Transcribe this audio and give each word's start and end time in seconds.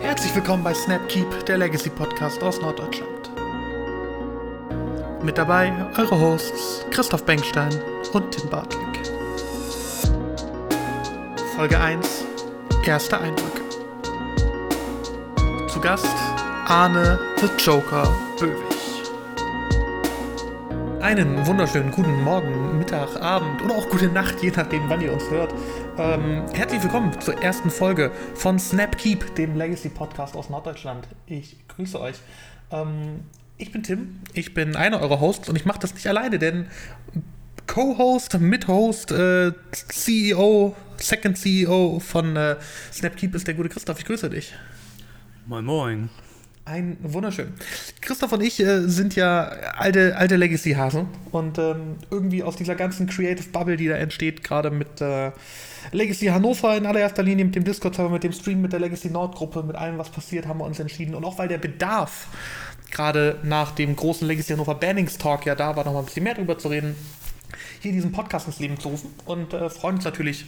Herzlich 0.00 0.34
willkommen 0.34 0.62
bei 0.62 0.72
Snapkeep, 0.72 1.46
der 1.46 1.58
Legacy 1.58 1.90
Podcast 1.90 2.42
aus 2.42 2.60
Norddeutschland. 2.60 3.30
Mit 5.22 5.36
dabei 5.36 5.72
eure 5.98 6.18
Hosts 6.18 6.86
Christoph 6.90 7.24
Bengstein 7.24 7.74
und 8.12 8.30
Tim 8.30 8.48
Bartlick. 8.48 9.10
Folge 11.56 11.80
1, 11.80 12.24
erste 12.86 13.18
Eindrücke. 13.18 13.62
Zu 15.68 15.80
Gast 15.80 16.06
Arne 16.66 17.18
the 17.40 17.48
Joker 17.58 18.08
Böwig. 18.38 18.68
Einen 21.00 21.46
wunderschönen 21.46 21.90
guten 21.90 22.22
Morgen, 22.22 22.78
Mittag, 22.78 23.20
Abend 23.20 23.62
oder 23.62 23.74
auch 23.74 23.88
gute 23.88 24.08
Nacht, 24.08 24.42
je 24.42 24.52
nachdem, 24.54 24.88
wann 24.88 25.00
ihr 25.00 25.12
uns 25.12 25.28
hört. 25.30 25.52
Ähm, 25.98 26.44
herzlich 26.54 26.80
willkommen 26.80 27.20
zur 27.20 27.42
ersten 27.42 27.70
Folge 27.70 28.12
von 28.36 28.60
Snapkeep, 28.60 29.34
dem 29.34 29.56
Legacy 29.56 29.88
Podcast 29.88 30.36
aus 30.36 30.48
Norddeutschland. 30.48 31.08
Ich 31.26 31.56
grüße 31.66 32.00
euch. 32.00 32.14
Ähm, 32.70 33.24
ich 33.56 33.72
bin 33.72 33.82
Tim, 33.82 34.20
ich 34.32 34.54
bin 34.54 34.76
einer 34.76 35.00
eurer 35.00 35.18
Hosts 35.18 35.48
und 35.48 35.56
ich 35.56 35.64
mache 35.64 35.80
das 35.80 35.94
nicht 35.94 36.06
alleine, 36.06 36.38
denn 36.38 36.68
Co-Host, 37.66 38.38
Mit-Host, 38.38 39.10
äh, 39.10 39.50
CEO, 39.72 40.76
Second 40.98 41.36
CEO 41.36 41.98
von 41.98 42.36
äh, 42.36 42.54
Snapkeep 42.92 43.34
ist 43.34 43.48
der 43.48 43.54
gute 43.54 43.68
Christoph. 43.68 43.98
Ich 43.98 44.04
grüße 44.04 44.30
dich. 44.30 44.54
Moin 45.46 45.64
Moin. 45.64 46.10
Ein 46.70 46.98
wunderschön. 47.00 47.54
Christoph 48.02 48.32
und 48.32 48.42
ich 48.42 48.60
äh, 48.60 48.82
sind 48.88 49.16
ja 49.16 49.44
alte, 49.78 50.14
alte 50.16 50.36
Legacy-Hasen 50.36 51.06
und 51.32 51.56
ähm, 51.56 51.96
irgendwie 52.10 52.42
aus 52.42 52.56
dieser 52.56 52.74
ganzen 52.74 53.06
Creative 53.06 53.48
Bubble, 53.48 53.78
die 53.78 53.88
da 53.88 53.94
entsteht, 53.94 54.44
gerade 54.44 54.70
mit 54.70 55.00
äh, 55.00 55.30
Legacy 55.92 56.26
Hannover 56.26 56.76
in 56.76 56.84
allererster 56.84 57.22
Linie, 57.22 57.46
mit 57.46 57.54
dem 57.54 57.64
Discord-Server, 57.64 58.10
mit 58.10 58.22
dem 58.22 58.32
Stream, 58.32 58.60
mit 58.60 58.74
der 58.74 58.80
Legacy 58.80 59.08
Nord-Gruppe, 59.08 59.62
mit 59.62 59.76
allem, 59.76 59.96
was 59.96 60.10
passiert, 60.10 60.46
haben 60.46 60.60
wir 60.60 60.66
uns 60.66 60.78
entschieden. 60.78 61.14
Und 61.14 61.24
auch 61.24 61.38
weil 61.38 61.48
der 61.48 61.56
Bedarf 61.56 62.26
gerade 62.90 63.38
nach 63.44 63.70
dem 63.70 63.96
großen 63.96 64.28
Legacy 64.28 64.52
Hannover 64.52 64.74
Bannings-Talk 64.74 65.46
ja 65.46 65.54
da 65.54 65.74
war, 65.74 65.86
noch 65.86 65.94
mal 65.94 66.00
ein 66.00 66.04
bisschen 66.04 66.24
mehr 66.24 66.34
drüber 66.34 66.58
zu 66.58 66.68
reden, 66.68 66.94
hier 67.80 67.92
diesen 67.92 68.12
Podcast 68.12 68.46
ins 68.46 68.58
Leben 68.58 68.78
zu 68.78 68.90
rufen 68.90 69.14
und 69.24 69.54
äh, 69.54 69.70
freuen 69.70 69.96
uns 69.96 70.04
natürlich 70.04 70.44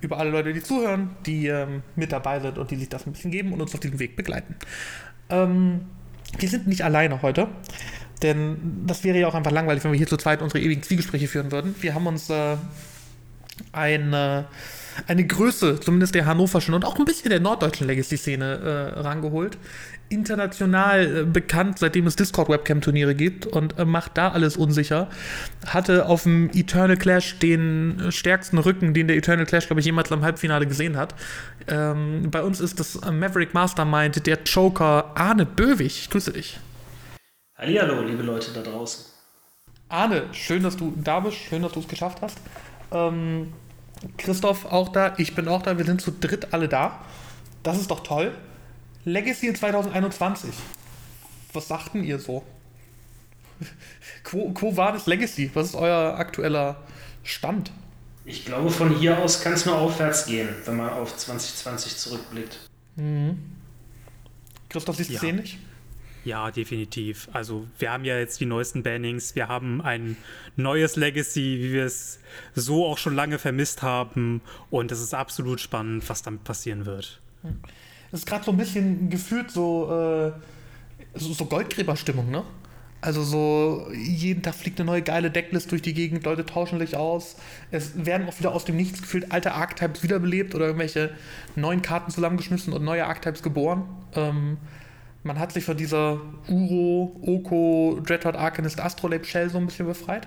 über 0.00 0.18
alle 0.18 0.30
Leute, 0.30 0.52
die 0.52 0.62
zuhören, 0.62 1.10
die 1.24 1.46
ähm, 1.46 1.82
mit 1.94 2.12
dabei 2.12 2.40
sind 2.40 2.58
und 2.58 2.70
die 2.70 2.76
sich 2.76 2.88
das 2.88 3.06
ein 3.06 3.12
bisschen 3.12 3.30
geben 3.30 3.52
und 3.52 3.60
uns 3.60 3.74
auf 3.74 3.80
diesem 3.80 3.98
Weg 3.98 4.16
begleiten. 4.16 4.54
Ähm, 5.30 5.82
wir 6.38 6.48
sind 6.48 6.66
nicht 6.66 6.82
alleine 6.82 7.22
heute, 7.22 7.48
denn 8.22 8.84
das 8.86 9.04
wäre 9.04 9.18
ja 9.18 9.28
auch 9.28 9.34
einfach 9.34 9.52
langweilig, 9.52 9.84
wenn 9.84 9.92
wir 9.92 9.98
hier 9.98 10.06
zu 10.06 10.16
zweit 10.16 10.42
unsere 10.42 10.60
ewigen 10.60 10.82
Zwiegespräche 10.82 11.28
führen 11.28 11.52
würden. 11.52 11.74
Wir 11.80 11.94
haben 11.94 12.06
uns 12.06 12.30
äh, 12.30 12.56
eine, 13.72 14.46
eine 15.06 15.26
Größe, 15.26 15.80
zumindest 15.80 16.14
der 16.14 16.26
hannoverschen 16.26 16.74
und 16.74 16.84
auch 16.84 16.98
ein 16.98 17.04
bisschen 17.04 17.30
der 17.30 17.40
norddeutschen 17.40 17.86
Legacy-Szene 17.86 18.94
äh, 18.96 19.00
rangeholt. 19.00 19.58
International 20.08 21.22
äh, 21.22 21.24
bekannt, 21.24 21.78
seitdem 21.78 22.06
es 22.06 22.16
Discord-Webcam-Turniere 22.16 23.14
gibt 23.14 23.46
und 23.46 23.78
äh, 23.78 23.84
macht 23.84 24.16
da 24.16 24.30
alles 24.30 24.56
unsicher. 24.56 25.08
Hatte 25.66 26.06
auf 26.06 26.22
dem 26.22 26.50
Eternal 26.54 26.96
Clash 26.96 27.38
den 27.38 28.10
stärksten 28.10 28.58
Rücken, 28.58 28.94
den 28.94 29.08
der 29.08 29.16
Eternal 29.16 29.46
Clash, 29.46 29.66
glaube 29.66 29.80
ich, 29.80 29.86
jemals 29.86 30.12
am 30.12 30.22
Halbfinale 30.22 30.66
gesehen 30.66 30.96
hat. 30.96 31.14
Ähm, 31.68 32.30
bei 32.30 32.42
uns 32.42 32.60
ist 32.60 32.78
das 32.78 33.00
Maverick 33.00 33.54
Mastermind, 33.54 34.26
der 34.26 34.38
Joker 34.44 35.12
Arne 35.14 35.46
Böwig. 35.46 35.86
Ich 35.86 36.10
grüße 36.10 36.32
dich. 36.32 36.58
Hallihallo, 37.56 38.02
liebe 38.02 38.22
Leute 38.22 38.52
da 38.52 38.62
draußen. 38.62 39.06
Arne, 39.88 40.24
schön, 40.32 40.62
dass 40.62 40.76
du 40.76 40.92
da 40.96 41.20
bist, 41.20 41.36
schön, 41.36 41.62
dass 41.62 41.72
du 41.72 41.80
es 41.80 41.88
geschafft 41.88 42.18
hast. 42.20 42.38
Ähm, 42.92 43.52
Christoph 44.18 44.66
auch 44.66 44.90
da, 44.90 45.14
ich 45.16 45.34
bin 45.34 45.48
auch 45.48 45.62
da, 45.62 45.78
wir 45.78 45.84
sind 45.84 46.00
zu 46.00 46.10
dritt 46.12 46.52
alle 46.52 46.68
da. 46.68 47.00
Das 47.62 47.78
ist 47.78 47.90
doch 47.90 48.00
toll. 48.00 48.32
Legacy 49.06 49.46
in 49.46 49.54
2021. 49.54 50.50
Was 51.52 51.68
sagten 51.68 52.02
ihr 52.02 52.18
so? 52.18 52.44
Quo, 54.24 54.50
quo 54.52 54.76
war 54.76 54.92
das 54.92 55.06
Legacy? 55.06 55.48
Was 55.54 55.68
ist 55.68 55.74
euer 55.76 56.18
aktueller 56.18 56.82
Stand? 57.22 57.70
Ich 58.24 58.44
glaube, 58.44 58.68
von 58.70 58.90
hier 58.98 59.18
aus 59.18 59.40
kann 59.42 59.52
es 59.52 59.64
nur 59.64 59.76
aufwärts 59.78 60.26
gehen, 60.26 60.48
wenn 60.64 60.76
man 60.76 60.90
auf 60.90 61.16
2020 61.16 61.96
zurückblickt. 61.96 62.58
Mhm. 62.96 63.38
Christoph, 64.68 64.96
siehst 64.96 65.10
du 65.10 65.14
Ja. 65.14 65.20
es 65.20 65.24
ähnlich? 65.24 65.58
Ja, 66.24 66.50
definitiv. 66.50 67.28
Also 67.32 67.68
wir 67.78 67.92
haben 67.92 68.04
ja 68.04 68.18
jetzt 68.18 68.40
die 68.40 68.46
neuesten 68.46 68.82
Bannings, 68.82 69.36
wir 69.36 69.46
haben 69.46 69.80
ein 69.80 70.16
neues 70.56 70.96
Legacy, 70.96 71.60
wie 71.60 71.72
wir 71.72 71.84
es 71.84 72.18
so 72.56 72.84
auch 72.84 72.98
schon 72.98 73.14
lange 73.14 73.38
vermisst 73.38 73.82
haben. 73.82 74.40
Und 74.68 74.90
es 74.90 75.00
ist 75.00 75.14
absolut 75.14 75.60
spannend, 75.60 76.08
was 76.08 76.22
damit 76.22 76.42
passieren 76.42 76.84
wird. 76.84 77.20
Es 77.44 77.50
ist 78.12 78.26
gerade 78.26 78.44
so 78.44 78.50
ein 78.50 78.56
bisschen 78.56 79.10
gefühlt 79.10 79.50
so, 79.50 79.90
äh, 79.90 80.32
so, 81.14 81.32
so 81.32 81.44
Goldgräberstimmung, 81.46 82.30
ne? 82.30 82.44
Also 83.00 83.22
so, 83.22 83.88
jeden 83.92 84.42
Tag 84.42 84.54
fliegt 84.54 84.80
eine 84.80 84.86
neue 84.86 85.02
geile 85.02 85.30
Decklist 85.30 85.70
durch 85.70 85.82
die 85.82 85.94
Gegend, 85.94 86.24
Leute 86.24 86.44
tauschen 86.46 86.78
sich 86.78 86.96
aus. 86.96 87.36
Es 87.70 88.04
werden 88.04 88.26
auch 88.28 88.38
wieder 88.38 88.52
aus 88.52 88.64
dem 88.64 88.76
Nichts 88.76 89.02
gefühlt 89.02 89.30
alte 89.30 89.52
Archetypes 89.52 90.02
wiederbelebt 90.02 90.54
oder 90.54 90.66
irgendwelche 90.66 91.10
neuen 91.54 91.82
Karten 91.82 92.10
zusammengeschmissen 92.10 92.72
und 92.72 92.82
neue 92.82 93.06
Archetypes 93.06 93.42
geboren. 93.42 93.84
Ähm, 94.14 94.56
man 95.22 95.38
hat 95.38 95.52
sich 95.52 95.64
von 95.64 95.76
dieser 95.76 96.20
Uro, 96.48 97.20
Oko, 97.22 98.00
Dreadhorde 98.04 98.38
Arcanist 98.38 98.80
Astrolabe 98.80 99.24
Shell 99.24 99.50
so 99.50 99.58
ein 99.58 99.66
bisschen 99.66 99.86
befreit. 99.86 100.26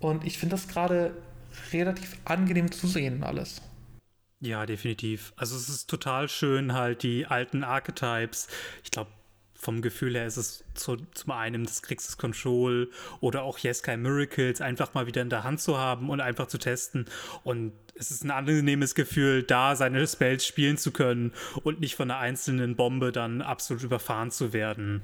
Und 0.00 0.24
ich 0.24 0.38
finde 0.38 0.56
das 0.56 0.68
gerade 0.68 1.12
relativ 1.72 2.16
angenehm 2.24 2.72
zu 2.72 2.86
sehen, 2.86 3.22
alles. 3.22 3.60
Ja, 4.40 4.66
definitiv. 4.66 5.32
Also 5.36 5.56
es 5.56 5.68
ist 5.68 5.90
total 5.90 6.28
schön, 6.28 6.72
halt 6.72 7.02
die 7.02 7.26
alten 7.26 7.64
Archetypes. 7.64 8.46
Ich 8.84 8.90
glaube, 8.90 9.10
vom 9.54 9.82
Gefühl 9.82 10.14
her 10.14 10.26
ist 10.26 10.36
es 10.36 10.64
zu, 10.74 10.96
zum 11.14 11.32
einen 11.32 11.64
das 11.64 11.82
Kriegs 11.82 12.16
Control 12.16 12.88
oder 13.20 13.42
auch 13.42 13.58
Jeskai 13.58 13.96
Miracles 13.96 14.60
einfach 14.60 14.94
mal 14.94 15.08
wieder 15.08 15.20
in 15.20 15.30
der 15.30 15.42
Hand 15.42 15.60
zu 15.60 15.78
haben 15.78 16.10
und 16.10 16.20
einfach 16.20 16.46
zu 16.46 16.58
testen. 16.58 17.06
Und 17.42 17.72
es 17.96 18.12
ist 18.12 18.24
ein 18.24 18.30
angenehmes 18.30 18.94
Gefühl, 18.94 19.42
da 19.42 19.74
seine 19.74 20.06
Spells 20.06 20.46
spielen 20.46 20.78
zu 20.78 20.92
können 20.92 21.32
und 21.64 21.80
nicht 21.80 21.96
von 21.96 22.08
einer 22.08 22.20
einzelnen 22.20 22.76
Bombe 22.76 23.10
dann 23.10 23.42
absolut 23.42 23.82
überfahren 23.82 24.30
zu 24.30 24.52
werden. 24.52 25.02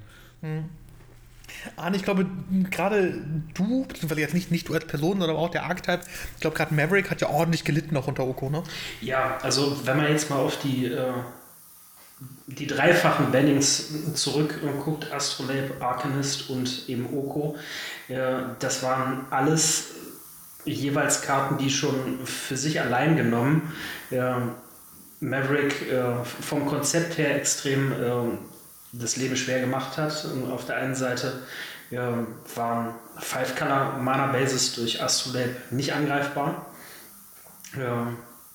Arne, 1.75 1.97
ich 1.97 2.03
glaube, 2.03 2.25
gerade 2.71 3.21
du, 3.53 3.85
beziehungsweise 3.85 4.21
jetzt 4.21 4.33
nicht, 4.33 4.51
nicht 4.51 4.67
du 4.69 4.73
als 4.73 4.85
Person, 4.85 5.19
sondern 5.19 5.37
auch 5.37 5.49
der 5.49 5.63
Archetype, 5.63 6.01
ich 6.35 6.41
glaube, 6.41 6.55
gerade 6.55 6.73
Maverick 6.73 7.09
hat 7.09 7.21
ja 7.21 7.29
ordentlich 7.29 7.63
gelitten 7.63 7.95
auch 7.97 8.07
unter 8.07 8.25
Oko, 8.25 8.49
ne? 8.49 8.63
Ja, 9.01 9.37
also 9.41 9.85
wenn 9.85 9.97
man 9.97 10.11
jetzt 10.11 10.29
mal 10.29 10.37
auf 10.37 10.59
die, 10.59 10.85
äh, 10.85 11.13
die 12.47 12.67
dreifachen 12.67 13.31
Bannings 13.31 14.13
zurückguckt, 14.13 15.11
Astrolabe, 15.11 15.71
Arcanist 15.79 16.49
und 16.49 16.87
eben 16.87 17.07
Oko, 17.13 17.55
äh, 18.07 18.17
das 18.59 18.83
waren 18.83 19.25
alles 19.29 19.91
jeweils 20.65 21.21
Karten, 21.21 21.57
die 21.57 21.69
schon 21.69 22.25
für 22.25 22.57
sich 22.57 22.81
allein 22.81 23.15
genommen 23.15 23.73
äh, 24.11 24.33
Maverick 25.19 25.91
äh, 25.91 26.23
vom 26.23 26.65
Konzept 26.65 27.17
her 27.17 27.35
extrem 27.35 27.91
äh, 27.91 28.37
das 28.99 29.15
Leben 29.17 29.35
schwer 29.35 29.59
gemacht 29.59 29.97
hat. 29.97 30.25
Und 30.25 30.51
auf 30.51 30.65
der 30.65 30.77
einen 30.77 30.95
Seite 30.95 31.41
ja, 31.91 32.25
waren 32.55 32.95
Five-Color-Mana-Bases 33.19 34.75
durch 34.75 35.01
Astrolabe 35.01 35.55
nicht 35.71 35.93
angreifbar. 35.93 36.65
Ja, 37.77 38.07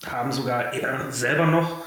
haben 0.06 0.32
sogar 0.32 0.72
eher 0.72 1.10
selber 1.10 1.46
noch 1.46 1.84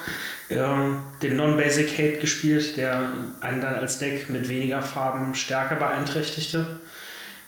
ja, 0.49 1.01
den 1.21 1.35
Non-Basic 1.35 1.91
Hate 1.93 2.19
gespielt, 2.19 2.77
der 2.77 3.09
einen 3.41 3.61
dann 3.61 3.75
als 3.75 3.97
Deck 3.99 4.29
mit 4.29 4.49
weniger 4.49 4.81
Farben 4.81 5.35
stärker 5.35 5.75
beeinträchtigte. 5.75 6.79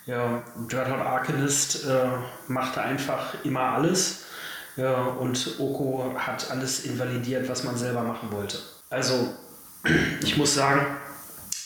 Ja, 0.06 0.44
Dreadhorde 0.70 1.04
Arcanist 1.04 1.86
äh, 1.86 2.08
machte 2.48 2.82
einfach 2.82 3.34
immer 3.44 3.62
alles. 3.62 4.26
Ja, 4.76 5.04
und 5.04 5.56
Oko 5.60 6.14
hat 6.18 6.52
alles 6.52 6.86
invalidiert, 6.86 7.48
was 7.50 7.64
man 7.64 7.78
selber 7.78 8.02
machen 8.02 8.32
wollte. 8.32 8.60
Also, 8.90 9.34
ich 10.23 10.38
muss 10.38 10.56
sagen, 10.56 10.86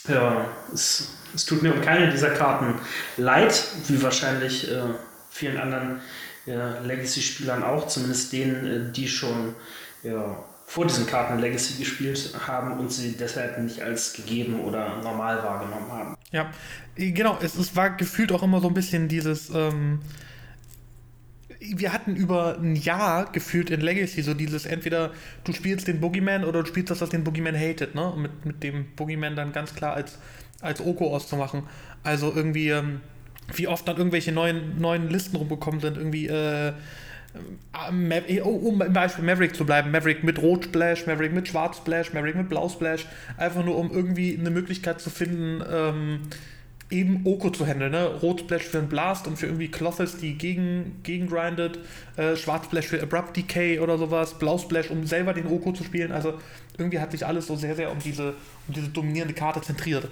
ja, 0.07 0.45
es, 0.73 1.15
es 1.33 1.45
tut 1.45 1.61
mir 1.61 1.73
um 1.73 1.81
keine 1.81 2.11
dieser 2.11 2.31
Karten 2.31 2.75
leid, 3.17 3.63
wie 3.88 4.01
wahrscheinlich 4.01 4.69
äh, 4.71 4.81
vielen 5.29 5.57
anderen 5.57 6.01
ja, 6.45 6.79
Legacy-Spielern 6.79 7.63
auch, 7.63 7.88
zumindest 7.88 8.33
denen, 8.33 8.65
äh, 8.65 8.91
die 8.91 9.07
schon 9.07 9.55
ja, 10.03 10.44
vor 10.65 10.85
diesen 10.85 11.07
Karten 11.07 11.39
Legacy 11.39 11.79
gespielt 11.79 12.33
haben 12.45 12.79
und 12.79 12.91
sie 12.91 13.17
deshalb 13.17 13.57
nicht 13.57 13.81
als 13.81 14.13
gegeben 14.13 14.59
oder 14.61 15.01
normal 15.01 15.44
wahrgenommen 15.44 15.91
haben. 15.91 16.15
Ja, 16.31 16.51
genau, 16.95 17.38
es, 17.41 17.55
es 17.55 17.75
war 17.75 17.91
gefühlt 17.91 18.31
auch 18.31 18.44
immer 18.44 18.61
so 18.61 18.67
ein 18.67 18.73
bisschen 18.73 19.07
dieses, 19.07 19.49
ähm, 19.49 19.99
wir 21.59 21.91
hatten 21.91 22.15
über 22.15 22.57
ein 22.57 22.75
Jahr 22.75 23.31
gefühlt 23.31 23.69
in 23.69 23.81
Legacy 23.81 24.21
so 24.21 24.33
dieses, 24.33 24.65
entweder 24.65 25.11
du 25.44 25.53
spielst 25.53 25.88
den 25.88 26.00
Boogeyman 26.00 26.45
oder 26.45 26.61
du 26.63 26.67
spielst 26.67 26.89
das, 26.89 27.01
was 27.01 27.09
den 27.09 27.23
Boogeyman 27.23 27.56
hatet, 27.56 27.95
ne? 27.95 28.13
Mit, 28.17 28.45
mit 28.45 28.63
dem 28.63 28.85
Boogeyman 28.95 29.35
dann 29.35 29.51
ganz 29.51 29.75
klar 29.75 29.94
als, 29.94 30.17
als 30.61 30.79
Oko 30.79 31.13
auszumachen. 31.13 31.63
Also 32.03 32.31
irgendwie, 32.33 32.69
ähm, 32.69 33.01
wie 33.53 33.67
oft 33.67 33.88
dann 33.88 33.97
irgendwelche 33.97 34.31
neuen, 34.31 34.79
neuen 34.79 35.09
Listen 35.09 35.35
rumgekommen 35.35 35.81
sind, 35.81 35.97
irgendwie, 35.97 36.27
äh, 36.27 36.69
äh, 36.69 38.41
um 38.41 38.81
im 38.81 38.94
Beispiel 38.94 39.25
Maverick 39.25 39.53
zu 39.53 39.65
bleiben, 39.65 39.91
Maverick 39.91 40.23
mit 40.23 40.41
Rot 40.41 40.65
Splash, 40.65 41.06
Maverick 41.07 41.33
mit 41.33 41.47
Schwarz 41.50 41.77
Splash, 41.77 42.13
Maverick 42.13 42.35
mit 42.35 42.47
Blau 42.47 42.69
Splash, 42.69 43.06
einfach 43.38 43.65
nur 43.65 43.77
um 43.77 43.91
irgendwie 43.91 44.38
eine 44.39 44.50
Möglichkeit 44.50 45.01
zu 45.01 45.09
finden, 45.09 45.61
ähm, 45.69 46.21
eben 46.89 47.21
Oko 47.25 47.50
zu 47.50 47.65
handeln. 47.65 47.91
Ne? 47.91 48.06
Rot 48.06 48.41
Splash 48.41 48.63
für 48.63 48.80
einen 48.80 48.89
Blast 48.89 49.27
und 49.27 49.38
für 49.38 49.45
irgendwie 49.45 49.69
Clothes, 49.69 50.18
die 50.18 50.36
gegen, 50.36 51.00
gegen 51.03 51.27
grindet, 51.27 51.80
äh, 52.18 52.36
Schwarz 52.36 52.65
Splash 52.65 52.88
für 52.88 53.01
Abrupt 53.01 53.38
Decay 53.38 53.80
oder 53.80 53.97
sowas, 53.97 54.38
Blau 54.39 54.57
Splash, 54.57 54.89
um 54.89 55.06
selber 55.06 55.33
den 55.33 55.47
Oko 55.47 55.71
zu 55.71 55.83
spielen. 55.83 56.12
Also 56.12 56.33
irgendwie 56.77 57.00
hat 57.00 57.12
sich 57.12 57.25
alles 57.25 57.47
so 57.47 57.56
sehr, 57.56 57.75
sehr 57.75 57.91
um 57.91 58.00
diese, 58.00 58.30
um 58.68 58.74
diese 58.74 58.89
dominierende 58.89 59.33
Karte 59.33 59.62
zentriert. 59.62 60.07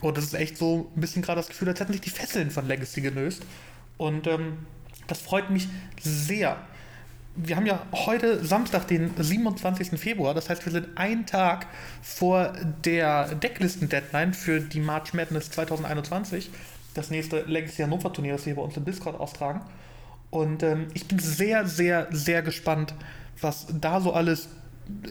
Und 0.00 0.16
das 0.16 0.24
ist 0.24 0.34
echt 0.34 0.58
so 0.58 0.90
ein 0.96 1.00
bisschen 1.00 1.22
gerade 1.22 1.40
das 1.40 1.48
Gefühl, 1.48 1.68
als 1.68 1.80
hätten 1.80 1.92
sich 1.92 2.02
die 2.02 2.10
Fesseln 2.10 2.50
von 2.50 2.66
Legacy 2.66 3.00
gelöst. 3.00 3.42
Und 3.96 4.26
ähm, 4.26 4.58
das 5.06 5.20
freut 5.20 5.50
mich 5.50 5.68
sehr. 6.00 6.58
Wir 7.36 7.56
haben 7.56 7.66
ja 7.66 7.84
heute 7.92 8.44
Samstag, 8.44 8.86
den 8.88 9.10
27. 9.16 10.00
Februar, 10.00 10.32
das 10.32 10.48
heißt, 10.48 10.64
wir 10.64 10.72
sind 10.72 10.88
einen 10.96 11.26
Tag 11.26 11.66
vor 12.02 12.54
der 12.84 13.34
Decklisten-Deadline 13.34 14.32
für 14.32 14.60
die 14.60 14.80
March 14.80 15.12
Madness 15.12 15.50
2021, 15.50 16.50
das 16.94 17.10
nächste 17.10 17.42
Legacy 17.42 17.82
Hannover 17.82 18.10
Turnier, 18.10 18.32
das 18.32 18.46
wir 18.46 18.54
bei 18.54 18.62
uns 18.62 18.76
im 18.78 18.86
Discord 18.86 19.20
austragen. 19.20 19.60
Und 20.30 20.62
ähm, 20.62 20.86
ich 20.94 21.06
bin 21.08 21.18
sehr, 21.18 21.66
sehr, 21.66 22.08
sehr 22.10 22.40
gespannt, 22.40 22.94
was 23.40 23.66
da 23.80 24.00
so 24.00 24.14
alles, 24.14 24.48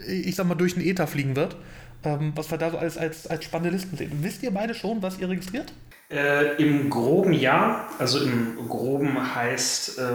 ich 0.08 0.36
sag 0.36 0.48
mal, 0.48 0.56
durch 0.56 0.74
den 0.74 0.84
Äther 0.84 1.06
fliegen 1.06 1.36
wird. 1.36 1.56
Ähm, 2.04 2.34
was 2.36 2.52
wir 2.52 2.58
da 2.58 2.70
so 2.70 2.78
alles 2.78 2.98
als, 2.98 3.28
als 3.28 3.46
spannende 3.46 3.76
Listen 3.76 3.98
sehen. 3.98 4.12
Wisst 4.22 4.44
ihr 4.44 4.52
beide 4.52 4.76
schon, 4.76 5.02
was 5.02 5.18
ihr 5.18 5.28
registriert? 5.28 5.74
Äh, 6.08 6.62
Im 6.62 6.92
groben 6.92 7.34
ja, 7.34 7.90
also 7.98 8.20
im 8.20 8.70
groben 8.70 9.36
heißt 9.36 9.98
äh, 9.98 10.14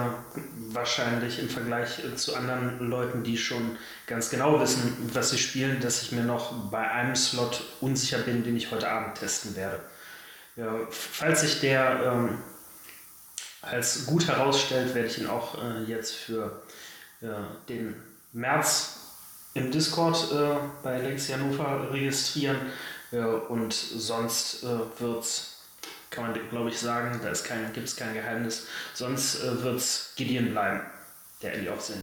wahrscheinlich 0.69 1.41
im 1.41 1.49
Vergleich 1.49 2.05
äh, 2.05 2.15
zu 2.15 2.37
anderen 2.37 2.89
Leuten, 2.89 3.25
die 3.25 3.37
schon 3.37 3.77
ganz 4.07 4.31
genau 4.31 4.61
wissen, 4.61 5.11
was 5.13 5.31
sie 5.31 5.39
spielen, 5.39 5.81
dass 5.81 6.03
ich 6.03 6.13
mir 6.13 6.23
noch 6.23 6.71
bei 6.71 6.89
einem 6.89 7.17
Slot 7.17 7.65
unsicher 7.81 8.19
bin, 8.19 8.45
den 8.45 8.57
ich 8.57 8.71
heute 8.71 8.89
Abend 8.89 9.19
testen 9.19 9.57
werde. 9.57 9.81
Ja, 10.55 10.73
falls 10.91 11.41
sich 11.41 11.59
der 11.59 12.01
ähm, 12.05 12.39
als 13.61 14.07
gut 14.07 14.29
herausstellt, 14.29 14.95
werde 14.95 15.09
ich 15.09 15.19
ihn 15.19 15.27
auch 15.27 15.59
äh, 15.61 15.83
jetzt 15.89 16.15
für 16.15 16.63
den 17.69 17.95
März 18.33 19.01
im 19.53 19.71
Discord 19.71 20.33
äh, 20.33 20.57
bei 20.83 20.99
Legacy 20.99 21.33
Hannover 21.33 21.93
registrieren 21.93 22.57
und 23.49 23.75
sonst 23.75 24.63
wird 24.63 25.25
es 25.25 25.50
kann 26.11 26.25
man, 26.25 26.49
glaube 26.51 26.71
ich, 26.71 26.79
sagen. 26.79 27.21
Da 27.23 27.33
kein, 27.33 27.73
gibt 27.73 27.87
es 27.89 27.97
kein 27.97 28.15
Geheimnis. 28.15 28.69
Sonst 28.95 29.43
äh, 29.43 29.63
wird 29.63 29.77
es 29.77 30.13
Gideon 30.17 30.51
bleiben, 30.51 30.83
der 31.43 31.55
Ellie 31.55 31.73
auch 31.73 31.81
sind. 31.81 32.03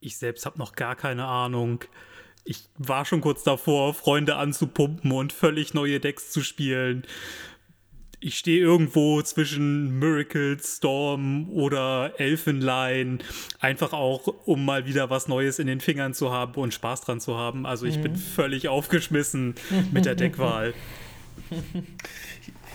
Ich 0.00 0.18
selbst 0.18 0.44
habe 0.44 0.58
noch 0.58 0.74
gar 0.74 0.96
keine 0.96 1.26
Ahnung. 1.26 1.84
Ich 2.44 2.68
war 2.76 3.04
schon 3.04 3.22
kurz 3.22 3.42
davor, 3.42 3.94
Freunde 3.94 4.36
anzupumpen 4.36 5.12
und 5.12 5.32
völlig 5.32 5.72
neue 5.72 5.98
Decks 5.98 6.30
zu 6.30 6.42
spielen. 6.42 7.06
Ich 8.20 8.38
stehe 8.38 8.60
irgendwo 8.60 9.20
zwischen 9.22 9.98
Miracle, 9.98 10.58
Storm 10.62 11.50
oder 11.50 12.14
Elfenline, 12.18 13.18
einfach 13.60 13.92
auch, 13.92 14.26
um 14.46 14.64
mal 14.64 14.86
wieder 14.86 15.10
was 15.10 15.28
Neues 15.28 15.58
in 15.58 15.66
den 15.66 15.80
Fingern 15.80 16.14
zu 16.14 16.32
haben 16.32 16.54
und 16.54 16.72
Spaß 16.72 17.02
dran 17.02 17.20
zu 17.20 17.36
haben. 17.36 17.66
Also 17.66 17.86
ich 17.86 17.98
mhm. 17.98 18.02
bin 18.02 18.16
völlig 18.16 18.68
aufgeschmissen 18.68 19.54
mit 19.92 20.06
der 20.06 20.14
Deckwahl. 20.14 20.74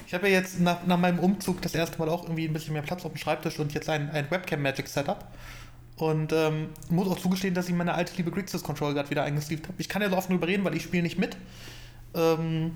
Ich 0.08 0.16
habe 0.16 0.28
ja 0.28 0.40
jetzt 0.40 0.60
nach, 0.60 0.88
nach, 0.88 0.98
meinem 0.98 1.20
Umzug 1.20 1.62
das 1.62 1.76
erste 1.76 2.00
Mal 2.00 2.10
auch 2.10 2.24
irgendwie 2.24 2.48
ein 2.48 2.54
bisschen 2.54 2.74
mehr 2.74 2.82
Platz 2.82 3.06
auf 3.06 3.12
dem 3.12 3.20
Schreibtisch 3.20 3.60
und 3.60 3.76
jetzt 3.76 3.88
ein, 3.90 4.10
ein 4.10 4.32
Webcam-Magic-Setup. 4.32 5.24
Und 5.98 6.34
ähm, 6.34 6.70
muss 6.90 7.08
auch 7.08 7.20
zugestehen, 7.20 7.54
dass 7.54 7.70
ich 7.70 7.76
meine 7.76 7.94
alte 7.94 8.18
liebe 8.18 8.32
Grixis 8.32 8.64
Control 8.64 8.96
gerade 8.96 9.12
wieder 9.12 9.22
eingesleeved 9.22 9.68
habe. 9.68 9.76
Ich 9.78 9.88
kann 9.88 10.02
ja 10.02 10.10
so 10.10 10.16
nur 10.30 10.40
überreden, 10.40 10.64
weil 10.64 10.76
ich 10.76 10.82
spiele 10.82 11.04
nicht 11.04 11.20
mit. 11.20 11.38
Ähm, 12.16 12.72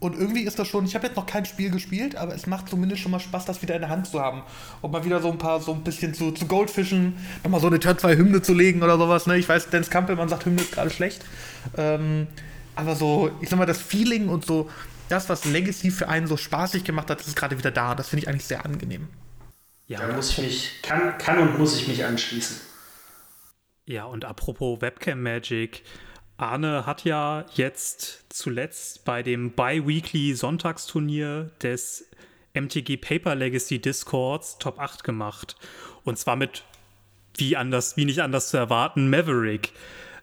und 0.00 0.18
irgendwie 0.18 0.42
ist 0.42 0.58
das 0.58 0.66
schon, 0.66 0.84
ich 0.84 0.94
habe 0.94 1.06
jetzt 1.06 1.16
noch 1.16 1.26
kein 1.26 1.44
Spiel 1.44 1.70
gespielt, 1.70 2.16
aber 2.16 2.34
es 2.34 2.46
macht 2.46 2.68
zumindest 2.68 3.02
schon 3.02 3.12
mal 3.12 3.20
Spaß, 3.20 3.44
das 3.44 3.62
wieder 3.62 3.74
in 3.74 3.82
der 3.82 3.90
Hand 3.90 4.06
zu 4.08 4.20
haben. 4.20 4.42
Und 4.82 4.90
mal 4.90 5.04
wieder 5.04 5.22
so 5.22 5.30
ein 5.30 5.38
paar, 5.38 5.60
so 5.60 5.72
ein 5.72 5.82
bisschen 5.82 6.12
zu, 6.12 6.32
zu 6.32 6.46
Goldfischen, 6.46 7.16
nochmal 7.44 7.60
so 7.60 7.68
eine 7.68 7.78
Turn 7.78 7.98
2 7.98 8.16
Hymne 8.16 8.42
zu 8.42 8.52
legen 8.52 8.82
oder 8.82 8.98
sowas. 8.98 9.26
Ne? 9.26 9.38
Ich 9.38 9.48
weiß, 9.48 9.70
Dennis 9.70 9.88
Kampelmann 9.88 10.28
sagt, 10.28 10.44
Hymne 10.44 10.62
ist 10.62 10.72
gerade 10.72 10.90
schlecht. 10.90 11.24
Ähm, 11.76 12.26
aber 12.76 12.96
so, 12.96 13.30
ich 13.40 13.48
sag 13.48 13.58
mal, 13.58 13.66
das 13.66 13.80
Feeling 13.80 14.28
und 14.28 14.44
so 14.44 14.68
das, 15.10 15.28
was 15.28 15.44
Legacy 15.44 15.90
für 15.90 16.08
einen 16.08 16.26
so 16.26 16.36
spaßig 16.36 16.84
gemacht 16.84 17.10
hat, 17.10 17.20
ist 17.20 17.36
gerade 17.36 17.58
wieder 17.58 17.70
da. 17.70 17.94
Das 17.94 18.08
finde 18.08 18.24
ich 18.24 18.28
eigentlich 18.28 18.46
sehr 18.46 18.64
angenehm. 18.64 19.08
Ja, 19.86 20.06
da 20.06 20.14
muss 20.14 20.30
ich 20.30 20.38
mich, 20.38 20.82
kann, 20.82 21.18
kann 21.18 21.38
und 21.38 21.58
muss 21.58 21.76
ich 21.76 21.88
mich 21.88 22.04
anschließen. 22.04 22.60
Ja, 23.86 24.04
und 24.04 24.24
apropos 24.24 24.80
Webcam 24.80 25.20
Magic, 25.20 25.82
Arne 26.36 26.86
hat 26.86 27.04
ja 27.04 27.44
jetzt 27.54 28.24
zuletzt 28.28 29.04
bei 29.04 29.22
dem 29.22 29.50
Bi-Weekly 29.50 30.34
Sonntagsturnier 30.34 31.50
des 31.60 32.08
MTG 32.54 32.96
Paper 32.96 33.34
Legacy 33.34 33.80
Discords 33.80 34.58
Top 34.58 34.78
8 34.78 35.04
gemacht. 35.04 35.56
Und 36.04 36.18
zwar 36.18 36.36
mit, 36.36 36.64
wie 37.36 37.56
anders, 37.56 37.96
wie 37.96 38.04
nicht 38.04 38.22
anders 38.22 38.48
zu 38.50 38.56
erwarten, 38.56 39.10
Maverick. 39.10 39.72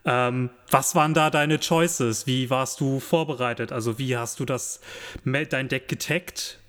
Ähm, 0.07 0.49
was 0.71 0.95
waren 0.95 1.13
da 1.13 1.29
deine 1.29 1.59
Choices? 1.59 2.25
Wie 2.25 2.49
warst 2.49 2.79
du 2.79 3.01
vorbereitet? 3.01 3.73
Also 3.73 3.99
wie 3.99 4.15
hast 4.15 4.39
du 4.39 4.45
das 4.45 4.79
dein 5.25 5.67
Deck 5.67 5.89
getaggt, 5.89 6.59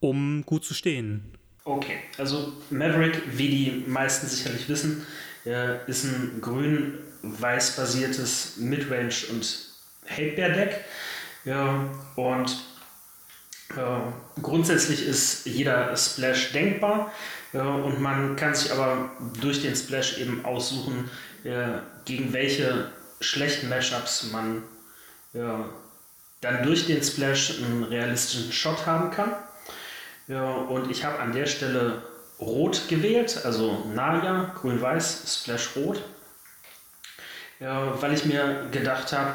um 0.00 0.42
gut 0.46 0.64
zu 0.64 0.72
stehen? 0.72 1.34
Okay, 1.64 1.98
also 2.16 2.54
Maverick, 2.70 3.20
wie 3.36 3.48
die 3.50 3.84
meisten 3.86 4.26
sicherlich 4.26 4.70
wissen, 4.70 5.06
äh, 5.44 5.86
ist 5.86 6.04
ein 6.04 6.38
grün-weiß 6.40 7.76
basiertes 7.76 8.56
Midrange 8.56 9.14
und 9.30 9.68
Hatebear-Deck. 10.08 10.82
Ja, 11.44 11.90
und 12.16 12.56
äh, 13.76 14.40
grundsätzlich 14.40 15.06
ist 15.06 15.44
jeder 15.44 15.94
Splash 15.94 16.52
denkbar 16.52 17.12
äh, 17.52 17.58
und 17.58 18.00
man 18.00 18.34
kann 18.36 18.54
sich 18.54 18.72
aber 18.72 19.10
durch 19.40 19.60
den 19.60 19.76
Splash 19.76 20.18
eben 20.18 20.44
aussuchen, 20.46 21.10
äh, 21.44 21.78
gegen 22.04 22.32
welche 22.32 22.90
schlechten 23.20 23.68
Matchups 23.68 24.30
man 24.32 24.62
ja, 25.32 25.68
dann 26.40 26.62
durch 26.62 26.86
den 26.86 27.02
Splash 27.02 27.58
einen 27.58 27.84
realistischen 27.84 28.52
Shot 28.52 28.86
haben 28.86 29.10
kann. 29.10 29.32
Ja, 30.26 30.50
und 30.52 30.90
ich 30.90 31.04
habe 31.04 31.18
an 31.18 31.32
der 31.32 31.46
Stelle 31.46 32.02
Rot 32.38 32.88
gewählt, 32.88 33.40
also 33.44 33.84
Naya, 33.94 34.54
Grün-Weiß, 34.60 35.40
Splash 35.40 35.70
Rot, 35.76 36.02
ja, 37.60 38.00
weil 38.00 38.12
ich 38.12 38.24
mir 38.24 38.68
gedacht 38.70 39.12
habe, 39.12 39.34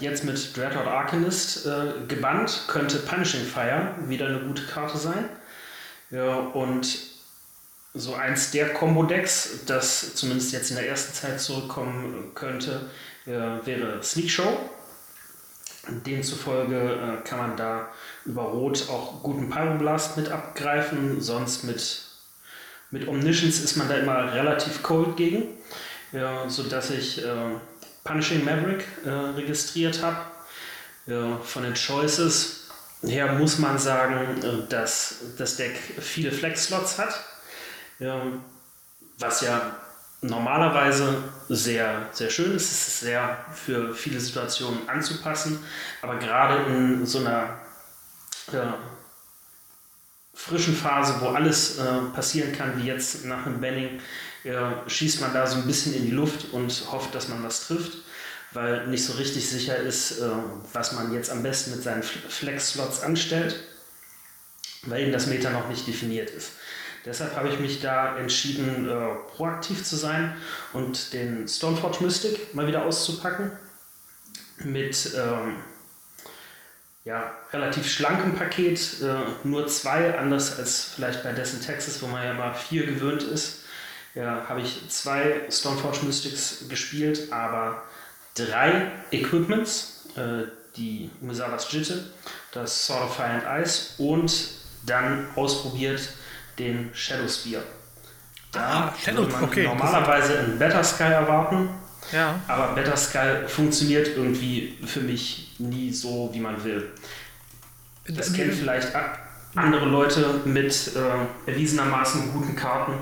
jetzt 0.00 0.24
mit 0.24 0.56
Dreadlord 0.56 0.86
Arcanist 0.86 1.66
äh, 1.66 2.06
gebannt, 2.06 2.64
könnte 2.68 2.98
Punishing 2.98 3.44
Fire 3.44 3.94
wieder 4.06 4.26
eine 4.26 4.40
gute 4.40 4.64
Karte 4.66 4.96
sein. 4.98 5.28
Ja, 6.10 6.36
und 6.36 6.88
so 7.98 8.14
eins 8.14 8.52
der 8.52 8.72
Combo-Decks, 8.72 9.64
das 9.66 10.14
zumindest 10.14 10.52
jetzt 10.52 10.70
in 10.70 10.76
der 10.76 10.88
ersten 10.88 11.12
Zeit 11.12 11.40
zurückkommen 11.40 12.32
könnte, 12.34 12.88
äh, 13.26 13.30
wäre 13.30 14.02
Sneak 14.02 14.30
Show. 14.30 14.70
Demzufolge 16.06 16.76
äh, 16.76 17.28
kann 17.28 17.38
man 17.38 17.56
da 17.56 17.88
über 18.24 18.42
Rot 18.42 18.88
auch 18.88 19.22
guten 19.22 19.50
Pyroblast 19.50 20.16
mit 20.16 20.30
abgreifen, 20.30 21.20
sonst 21.20 21.64
mit, 21.64 22.02
mit 22.90 23.08
Omniscience 23.08 23.60
ist 23.60 23.76
man 23.76 23.88
da 23.88 23.96
immer 23.96 24.32
relativ 24.32 24.82
cold 24.82 25.16
gegen, 25.16 25.44
ja, 26.12 26.48
sodass 26.48 26.90
ich 26.90 27.24
äh, 27.24 27.56
Punishing 28.04 28.44
Maverick 28.44 28.84
äh, 29.04 29.10
registriert 29.10 30.02
habe. 30.02 30.18
Ja, 31.06 31.38
von 31.38 31.62
den 31.62 31.74
Choices 31.74 32.68
her 33.02 33.32
muss 33.32 33.58
man 33.58 33.78
sagen, 33.78 34.42
äh, 34.42 34.68
dass 34.68 35.16
das 35.36 35.56
Deck 35.56 35.74
viele 36.00 36.30
Flex-Slots 36.30 36.98
hat 36.98 37.24
was 39.18 39.40
ja 39.40 39.76
normalerweise 40.20 41.22
sehr, 41.48 42.08
sehr 42.12 42.30
schön 42.30 42.54
ist. 42.54 42.70
Es 42.70 42.88
ist 42.88 43.00
sehr 43.00 43.44
für 43.54 43.94
viele 43.94 44.20
Situationen 44.20 44.88
anzupassen, 44.88 45.64
aber 46.02 46.16
gerade 46.16 46.64
in 46.72 47.06
so 47.06 47.18
einer 47.20 47.60
äh, 48.52 48.72
frischen 50.34 50.74
Phase, 50.74 51.16
wo 51.20 51.28
alles 51.28 51.78
äh, 51.78 51.84
passieren 52.14 52.52
kann, 52.52 52.80
wie 52.80 52.86
jetzt 52.86 53.24
nach 53.24 53.46
einem 53.46 53.60
Banning, 53.60 54.00
äh, 54.44 54.54
schießt 54.86 55.20
man 55.20 55.32
da 55.32 55.46
so 55.46 55.56
ein 55.56 55.66
bisschen 55.66 55.94
in 55.94 56.06
die 56.06 56.12
Luft 56.12 56.52
und 56.52 56.72
hofft, 56.90 57.14
dass 57.14 57.28
man 57.28 57.42
was 57.42 57.66
trifft, 57.66 57.98
weil 58.52 58.86
nicht 58.86 59.04
so 59.04 59.14
richtig 59.14 59.48
sicher 59.48 59.76
ist, 59.76 60.20
äh, 60.20 60.30
was 60.72 60.92
man 60.92 61.12
jetzt 61.12 61.30
am 61.30 61.42
besten 61.42 61.72
mit 61.72 61.82
seinen 61.82 62.02
Flex-Slots 62.02 63.02
anstellt, 63.02 63.56
weil 64.82 65.02
eben 65.02 65.12
das 65.12 65.26
Meta 65.26 65.50
noch 65.50 65.68
nicht 65.68 65.86
definiert 65.86 66.30
ist. 66.30 66.52
Deshalb 67.08 67.34
habe 67.36 67.48
ich 67.48 67.58
mich 67.58 67.80
da 67.80 68.18
entschieden, 68.18 68.86
äh, 68.86 69.14
proaktiv 69.34 69.82
zu 69.82 69.96
sein 69.96 70.36
und 70.74 71.14
den 71.14 71.48
Stoneforge 71.48 72.04
Mystic 72.04 72.54
mal 72.54 72.66
wieder 72.66 72.84
auszupacken. 72.84 73.50
Mit, 74.58 75.12
ähm, 75.16 75.56
ja, 77.04 77.32
relativ 77.50 77.90
schlankem 77.90 78.34
Paket, 78.36 79.00
äh, 79.00 79.46
nur 79.46 79.66
zwei, 79.68 80.18
anders 80.18 80.58
als 80.58 80.84
vielleicht 80.96 81.22
bei 81.22 81.30
in 81.30 81.60
Texas, 81.62 82.02
wo 82.02 82.08
man 82.08 82.22
ja 82.22 82.34
mal 82.34 82.52
vier 82.52 82.84
gewöhnt 82.84 83.22
ist. 83.22 83.60
Ja, 84.14 84.44
habe 84.46 84.60
ich 84.60 84.90
zwei 84.90 85.46
Stoneforge 85.50 86.04
Mystics 86.04 86.68
gespielt, 86.68 87.32
aber 87.32 87.84
drei 88.34 88.92
Equipments, 89.12 90.08
äh, 90.16 90.42
die 90.76 91.10
Umezawas 91.22 91.72
Jitte, 91.72 92.04
das 92.52 92.86
Sword 92.86 93.04
of 93.04 93.16
Fire 93.16 93.30
and 93.30 93.64
Ice 93.64 93.94
und 93.96 94.50
dann 94.84 95.28
ausprobiert 95.36 96.00
den 96.58 96.90
Shadow 96.94 97.28
Spear. 97.28 97.62
Da 98.52 98.60
Ah, 98.60 98.94
Shadow- 99.02 99.18
würde 99.22 99.32
man 99.32 99.44
okay, 99.44 99.64
normalerweise 99.64 100.38
einen 100.40 100.58
Better 100.58 100.82
Sky 100.82 101.02
erwarten, 101.04 101.68
Ja. 102.12 102.34
aber 102.48 102.74
Better 102.74 102.96
Sky 102.96 103.46
funktioniert 103.46 104.08
irgendwie 104.16 104.78
für 104.86 105.00
mich 105.00 105.54
nie 105.58 105.92
so, 105.92 106.30
wie 106.32 106.40
man 106.40 106.62
will. 106.64 106.90
Das 108.08 108.32
kennen 108.32 108.52
vielleicht 108.52 108.94
a- 108.94 109.18
andere 109.54 109.86
Leute 109.86 110.40
mit 110.44 110.92
äh, 110.96 111.50
erwiesenermaßen 111.50 112.32
guten 112.32 112.56
Karten, 112.56 112.94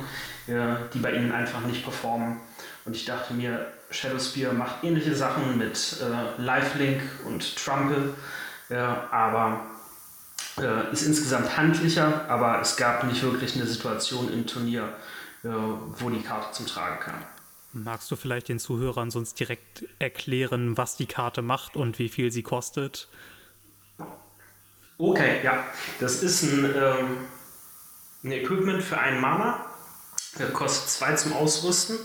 ja, 0.47 0.79
die 0.93 0.99
bei 0.99 1.13
ihnen 1.13 1.31
einfach 1.33 1.61
nicht 1.61 1.83
performen. 1.85 2.39
Und 2.85 2.97
ich 2.97 3.05
dachte 3.05 3.35
mir, 3.35 3.67
Shadow 3.91 4.19
Spear 4.19 4.53
macht 4.53 4.83
ähnliche 4.83 5.15
Sachen 5.15 5.59
mit 5.59 5.97
äh, 6.01 6.41
Lifelink 6.43 7.01
und 7.25 7.57
Trample, 7.57 8.15
aber 9.13 9.61
äh, 10.59 10.93
ist 10.93 11.03
insgesamt 11.03 11.57
handlicher, 11.57 12.29
aber 12.29 12.61
es 12.61 12.77
gab 12.77 13.05
nicht 13.05 13.23
wirklich 13.23 13.57
eine 13.57 13.67
Situation 13.67 14.33
im 14.33 14.47
Turnier, 14.47 14.89
äh, 15.45 15.49
wo 15.49 16.11
die 16.11 16.23
Karte 16.23 16.53
zum 16.53 16.67
Tragen 16.67 17.01
kam. 17.01 17.25
Magst 17.73 18.11
du 18.11 18.17
vielleicht 18.17 18.49
den 18.49 18.59
Zuhörern 18.59 19.11
sonst 19.11 19.39
direkt 19.39 19.85
erklären, 19.99 20.79
was 20.79 20.97
die 20.97 21.07
Karte 21.07 21.43
macht 21.43 21.77
und 21.77 21.99
wie 21.99 22.09
viel 22.09 22.33
sie 22.33 22.43
kostet? 22.43 23.09
Okay, 24.99 25.41
ja. 25.45 25.63
Das 26.01 26.23
ist 26.23 26.43
ein, 26.43 26.65
ähm, 26.65 27.19
ein 28.25 28.33
Equipment 28.33 28.83
für 28.83 28.99
einen 28.99 29.21
Mana. 29.21 29.67
Der 30.39 30.49
kostet 30.51 30.89
2 30.89 31.15
zum 31.17 31.33
Ausrüsten 31.35 31.99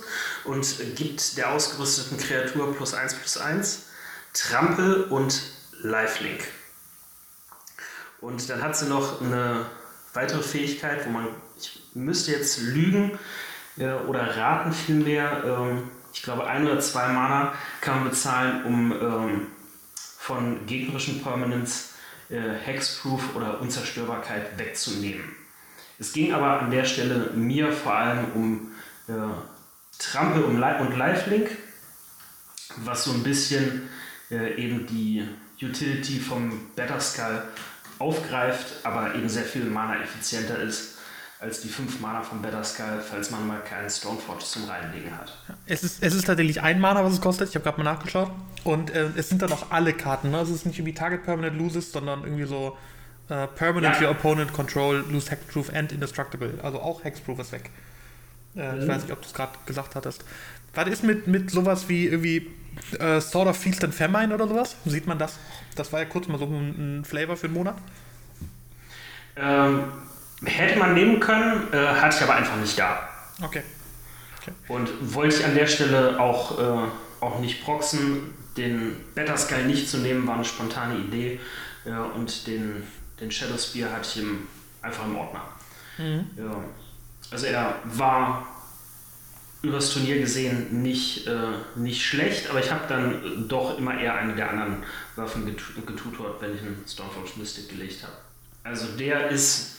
und 0.44 0.96
gibt 0.96 1.38
der 1.38 1.52
ausgerüsteten 1.52 2.18
Kreatur 2.18 2.74
plus 2.76 2.94
1 2.94 3.16
plus 3.16 3.38
1, 3.38 3.86
Trampel 4.34 5.04
und 5.06 5.42
Lifelink. 5.82 6.44
Und 8.22 8.48
dann 8.50 8.62
hat 8.62 8.78
sie 8.78 8.88
noch 8.88 9.20
eine 9.22 9.66
weitere 10.14 10.44
Fähigkeit, 10.44 11.06
wo 11.06 11.10
man, 11.10 11.28
ich 11.58 11.82
müsste 11.96 12.32
jetzt 12.32 12.62
lügen 12.62 13.18
äh, 13.78 13.94
oder 14.08 14.38
raten 14.38 14.72
vielmehr, 14.72 15.44
ähm, 15.44 15.90
ich 16.14 16.22
glaube 16.22 16.46
ein 16.46 16.66
oder 16.66 16.80
zwei 16.80 17.08
Mana 17.10 17.54
kann 17.80 18.00
man 18.00 18.10
bezahlen, 18.10 18.66
um 18.66 18.92
ähm, 18.92 19.48
von 19.96 20.66
gegnerischen 20.68 21.24
Permanents 21.24 21.94
äh, 22.30 22.40
Hexproof 22.64 23.36
oder 23.36 23.60
Unzerstörbarkeit 23.60 24.58
wegzunehmen. 24.58 25.36
Es 25.98 26.14
ging 26.14 26.34
aber 26.34 26.62
an 26.62 26.72
der 26.72 26.86
Stelle 26.86 27.32
mir 27.34 27.72
vor 27.72 27.94
allem 27.94 28.26
um 28.36 28.72
äh, 29.08 29.14
Trampel 29.98 30.44
und, 30.44 30.60
Li 30.60 30.80
und 30.80 30.98
Lifelink, 30.98 31.50
was 32.78 33.06
so 33.06 33.12
ein 33.12 33.24
bisschen 33.24 33.90
äh, 34.30 34.56
eben 34.56 34.86
die 34.88 35.28
Utility 35.62 36.20
vom 36.20 36.70
Better 36.76 37.00
Skull 37.00 37.44
aufgreift, 38.02 38.66
aber 38.84 39.16
eben 39.16 39.30
sehr 39.30 39.44
viel 39.44 39.66
Mana 39.66 40.02
effizienter 40.02 40.58
ist 40.60 40.98
als 41.40 41.62
die 41.62 41.70
5 41.70 42.00
Mana 42.02 42.22
vom 42.22 42.42
Better 42.42 42.64
Skull, 42.64 43.02
falls 43.10 43.32
man 43.32 43.48
mal 43.48 43.60
keinen 43.62 43.90
Stoneforge 43.90 44.44
zum 44.44 44.66
Reinlegen 44.66 45.18
hat. 45.18 45.36
Es 45.66 45.84
ist, 45.84 46.04
es 46.04 46.14
ist 46.14 46.26
tatsächlich 46.28 46.62
ein 46.62 46.80
Mana, 46.80 47.04
was 47.04 47.14
es 47.14 47.22
kostet. 47.22 47.50
Ich 47.50 47.56
habe 47.56 47.64
gerade 47.64 47.78
mal 47.82 47.92
nachgeschaut. 47.92 48.30
Und 48.64 48.92
äh, 48.92 49.08
es 49.16 49.30
sind 49.30 49.42
dann 49.42 49.52
auch 49.52 49.72
alle 49.72 49.94
Karten. 49.94 50.30
Ne? 50.30 50.38
Also 50.38 50.52
es 50.54 50.60
ist 50.60 50.66
nicht 50.68 50.78
irgendwie 50.78 50.94
Target 50.94 51.24
Permanent 51.24 51.58
Loses, 51.58 51.92
sondern 51.92 52.24
irgendwie 52.24 52.46
so 52.46 52.78
äh, 53.30 53.48
Permanent 53.48 53.96
Ja. 54.00 54.04
Your 54.04 54.12
Opponent 54.12 54.54
Control, 54.54 55.04
Lose 55.10 55.32
Hexproof 55.32 55.74
and 55.74 55.92
Indestructible. 55.92 56.60
Also 56.62 56.80
auch 56.80 57.04
Hexproof 57.04 57.40
ist 57.40 57.52
weg. 57.54 57.72
Äh, 58.56 58.78
Ich 58.78 58.84
Mhm. 58.84 58.88
weiß 58.90 59.02
nicht, 59.04 59.12
ob 59.12 59.22
du 59.22 59.28
es 59.28 59.34
gerade 59.34 59.54
gesagt 59.66 59.96
hattest. 59.96 60.24
Was 60.74 60.88
ist 60.88 61.04
mit, 61.04 61.28
mit 61.28 61.52
sowas 61.52 61.90
wie 61.90 62.06
irgendwie 62.06 62.50
äh, 63.00 63.20
Sword 63.20 63.50
of 63.50 63.58
Feast 63.58 63.84
and 63.84 63.94
Famine 63.94 64.34
oder 64.34 64.48
sowas? 64.48 64.76
Sieht 64.86 65.08
man 65.08 65.20
das? 65.20 65.38
Das 65.76 65.92
war 65.92 66.00
ja 66.00 66.06
kurz 66.06 66.28
mal 66.28 66.40
so 66.40 66.46
ein, 66.46 67.00
ein 67.00 67.06
Flavor 67.06 67.36
für 67.36 67.48
einen 67.48 67.56
Monat. 67.56 67.78
Ähm, 69.36 69.84
hätte 70.46 70.80
man 70.80 70.94
nehmen 70.94 71.20
können, 71.20 71.68
äh, 71.74 71.78
hatte 71.78 72.18
ich 72.18 72.24
aber 72.24 72.36
einfach 72.36 72.58
nicht 72.58 72.78
da. 72.78 73.10
Okay. 73.42 73.64
Und 74.68 74.90
wollte 75.14 75.36
ich 75.36 75.46
an 75.46 75.56
der 75.56 75.68
Stelle 75.68 76.20
auch, 76.20 76.60
äh, 76.60 76.88
auch 77.20 77.40
nicht 77.40 77.64
proxen. 77.64 78.34
Den 78.58 78.98
Better 79.16 79.38
Sky 79.38 79.64
nicht 79.64 79.90
zu 79.90 79.98
nehmen, 79.98 80.28
war 80.28 80.36
eine 80.36 80.46
spontane 80.46 80.96
Idee. 80.96 81.40
Ja, 81.86 82.04
und 82.04 82.48
den, 82.48 82.84
den 83.20 83.32
Shadow 83.32 83.58
Spear 83.58 83.92
hatte 83.92 84.08
ich 84.10 84.22
im, 84.22 84.48
einfach 84.82 85.06
im 85.06 85.16
Ordner. 85.16 85.42
Ja. 85.98 86.64
Also 87.32 87.46
er 87.46 87.76
war 87.86 88.46
übers 89.64 89.94
Turnier 89.94 90.18
gesehen 90.20 90.82
nicht, 90.82 91.28
äh, 91.28 91.34
nicht 91.76 92.04
schlecht, 92.06 92.50
aber 92.50 92.60
ich 92.60 92.72
habe 92.72 92.82
dann 92.88 93.48
doch 93.48 93.78
immer 93.78 94.00
eher 94.00 94.16
eine 94.16 94.36
der 94.36 94.50
anderen 94.50 94.78
Waffen 95.16 95.46
getu- 95.48 95.86
getutort, 95.86 96.42
wenn 96.42 96.56
ich 96.56 96.62
einen 96.62 96.84
Stormforge 96.88 97.30
Mystic 97.38 97.70
gelegt 97.70 98.02
habe. 98.04 98.14
Also 98.64 98.88
der 98.98 99.30
ist 99.30 99.78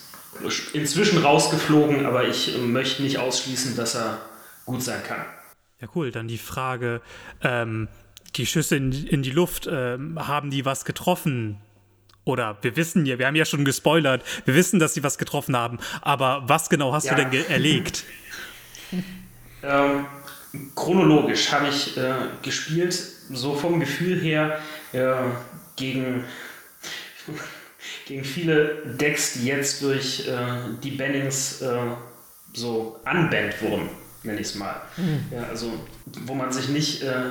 inzwischen 0.72 1.18
rausgeflogen, 1.18 2.06
aber 2.06 2.26
ich 2.28 2.54
äh, 2.54 2.58
möchte 2.58 3.02
nicht 3.02 3.18
ausschließen, 3.18 3.76
dass 3.76 3.94
er 3.96 4.20
gut 4.64 4.82
sein 4.82 5.02
kann. 5.06 5.24
Ja, 5.80 5.88
cool. 5.96 6.12
Dann 6.12 6.28
die 6.28 6.38
Frage, 6.38 7.00
ähm, 7.42 7.88
die 8.36 8.46
Schüsse 8.46 8.76
in, 8.76 8.92
in 8.92 9.22
die 9.22 9.30
Luft, 9.32 9.68
ähm, 9.70 10.16
haben 10.28 10.50
die 10.50 10.64
was 10.64 10.84
getroffen? 10.84 11.58
Oder 12.24 12.56
wir 12.62 12.76
wissen 12.76 13.04
ja, 13.04 13.18
wir 13.18 13.26
haben 13.26 13.34
ja 13.34 13.44
schon 13.44 13.64
gespoilert, 13.64 14.22
wir 14.44 14.54
wissen, 14.54 14.78
dass 14.78 14.94
sie 14.94 15.02
was 15.02 15.18
getroffen 15.18 15.56
haben, 15.56 15.78
aber 16.02 16.44
was 16.46 16.70
genau 16.70 16.92
hast 16.92 17.06
Ja. 17.06 17.16
du 17.16 17.24
denn 17.28 17.44
erlegt? 17.50 18.04
Ähm, 19.62 20.06
chronologisch 20.74 21.52
habe 21.52 21.68
ich 21.68 21.96
äh, 21.96 22.12
gespielt, 22.42 22.94
so 23.30 23.54
vom 23.54 23.80
Gefühl 23.80 24.20
her, 24.20 24.58
äh, 24.92 25.14
gegen, 25.76 26.24
gegen 28.06 28.24
viele 28.24 28.82
Decks, 28.84 29.34
die 29.34 29.46
jetzt 29.46 29.82
durch 29.82 30.28
äh, 30.28 30.34
die 30.82 30.92
Bannings 30.92 31.62
äh, 31.62 31.78
so 32.52 33.00
unbannt 33.04 33.62
wurden, 33.62 33.88
nenne 34.22 34.40
ich 34.40 34.48
es 34.48 34.54
mal. 34.56 34.82
Ja, 35.30 35.44
also, 35.48 35.72
wo 36.26 36.34
man 36.34 36.52
sich 36.52 36.68
nicht, 36.68 37.02
äh, 37.02 37.30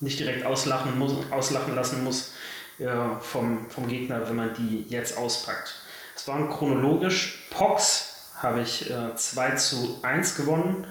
nicht 0.00 0.20
direkt 0.20 0.46
auslachen, 0.46 0.98
muss, 0.98 1.14
auslachen 1.30 1.74
lassen 1.74 2.04
muss 2.04 2.34
äh, 2.78 2.86
vom, 3.20 3.68
vom 3.70 3.88
Gegner, 3.88 4.28
wenn 4.28 4.36
man 4.36 4.54
die 4.54 4.84
jetzt 4.88 5.16
auspackt. 5.16 5.74
Es 6.14 6.28
waren 6.28 6.48
chronologisch 6.48 7.46
Pox 7.50 8.12
habe 8.42 8.60
ich 8.60 8.90
äh, 8.90 9.14
2 9.14 9.50
zu 9.52 10.00
1 10.02 10.36
gewonnen. 10.36 10.86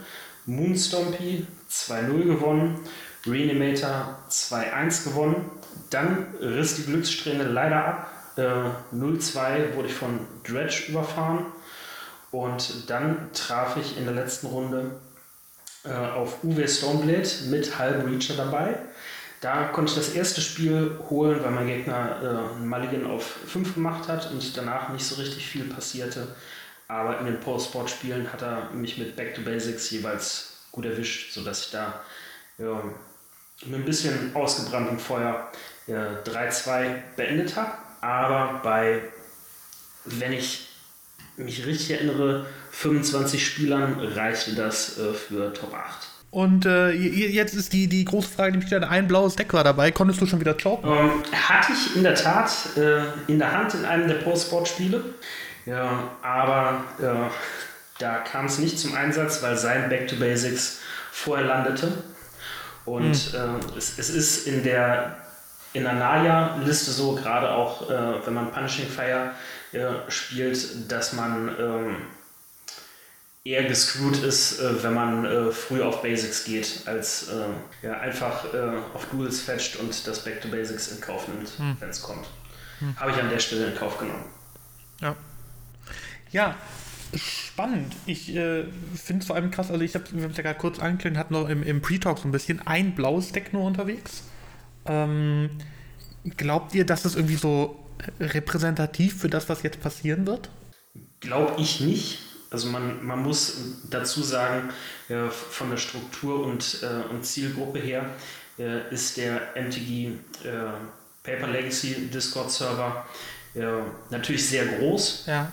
Moonstompy 0.45 1.45
2-0 1.69 2.23
gewonnen, 2.23 2.79
Reanimator 3.25 4.17
2-1 4.29 5.03
gewonnen. 5.05 5.51
Dann 5.89 6.27
riss 6.39 6.75
die 6.75 6.83
Glückssträhne 6.83 7.43
leider 7.43 7.85
ab. 7.85 8.11
Äh, 8.37 8.95
0-2 8.95 9.75
wurde 9.75 9.87
ich 9.87 9.93
von 9.93 10.19
Dredge 10.43 10.85
überfahren. 10.89 11.45
Und 12.31 12.89
dann 12.89 13.29
traf 13.33 13.77
ich 13.77 13.97
in 13.97 14.05
der 14.05 14.13
letzten 14.13 14.47
Runde 14.47 14.91
äh, 15.83 15.91
auf 15.91 16.43
Uwe 16.43 16.67
Stoneblade 16.67 17.29
mit 17.49 17.77
halbem 17.77 18.07
Reacher 18.07 18.35
dabei. 18.35 18.77
Da 19.41 19.65
konnte 19.65 19.91
ich 19.91 19.97
das 19.97 20.09
erste 20.09 20.39
Spiel 20.39 20.99
holen, 21.09 21.43
weil 21.43 21.51
mein 21.51 21.67
Gegner 21.67 22.21
äh, 22.21 22.55
einen 22.55 22.69
Mulligan 22.69 23.07
auf 23.07 23.23
5 23.47 23.73
gemacht 23.73 24.07
hat 24.07 24.31
und 24.31 24.55
danach 24.55 24.89
nicht 24.89 25.05
so 25.05 25.15
richtig 25.15 25.47
viel 25.47 25.65
passierte. 25.65 26.27
Aber 26.91 27.19
in 27.19 27.25
den 27.25 27.39
Post-Sport-Spielen 27.39 28.33
hat 28.33 28.41
er 28.41 28.69
mich 28.73 28.97
mit 28.97 29.15
Back 29.15 29.33
to 29.33 29.41
Basics 29.43 29.89
jeweils 29.91 30.57
gut 30.73 30.83
erwischt, 30.83 31.31
sodass 31.31 31.67
ich 31.67 31.71
da 31.71 32.01
ja, 32.57 32.83
mit 33.65 33.79
ein 33.79 33.85
bisschen 33.85 34.35
ausgebranntem 34.35 34.99
Feuer 34.99 35.49
ja, 35.87 36.09
3-2 36.25 36.95
beendet 37.15 37.55
habe. 37.55 37.71
Aber 38.01 38.59
bei, 38.61 39.03
wenn 40.03 40.33
ich 40.33 40.67
mich 41.37 41.65
richtig 41.65 41.91
erinnere, 41.91 42.45
25 42.71 43.45
Spielern 43.45 43.97
reichte 43.97 44.53
das 44.53 44.99
äh, 44.99 45.13
für 45.13 45.53
Top 45.53 45.73
8. 45.73 46.09
Und 46.29 46.65
äh, 46.65 46.91
jetzt 46.91 47.53
ist 47.53 47.71
die, 47.71 47.87
die 47.87 48.03
große 48.03 48.27
Frage, 48.27 48.51
die 48.51 48.57
mich 48.57 48.67
stelle, 48.67 48.89
ein 48.89 49.07
blaues 49.07 49.37
Deck 49.37 49.53
war 49.53 49.63
dabei. 49.63 49.91
Konntest 49.91 50.19
du 50.19 50.25
schon 50.25 50.41
wieder 50.41 50.55
choken? 50.55 50.91
Ähm, 50.91 51.23
hatte 51.31 51.71
ich 51.71 51.95
in 51.95 52.03
der 52.03 52.15
Tat 52.15 52.51
äh, 52.75 53.03
in 53.31 53.39
der 53.39 53.53
Hand 53.53 53.75
in 53.75 53.85
einem 53.85 54.09
der 54.09 54.15
Post-Sport-Spiele. 54.15 55.03
Ja, 55.65 56.11
aber 56.21 56.83
äh, 56.99 57.29
da 57.99 58.17
kam 58.19 58.45
es 58.45 58.57
nicht 58.57 58.79
zum 58.79 58.95
Einsatz, 58.95 59.43
weil 59.43 59.57
sein 59.57 59.89
Back 59.89 60.07
to 60.07 60.15
Basics 60.15 60.79
vorher 61.11 61.45
landete. 61.45 61.91
Und 62.85 63.33
äh, 63.33 63.77
es, 63.77 63.99
es 63.99 64.09
ist 64.09 64.47
in 64.47 64.63
der, 64.63 65.17
in 65.73 65.83
der 65.83 65.93
Naya-Liste 65.93 66.91
so, 66.91 67.13
gerade 67.13 67.51
auch 67.51 67.89
äh, 67.89 68.25
wenn 68.25 68.33
man 68.33 68.51
Punishing 68.51 68.87
Fire 68.87 69.33
äh, 69.71 70.09
spielt, 70.09 70.91
dass 70.91 71.13
man 71.13 71.55
ähm, 71.59 71.95
eher 73.43 73.63
gescrewt 73.65 74.23
ist, 74.23 74.59
äh, 74.59 74.83
wenn 74.83 74.93
man 74.93 75.25
äh, 75.25 75.51
früh 75.51 75.81
auf 75.81 76.01
Basics 76.01 76.43
geht, 76.43 76.83
als 76.85 77.29
äh, 77.29 77.85
ja, 77.85 77.99
einfach 77.99 78.45
auf 78.93 79.05
Duels 79.11 79.41
fetcht 79.41 79.77
und 79.77 80.07
das 80.07 80.23
Back 80.23 80.41
to 80.41 80.47
Basics 80.47 80.87
in 80.89 81.01
Kauf 81.01 81.27
nimmt, 81.27 81.51
wenn 81.79 81.89
es 81.89 82.01
kommt. 82.01 82.25
hm. 82.79 82.95
habe 82.99 83.11
ich 83.11 83.17
an 83.17 83.29
der 83.29 83.39
Stelle 83.39 83.67
in 83.67 83.75
Kauf 83.77 83.97
genommen. 83.99 84.25
Ja. 85.01 85.15
Ja, 86.31 86.55
spannend. 87.15 87.93
Ich 88.05 88.33
äh, 88.35 88.65
finde 88.95 89.21
es 89.21 89.27
vor 89.27 89.35
allem 89.35 89.51
krass, 89.51 89.69
also 89.69 89.83
ich 89.83 89.95
habe 89.95 90.05
es 90.05 90.37
ja 90.37 90.43
gerade 90.43 90.59
kurz 90.59 90.79
angekündigt, 90.79 91.19
hat 91.19 91.31
noch 91.31 91.49
im, 91.49 91.63
im 91.63 91.81
Pre-Talk 91.81 92.19
so 92.19 92.27
ein 92.27 92.31
bisschen 92.31 92.65
ein 92.65 92.95
blaues 92.95 93.31
Deck 93.31 93.53
nur 93.53 93.63
unterwegs. 93.63 94.23
Ähm, 94.85 95.49
glaubt 96.37 96.73
ihr, 96.73 96.85
dass 96.85 97.05
es 97.05 97.15
irgendwie 97.15 97.35
so 97.35 97.77
repräsentativ 98.19 99.19
für 99.19 99.29
das, 99.29 99.49
was 99.49 99.63
jetzt 99.63 99.81
passieren 99.81 100.25
wird? 100.25 100.49
Glaube 101.19 101.61
ich 101.61 101.81
nicht. 101.81 102.19
Also 102.49 102.67
man, 102.69 103.05
man 103.05 103.23
muss 103.23 103.55
dazu 103.89 104.23
sagen, 104.23 104.69
äh, 105.07 105.29
von 105.29 105.69
der 105.69 105.77
Struktur 105.77 106.45
und, 106.45 106.79
äh, 106.83 107.09
und 107.09 107.25
Zielgruppe 107.25 107.79
her 107.79 108.05
äh, 108.59 108.93
ist 108.93 109.17
der 109.17 109.55
MTG 109.55 110.07
äh, 110.07 110.13
Paper 111.23 111.47
Legacy 111.47 112.09
Discord 112.09 112.51
Server 112.51 113.05
äh, 113.55 113.61
natürlich 114.09 114.47
sehr 114.47 114.65
groß. 114.65 115.25
Ja. 115.27 115.51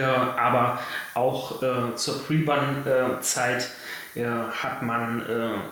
Aber 0.00 0.80
auch 1.14 1.62
äh, 1.62 1.94
zur 1.96 2.24
Pre-Ban-Zeit 2.24 3.68
hat 4.14 4.82
man 4.82 5.62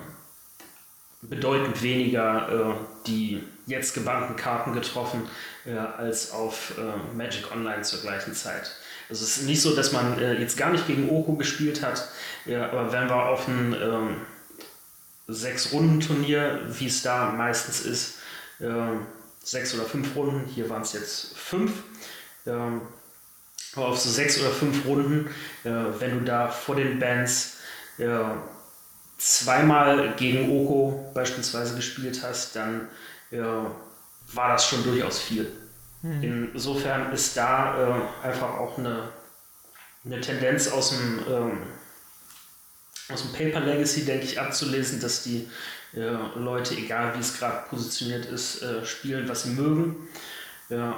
bedeutend 1.21 1.83
weniger 1.83 2.79
die 3.07 3.43
jetzt 3.67 3.93
gebannten 3.93 4.37
Karten 4.37 4.73
getroffen 4.73 5.29
als 5.99 6.33
auf 6.33 6.73
Magic 7.15 7.53
Online 7.53 7.83
zur 7.83 8.01
gleichen 8.01 8.35
Zeit. 8.35 8.73
Also 9.11 9.25
es 9.25 9.39
ist 9.39 9.47
nicht 9.47 9.61
so, 9.61 9.75
dass 9.75 9.91
man 9.91 10.19
äh, 10.21 10.35
jetzt 10.35 10.57
gar 10.57 10.71
nicht 10.71 10.87
gegen 10.87 11.11
Oko 11.11 11.35
gespielt 11.35 11.83
hat, 11.83 12.09
ja, 12.47 12.71
aber 12.71 12.93
wenn 12.93 13.09
wir 13.09 13.27
auf 13.27 13.49
ein 13.49 13.75
ähm, 13.75 14.17
Sechs-Runden-Turnier, 15.27 16.61
wie 16.69 16.87
es 16.87 17.03
da 17.03 17.33
meistens 17.33 17.81
ist, 17.81 18.19
äh, 18.61 18.71
sechs 19.43 19.75
oder 19.75 19.85
fünf 19.85 20.15
Runden, 20.15 20.47
hier 20.47 20.71
waren 20.71 20.83
es 20.83 20.93
jetzt 20.93 21.37
fünf, 21.37 21.73
äh, 22.47 22.53
aber 23.77 23.89
auf 23.89 23.99
so 23.99 24.11
sechs 24.11 24.41
oder 24.41 24.51
fünf 24.51 24.85
Runden, 24.85 25.29
äh, 25.65 25.71
wenn 25.99 26.19
du 26.19 26.25
da 26.25 26.49
vor 26.49 26.77
den 26.77 26.99
Bands 26.99 27.59
äh, 27.99 28.07
zweimal 29.19 30.15
gegen 30.17 30.51
Oko 30.51 31.11
beispielsweise 31.15 31.77
gespielt 31.77 32.21
hast, 32.23 32.57
dann 32.57 32.89
äh, 33.31 33.39
war 33.39 34.53
das 34.53 34.67
schon 34.67 34.83
durchaus 34.83 35.19
viel. 35.21 35.51
Mhm. 36.03 36.51
Insofern 36.55 37.13
ist 37.13 37.37
da 37.37 38.11
einfach 38.23 38.55
auch 38.55 38.79
eine, 38.79 39.11
eine 40.05 40.21
Tendenz 40.21 40.69
aus 40.69 40.91
dem, 40.91 41.21
ähm, 41.29 41.59
aus 43.13 43.23
dem 43.23 43.33
Paper 43.33 43.61
Legacy, 43.61 44.05
denke 44.05 44.25
ich, 44.25 44.41
abzulesen, 44.41 45.01
dass 45.01 45.25
die 45.25 45.49
Leute, 45.93 46.77
egal 46.77 47.17
wie 47.17 47.21
es 47.21 47.37
gerade 47.37 47.69
positioniert 47.69 48.25
ist, 48.27 48.65
spielen, 48.85 49.29
was 49.29 49.43
sie 49.43 49.51
mögen. 49.51 49.97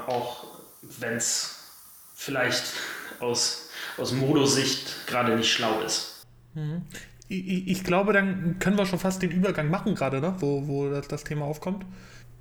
auch 0.06 0.44
wenn 0.82 1.14
es 1.14 1.62
vielleicht 2.22 2.64
aus, 3.20 3.68
aus 3.98 4.12
Modosicht 4.12 5.06
gerade 5.06 5.36
nicht 5.36 5.52
schlau 5.52 5.80
ist. 5.80 6.24
Mhm. 6.54 6.82
Ich, 7.28 7.68
ich, 7.68 7.84
glaube, 7.84 8.12
dann 8.12 8.58
können 8.58 8.76
wir 8.76 8.86
schon 8.86 8.98
fast 8.98 9.22
den 9.22 9.30
Übergang 9.30 9.70
machen 9.70 9.94
gerade, 9.94 10.20
ne? 10.20 10.34
wo, 10.38 10.66
wo 10.68 10.88
das, 10.90 11.08
das 11.08 11.24
Thema 11.24 11.46
aufkommt. 11.46 11.84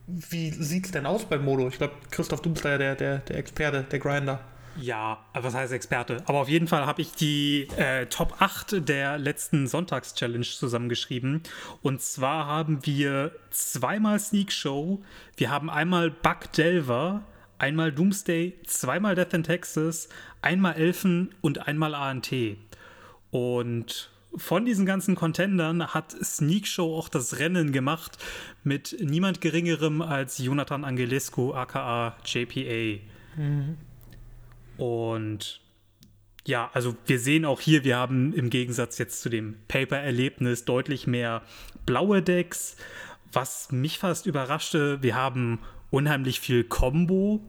Wie 0.08 0.52
sieht 0.52 0.86
es 0.86 0.92
denn 0.92 1.06
aus 1.06 1.26
beim 1.26 1.46
Modo? 1.46 1.68
Ich 1.68 1.78
glaube, 1.78 1.94
Christoph, 2.12 2.42
du 2.42 2.50
bist 2.52 2.66
da 2.66 2.72
ja 2.72 2.78
der, 2.78 2.96
der, 2.96 3.18
der 3.20 3.38
Experte, 3.38 3.84
der 3.84 4.00
Grinder. 4.00 4.42
Ja, 4.78 5.26
was 5.34 5.54
heißt 5.54 5.74
Experte? 5.74 6.18
Aber 6.26 6.40
auf 6.40 6.50
jeden 6.50 6.68
Fall 6.68 6.86
habe 6.86 7.02
ich 7.02 7.14
die 7.14 7.68
äh, 7.78 8.06
Top 8.06 8.36
8 8.40 8.88
der 8.88 9.18
letzten 9.18 9.68
Sonntags-Challenge 9.68 10.46
zusammengeschrieben. 10.46 11.44
Und 11.82 12.02
zwar 12.02 12.46
haben 12.48 12.86
wir 12.86 13.32
zweimal 13.50 14.20
Sneak 14.20 14.52
Show, 14.52 15.02
wir 15.38 15.50
haben 15.50 15.70
einmal 15.70 16.10
Buck 16.10 16.52
Delver, 16.54 17.24
einmal 17.62 17.92
Doomsday, 17.92 18.58
zweimal 18.66 19.14
Death 19.14 19.34
in 19.34 19.44
Texas, 19.44 20.10
einmal 20.42 20.74
Elfen 20.74 21.34
und 21.42 21.68
einmal 21.68 21.94
ANT. 21.94 22.34
Und 23.30 24.10
von 24.36 24.66
diesen 24.66 24.86
ganzen 24.86 25.16
Contendern 25.16 25.94
hat 25.94 26.12
Sneak 26.12 26.66
Show 26.66 26.96
auch 26.96 27.08
das 27.08 27.38
Rennen 27.38 27.72
gemacht 27.72 28.18
mit 28.64 28.98
niemand 29.00 29.42
Geringerem 29.42 30.02
als 30.02 30.40
Jonathan 30.40 30.84
Angelescu, 30.84 31.54
aka 31.54 32.18
JPA. 32.26 33.00
Mhm. 33.38 33.78
Und 34.78 35.62
ja, 36.48 36.72
also 36.74 36.96
wir 37.06 37.20
sehen 37.20 37.46
auch 37.46 37.62
hier, 37.62 37.84
wir 37.84 37.98
haben 37.98 38.34
im 38.34 38.50
Gegensatz 38.50 38.98
jetzt 38.98 39.22
zu 39.22 39.30
dem 39.30 39.58
Paper-Erlebnis 39.68 40.66
deutlich 40.66 41.06
mehr 41.06 41.44
blaue 41.86 42.24
Decks. 42.24 42.76
Was 43.32 43.72
mich 43.72 44.00
fast 44.00 44.26
überraschte, 44.26 45.04
wir 45.04 45.14
haben 45.14 45.60
unheimlich 45.92 46.40
viel 46.40 46.64
Combo 46.64 47.42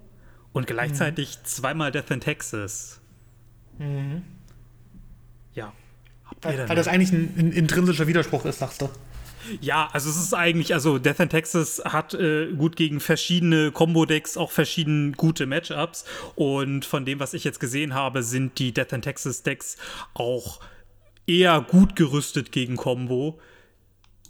und 0.53 0.67
gleichzeitig 0.67 1.39
mhm. 1.39 1.45
zweimal 1.45 1.93
Death 1.93 2.11
in 2.11 2.21
Texas. 2.21 3.01
Mhm. 3.79 4.23
Ja, 5.55 5.73
weil, 6.43 6.69
weil 6.69 6.77
das 6.77 6.89
eigentlich 6.89 7.13
ein, 7.13 7.35
ein, 7.37 7.53
intrinsischer 7.53 8.07
Widerspruch 8.07 8.45
ist, 8.45 8.59
sagst 8.59 8.83
du. 8.83 8.91
Ja, 9.61 9.89
also 9.93 10.09
es 10.09 10.17
ist 10.17 10.35
eigentlich, 10.35 10.73
also 10.73 10.99
Death 10.99 11.21
and 11.21 11.31
Texas 11.31 11.83
hat 11.85 12.15
äh, 12.15 12.53
gut 12.53 12.77
gegen 12.77 13.01
verschiedene 13.01 13.73
Combo-Decks 13.73 14.37
auch 14.37 14.53
verschiedene 14.53 15.13
gute 15.13 15.47
Matchups. 15.47 16.05
Und 16.37 16.85
von 16.85 17.05
dem, 17.05 17.19
was 17.19 17.35
ich 17.35 17.43
jetzt 17.45 17.59
gesehen 17.59 17.95
habe, 17.95 18.23
sind 18.23 18.59
die 18.59 18.73
Death 18.73 18.93
and 18.93 19.05
Texas 19.05 19.43
Decks 19.43 19.77
auch 20.15 20.61
eher 21.27 21.61
gut 21.61 21.97
gerüstet 21.97 22.53
gegen 22.53 22.77
Combo. 22.77 23.41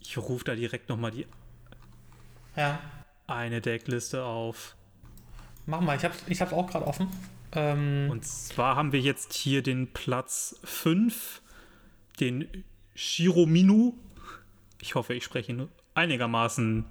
Ich 0.01 0.17
rufe 0.17 0.45
da 0.45 0.55
direkt 0.55 0.89
nochmal 0.89 1.11
die 1.11 1.27
ja. 2.57 2.81
eine 3.27 3.61
Deckliste 3.61 4.25
auf. 4.25 4.77
Mach 5.67 5.81
mal, 5.81 5.97
ich 5.97 6.05
hab's, 6.05 6.19
ich 6.27 6.41
hab's 6.41 6.53
auch 6.53 6.67
gerade 6.67 6.87
offen. 6.87 7.09
Ähm 7.53 8.09
Und 8.11 8.25
zwar 8.25 8.77
haben 8.77 8.93
wir 8.93 9.01
jetzt 9.01 9.33
hier 9.33 9.63
den 9.63 9.93
Platz 9.93 10.59
5 10.65 11.41
den 12.21 12.65
Shirominu. 12.95 13.95
Ich 14.81 14.95
hoffe, 14.95 15.15
ich 15.15 15.25
spreche 15.25 15.53
ihn 15.53 15.69
einigermaßen 15.95 16.85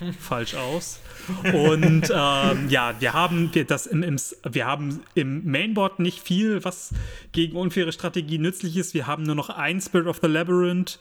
falsch 0.18 0.54
aus. 0.54 1.00
Und 1.52 2.10
ähm, 2.14 2.68
ja, 2.68 2.94
wir 2.98 3.12
haben 3.12 3.54
wir 3.54 3.64
das 3.64 3.86
im, 3.86 4.02
im, 4.02 4.16
wir 4.48 4.66
haben 4.66 5.02
im 5.14 5.44
Mainboard 5.44 5.98
nicht 5.98 6.20
viel, 6.20 6.64
was 6.64 6.92
gegen 7.32 7.56
unfaire 7.56 7.92
Strategie 7.92 8.38
nützlich 8.38 8.76
ist. 8.76 8.94
Wir 8.94 9.06
haben 9.06 9.22
nur 9.22 9.34
noch 9.34 9.50
ein 9.50 9.80
Spirit 9.80 10.06
of 10.06 10.18
the 10.22 10.28
Labyrinth. 10.28 10.98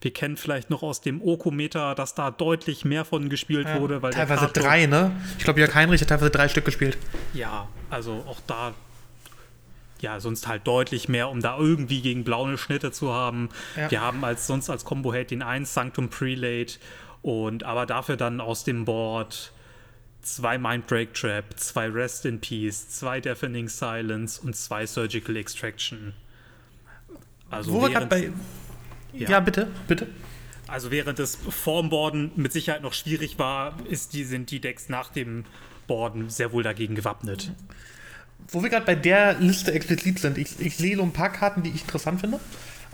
Wir 0.00 0.12
kennen 0.12 0.36
vielleicht 0.36 0.68
noch 0.68 0.82
aus 0.82 1.00
dem 1.00 1.22
Oko-Meter, 1.22 1.94
dass 1.94 2.14
da 2.14 2.30
deutlich 2.30 2.84
mehr 2.84 3.04
von 3.04 3.28
gespielt 3.28 3.68
ja, 3.68 3.80
wurde. 3.80 4.02
Weil 4.02 4.12
teilweise 4.12 4.48
drei, 4.48 4.86
ne? 4.86 5.12
Ich 5.38 5.44
glaube, 5.44 5.60
Jörg 5.60 5.74
Heinrich 5.74 6.00
hat 6.00 6.08
teilweise 6.08 6.30
drei 6.30 6.48
Stück 6.48 6.64
gespielt. 6.64 6.98
Ja, 7.34 7.68
also 7.88 8.24
auch 8.26 8.40
da 8.46 8.74
ja, 10.00 10.18
sonst 10.18 10.48
halt 10.48 10.66
deutlich 10.66 11.08
mehr, 11.08 11.28
um 11.28 11.40
da 11.40 11.56
irgendwie 11.56 12.02
gegen 12.02 12.24
blaue 12.24 12.58
Schnitte 12.58 12.90
zu 12.90 13.12
haben. 13.12 13.50
Ja. 13.76 13.88
Wir 13.88 14.00
haben 14.00 14.24
als 14.24 14.48
sonst 14.48 14.68
als 14.68 14.84
Combo 14.84 15.12
Hate 15.12 15.26
den 15.26 15.42
1 15.42 15.72
Sanctum 15.72 16.08
Prelate 16.08 16.74
und 17.22 17.62
aber 17.62 17.86
dafür 17.86 18.16
dann 18.16 18.40
aus 18.40 18.64
dem 18.64 18.84
Board 18.84 19.52
zwei 20.22 20.58
Mind 20.58 20.86
Break 20.86 21.14
Trap, 21.14 21.44
zwei 21.56 21.88
Rest 21.88 22.24
in 22.26 22.40
Peace, 22.40 22.88
zwei 22.88 23.20
Deafening 23.20 23.68
Silence 23.68 24.40
und 24.40 24.54
zwei 24.54 24.86
Surgical 24.86 25.36
Extraction. 25.36 26.14
Also 27.50 27.72
Wo 27.72 27.88
während, 27.88 28.08
bei 28.08 28.30
ja. 29.12 29.28
ja, 29.28 29.40
bitte, 29.40 29.68
bitte. 29.86 30.08
Also 30.68 30.90
während 30.90 31.18
das 31.18 31.36
Formborden 31.36 32.32
mit 32.36 32.52
Sicherheit 32.52 32.82
noch 32.82 32.94
schwierig 32.94 33.38
war, 33.38 33.76
ist 33.88 34.14
die, 34.14 34.24
sind 34.24 34.50
die 34.50 34.60
Decks 34.60 34.88
nach 34.88 35.10
dem 35.10 35.44
Borden 35.86 36.30
sehr 36.30 36.52
wohl 36.52 36.62
dagegen 36.62 36.94
gewappnet. 36.94 37.52
Wo 38.48 38.62
wir 38.62 38.70
gerade 38.70 38.86
bei 38.86 38.94
der 38.94 39.34
Liste 39.34 39.72
explizit 39.72 40.18
sind, 40.18 40.38
ich, 40.38 40.58
ich 40.60 40.76
sehe 40.76 40.96
so 40.96 41.02
ein 41.02 41.12
paar 41.12 41.30
Karten, 41.30 41.62
die 41.62 41.70
ich 41.70 41.82
interessant 41.82 42.20
finde. 42.20 42.40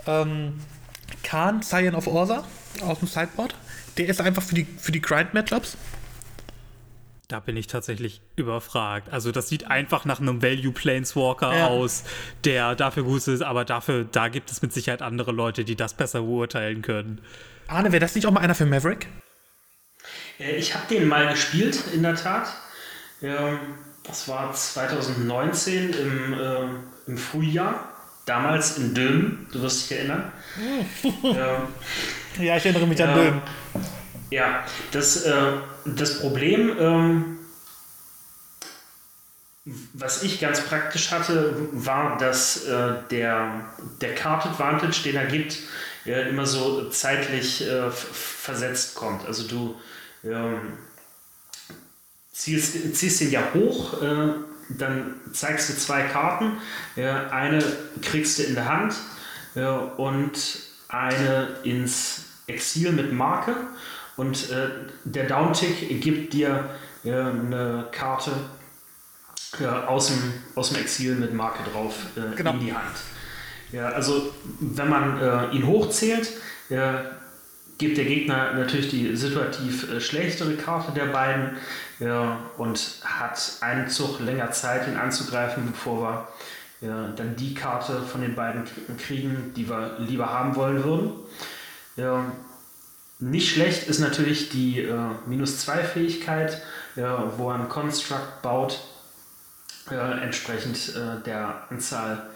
Ähm, 0.05 0.59
Khan, 1.23 1.63
Scion 1.63 1.95
of 1.95 2.07
Orsa 2.07 2.43
aus 2.81 2.99
dem 2.99 3.07
Sideboard. 3.07 3.55
Der 3.97 4.07
ist 4.07 4.21
einfach 4.21 4.43
für 4.43 4.55
die, 4.55 4.65
für 4.77 4.91
die 4.91 5.01
Grind-Matchups. 5.01 5.77
Da 7.27 7.39
bin 7.39 7.55
ich 7.57 7.67
tatsächlich 7.67 8.21
überfragt. 8.37 9.13
Also 9.13 9.31
das 9.31 9.49
sieht 9.49 9.67
einfach 9.67 10.03
nach 10.03 10.19
einem 10.19 10.41
Value 10.41 10.71
Planeswalker 10.71 11.55
ja. 11.55 11.67
aus, 11.67 12.03
der 12.43 12.75
dafür 12.75 13.03
gut 13.03 13.27
ist, 13.27 13.43
aber 13.43 13.65
dafür, 13.65 14.03
da 14.11 14.29
gibt 14.29 14.51
es 14.51 14.63
mit 14.63 14.73
Sicherheit 14.73 15.03
andere 15.03 15.31
Leute, 15.31 15.63
die 15.63 15.75
das 15.75 15.93
besser 15.93 16.23
beurteilen 16.23 16.81
können. 16.81 17.21
Arne, 17.67 17.91
wäre 17.91 17.99
das 17.99 18.15
nicht 18.15 18.25
auch 18.25 18.31
mal 18.31 18.39
einer 18.39 18.55
für 18.55 18.65
Maverick? 18.65 19.07
Äh, 20.39 20.55
ich 20.55 20.73
habe 20.73 20.85
den 20.89 21.07
mal 21.07 21.29
gespielt, 21.29 21.79
in 21.93 22.01
der 22.01 22.15
Tat. 22.15 22.47
Ähm, 23.21 23.59
das 24.03 24.27
war 24.27 24.51
2019 24.51 25.93
im, 25.93 26.33
äh, 26.33 26.57
im 27.05 27.17
Frühjahr, 27.17 27.89
damals 28.25 28.79
in 28.79 28.95
Dülmen, 28.95 29.47
du 29.51 29.61
wirst 29.61 29.83
dich 29.83 29.99
erinnern. 29.99 30.31
ja. 31.21 31.67
ja, 32.43 32.57
ich 32.57 32.65
erinnere 32.65 32.87
mich 32.87 33.03
an 33.03 33.13
Dülmen. 33.13 33.41
Ja, 34.29 34.63
das, 34.91 35.25
äh, 35.25 35.53
das 35.85 36.19
Problem, 36.19 36.75
ähm, 36.79 37.39
was 39.93 40.23
ich 40.23 40.39
ganz 40.39 40.61
praktisch 40.61 41.11
hatte, 41.11 41.55
war, 41.71 42.17
dass 42.17 42.65
äh, 42.65 42.93
der, 43.11 43.65
der 44.01 44.15
Card 44.15 44.45
Advantage, 44.45 45.03
den 45.03 45.15
er 45.15 45.25
gibt, 45.25 45.57
äh, 46.05 46.29
immer 46.29 46.45
so 46.45 46.89
zeitlich 46.89 47.67
äh, 47.67 47.91
versetzt 47.91 48.95
kommt. 48.95 49.25
Also 49.25 49.47
du 49.47 49.75
ähm, 50.23 50.77
ziehst, 52.31 52.95
ziehst 52.95 53.21
den 53.21 53.31
ja 53.31 53.43
hoch, 53.53 54.01
äh, 54.01 54.33
dann 54.69 55.15
zeigst 55.33 55.69
du 55.69 55.73
zwei 55.73 56.03
Karten. 56.03 56.59
Eine 56.95 57.63
kriegst 58.03 58.37
du 58.37 58.43
in 58.43 58.53
der 58.53 58.65
Hand 58.65 58.93
und 59.97 60.59
eine 60.89 61.47
ins 61.63 62.25
Exil 62.45 62.91
mit 62.91 63.11
Marke. 63.11 63.55
Und 64.19 64.49
äh, 64.49 64.67
der 65.05 65.27
Downtick 65.27 66.01
gibt 66.01 66.33
dir 66.33 66.65
ja, 67.05 67.29
eine 67.29 67.87
Karte 67.89 68.31
ja, 69.61 69.87
aus, 69.87 70.07
dem, 70.07 70.33
aus 70.55 70.71
dem 70.71 70.81
Exil 70.81 71.15
mit 71.15 71.33
Marke 71.33 71.59
drauf 71.71 71.95
äh, 72.17 72.35
genau. 72.35 72.51
in 72.51 72.59
die 72.59 72.73
Hand. 72.73 72.97
Ja, 73.71 73.87
also 73.87 74.33
wenn 74.59 74.89
man 74.89 75.21
äh, 75.21 75.55
ihn 75.55 75.65
hochzählt, 75.65 76.33
äh, 76.67 76.95
gibt 77.77 77.97
der 77.97 78.03
Gegner 78.03 78.55
natürlich 78.55 78.89
die 78.89 79.15
situativ 79.15 79.89
äh, 79.89 80.01
schlechtere 80.01 80.55
Karte 80.55 80.91
der 80.91 81.05
beiden 81.05 81.51
ja, 81.99 82.39
und 82.57 83.01
hat 83.05 83.39
einen 83.61 83.87
Zug 83.87 84.19
länger 84.19 84.51
Zeit, 84.51 84.85
ihn 84.89 84.97
anzugreifen, 84.97 85.65
bevor 85.71 86.01
wir 86.81 86.89
ja, 86.89 87.07
dann 87.15 87.37
die 87.37 87.53
Karte 87.53 88.01
von 88.01 88.19
den 88.19 88.35
beiden 88.35 88.65
kriegen, 88.97 89.53
die 89.55 89.69
wir 89.69 89.95
lieber 89.97 90.29
haben 90.29 90.57
wollen 90.57 90.83
würden. 90.83 91.11
Ja, 91.95 92.25
nicht 93.19 93.53
schlecht 93.53 93.87
ist 93.87 93.99
natürlich 93.99 94.49
die 94.49 94.81
äh, 94.81 94.95
Minus-2-Fähigkeit, 95.25 96.61
ja, 96.95 97.33
wo 97.37 97.49
er 97.49 97.55
ein 97.55 97.69
Construct 97.69 98.41
baut, 98.41 98.79
äh, 99.91 99.95
entsprechend 100.23 100.95
äh, 100.95 101.23
der 101.25 101.63
Anzahl 101.69 102.29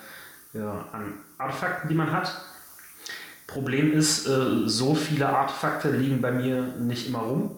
an 0.55 1.15
Artefakten, 1.39 1.89
die 1.89 1.95
man 1.95 2.11
hat. 2.11 2.31
Problem 3.47 3.93
ist, 3.93 4.27
äh, 4.27 4.67
so 4.67 4.95
viele 4.95 5.29
Artefakte 5.29 5.91
liegen 5.91 6.21
bei 6.21 6.31
mir 6.31 6.61
nicht 6.79 7.07
immer 7.07 7.19
rum. 7.19 7.57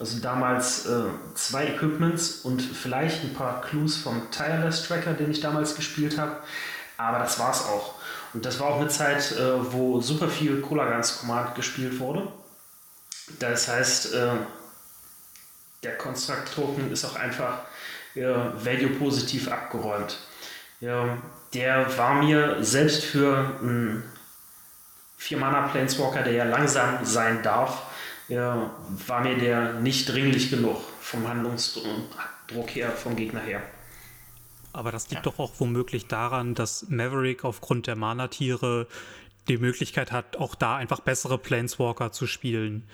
Also 0.00 0.18
damals 0.18 0.86
äh, 0.86 1.04
zwei 1.34 1.66
Equipments 1.68 2.40
und 2.40 2.60
vielleicht 2.62 3.22
ein 3.22 3.34
paar 3.34 3.60
Clues 3.60 3.96
vom 3.96 4.30
Tireless 4.30 4.88
Tracker, 4.88 5.12
den 5.12 5.30
ich 5.30 5.40
damals 5.40 5.76
gespielt 5.76 6.18
habe. 6.18 6.36
Aber 6.96 7.18
das 7.18 7.38
war 7.38 7.50
es 7.50 7.62
auch. 7.62 7.94
Und 8.32 8.44
das 8.44 8.58
war 8.60 8.68
auch 8.68 8.80
eine 8.80 8.88
Zeit, 8.88 9.32
äh, 9.32 9.72
wo 9.72 10.00
super 10.00 10.28
viel 10.28 10.60
Colagans 10.60 11.20
Command 11.20 11.54
gespielt 11.54 12.00
wurde. 12.00 12.26
Das 13.38 13.68
heißt, 13.68 14.14
äh, 14.14 14.32
der 15.82 15.96
Construct 15.96 16.54
Token 16.54 16.90
ist 16.92 17.04
auch 17.04 17.16
einfach 17.16 17.60
äh, 18.14 18.22
value 18.22 18.90
positiv 18.98 19.48
abgeräumt. 19.48 20.18
Der 20.80 21.98
war 21.98 22.22
mir 22.22 22.64
selbst 22.64 23.04
für 23.04 23.58
einen 23.60 24.02
4-Mana 25.20 25.68
Planeswalker, 25.68 26.22
der 26.22 26.32
ja 26.32 26.44
langsam 26.44 27.04
sein 27.04 27.42
darf, 27.42 27.82
ja, 28.28 28.70
war 29.06 29.20
mir 29.22 29.36
der 29.36 29.74
nicht 29.74 30.08
dringlich 30.08 30.50
genug 30.50 30.80
vom 31.00 31.28
Handlungsdruck 31.28 32.70
her, 32.70 32.90
vom 32.92 33.16
Gegner 33.16 33.40
her. 33.40 33.62
Aber 34.72 34.92
das 34.92 35.10
liegt 35.10 35.26
ja. 35.26 35.32
doch 35.32 35.38
auch 35.38 35.52
womöglich 35.58 36.06
daran, 36.06 36.54
dass 36.54 36.86
Maverick 36.88 37.44
aufgrund 37.44 37.88
der 37.88 37.96
Mana-Tiere 37.96 38.86
die 39.48 39.58
Möglichkeit 39.58 40.12
hat, 40.12 40.36
auch 40.36 40.54
da 40.54 40.76
einfach 40.76 41.00
bessere 41.00 41.36
Planeswalker 41.38 42.12
zu 42.12 42.28
spielen. 42.28 42.84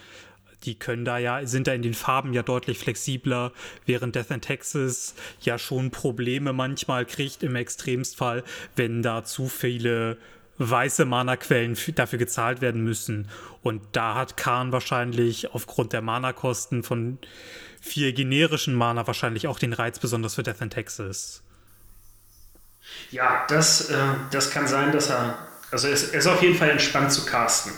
Die 0.66 0.74
können 0.74 1.05
da 1.05 1.16
ja, 1.18 1.46
sind 1.46 1.68
da 1.68 1.72
in 1.72 1.83
den 1.83 1.94
Farben 1.94 2.33
ja 2.35 2.42
deutlich 2.42 2.79
flexibler, 2.79 3.52
während 3.87 4.16
Death 4.16 4.33
and 4.33 4.44
Texas 4.44 5.14
ja 5.40 5.59
schon 5.59 5.92
Probleme 5.92 6.52
manchmal 6.52 7.07
kriegt 7.07 7.44
im 7.44 7.55
Extremstfall, 7.55 8.42
wenn 8.74 9.00
da 9.00 9.24
zu 9.24 9.48
viele 9.48 10.18
weiße 10.59 11.05
Mana-Quellen 11.05 11.76
dafür 11.94 12.18
gezahlt 12.18 12.61
werden 12.61 12.83
müssen. 12.83 13.29
Und 13.62 13.83
da 13.92 14.16
hat 14.16 14.37
Khan 14.37 14.72
wahrscheinlich 14.72 15.55
aufgrund 15.55 15.92
der 15.92 16.02
Mana-Kosten 16.02 16.83
von 16.83 17.18
vier 17.81 18.12
generischen 18.12 18.74
Mana 18.74 19.07
wahrscheinlich 19.07 19.46
auch 19.46 19.61
den 19.61 19.72
Reiz, 19.72 20.00
besonders 20.00 20.35
für 20.35 20.42
Death 20.42 20.62
and 20.62 20.72
Texas. 20.72 21.42
Ja, 23.11 23.44
das, 23.48 23.90
äh, 23.90 23.96
das 24.33 24.50
kann 24.50 24.66
sein, 24.66 24.90
dass 24.92 25.11
er. 25.11 25.46
Also, 25.70 25.88
er 25.88 25.94
er 25.94 26.18
ist 26.18 26.26
auf 26.26 26.42
jeden 26.42 26.57
Fall 26.57 26.70
entspannt 26.70 27.12
zu 27.12 27.24
casten 27.26 27.72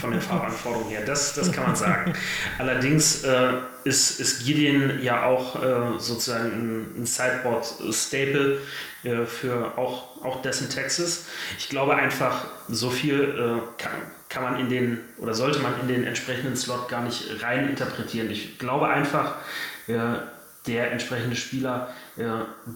von 0.00 0.10
den 0.10 0.20
Farbanforderungen 0.20 0.90
her. 0.90 1.02
Das, 1.04 1.34
das 1.34 1.52
kann 1.52 1.64
man 1.64 1.76
sagen. 1.76 2.14
Allerdings 2.58 3.22
äh, 3.24 3.52
ist, 3.84 4.20
ist 4.20 4.44
Gideon 4.44 5.02
ja 5.02 5.24
auch 5.24 5.62
äh, 5.62 5.98
sozusagen 5.98 6.46
ein, 6.46 7.02
ein 7.02 7.06
Sideboard-Staple 7.06 8.58
äh, 9.04 9.26
für 9.26 9.76
auch, 9.76 10.24
auch 10.24 10.42
dessen 10.42 10.70
Texas. 10.70 11.26
Ich 11.58 11.68
glaube 11.68 11.96
einfach, 11.96 12.46
so 12.68 12.90
viel 12.90 13.20
äh, 13.22 13.82
kann, 13.82 13.92
kann 14.28 14.42
man 14.42 14.60
in 14.60 14.68
den 14.68 15.00
oder 15.18 15.34
sollte 15.34 15.60
man 15.60 15.78
in 15.80 15.88
den 15.88 16.04
entsprechenden 16.04 16.56
Slot 16.56 16.88
gar 16.88 17.02
nicht 17.02 17.42
rein 17.42 17.68
interpretieren. 17.68 18.30
Ich 18.30 18.58
glaube 18.58 18.88
einfach, 18.88 19.36
äh, 19.86 19.98
der 20.66 20.92
entsprechende 20.92 21.36
Spieler 21.36 21.94
äh, 22.16 22.24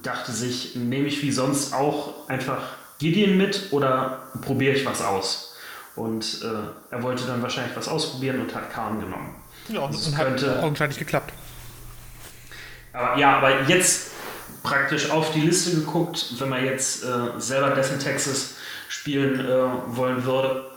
dachte 0.03 0.33
sich, 0.33 0.77
nehme 0.77 1.09
ich 1.09 1.23
wie 1.23 1.33
sonst 1.33 1.75
auch 1.75 2.29
einfach 2.29 2.77
Gideon 2.99 3.37
mit 3.37 3.69
oder 3.71 4.31
probiere 4.43 4.75
ich 4.75 4.87
was 4.87 5.03
aus? 5.03 5.52
Und 5.95 6.43
äh, 6.43 6.95
er 6.95 7.03
wollte 7.03 7.27
dann 7.27 7.43
wahrscheinlich 7.43 7.77
was 7.77 7.89
ausprobieren 7.89 8.41
und 8.41 8.55
hat 8.55 8.73
Kahn 8.73 9.01
genommen. 9.01 9.35
Ja, 9.69 9.81
und, 9.81 9.95
und 9.95 10.17
könnte, 10.17 10.57
hat 10.57 10.63
augenscheinlich 10.63 10.99
geklappt. 10.99 11.33
Aber 12.93 13.19
ja, 13.19 13.39
aber 13.39 13.63
jetzt 13.63 14.11
praktisch 14.63 15.11
auf 15.11 15.33
die 15.33 15.41
Liste 15.41 15.73
geguckt, 15.73 16.35
wenn 16.39 16.49
man 16.49 16.65
jetzt 16.65 17.05
äh, 17.05 17.39
selber 17.39 17.71
Death 17.71 17.93
in 17.93 17.99
Texas 17.99 18.55
spielen 18.89 19.41
äh, 19.41 19.97
wollen 19.97 20.25
würde 20.25 20.71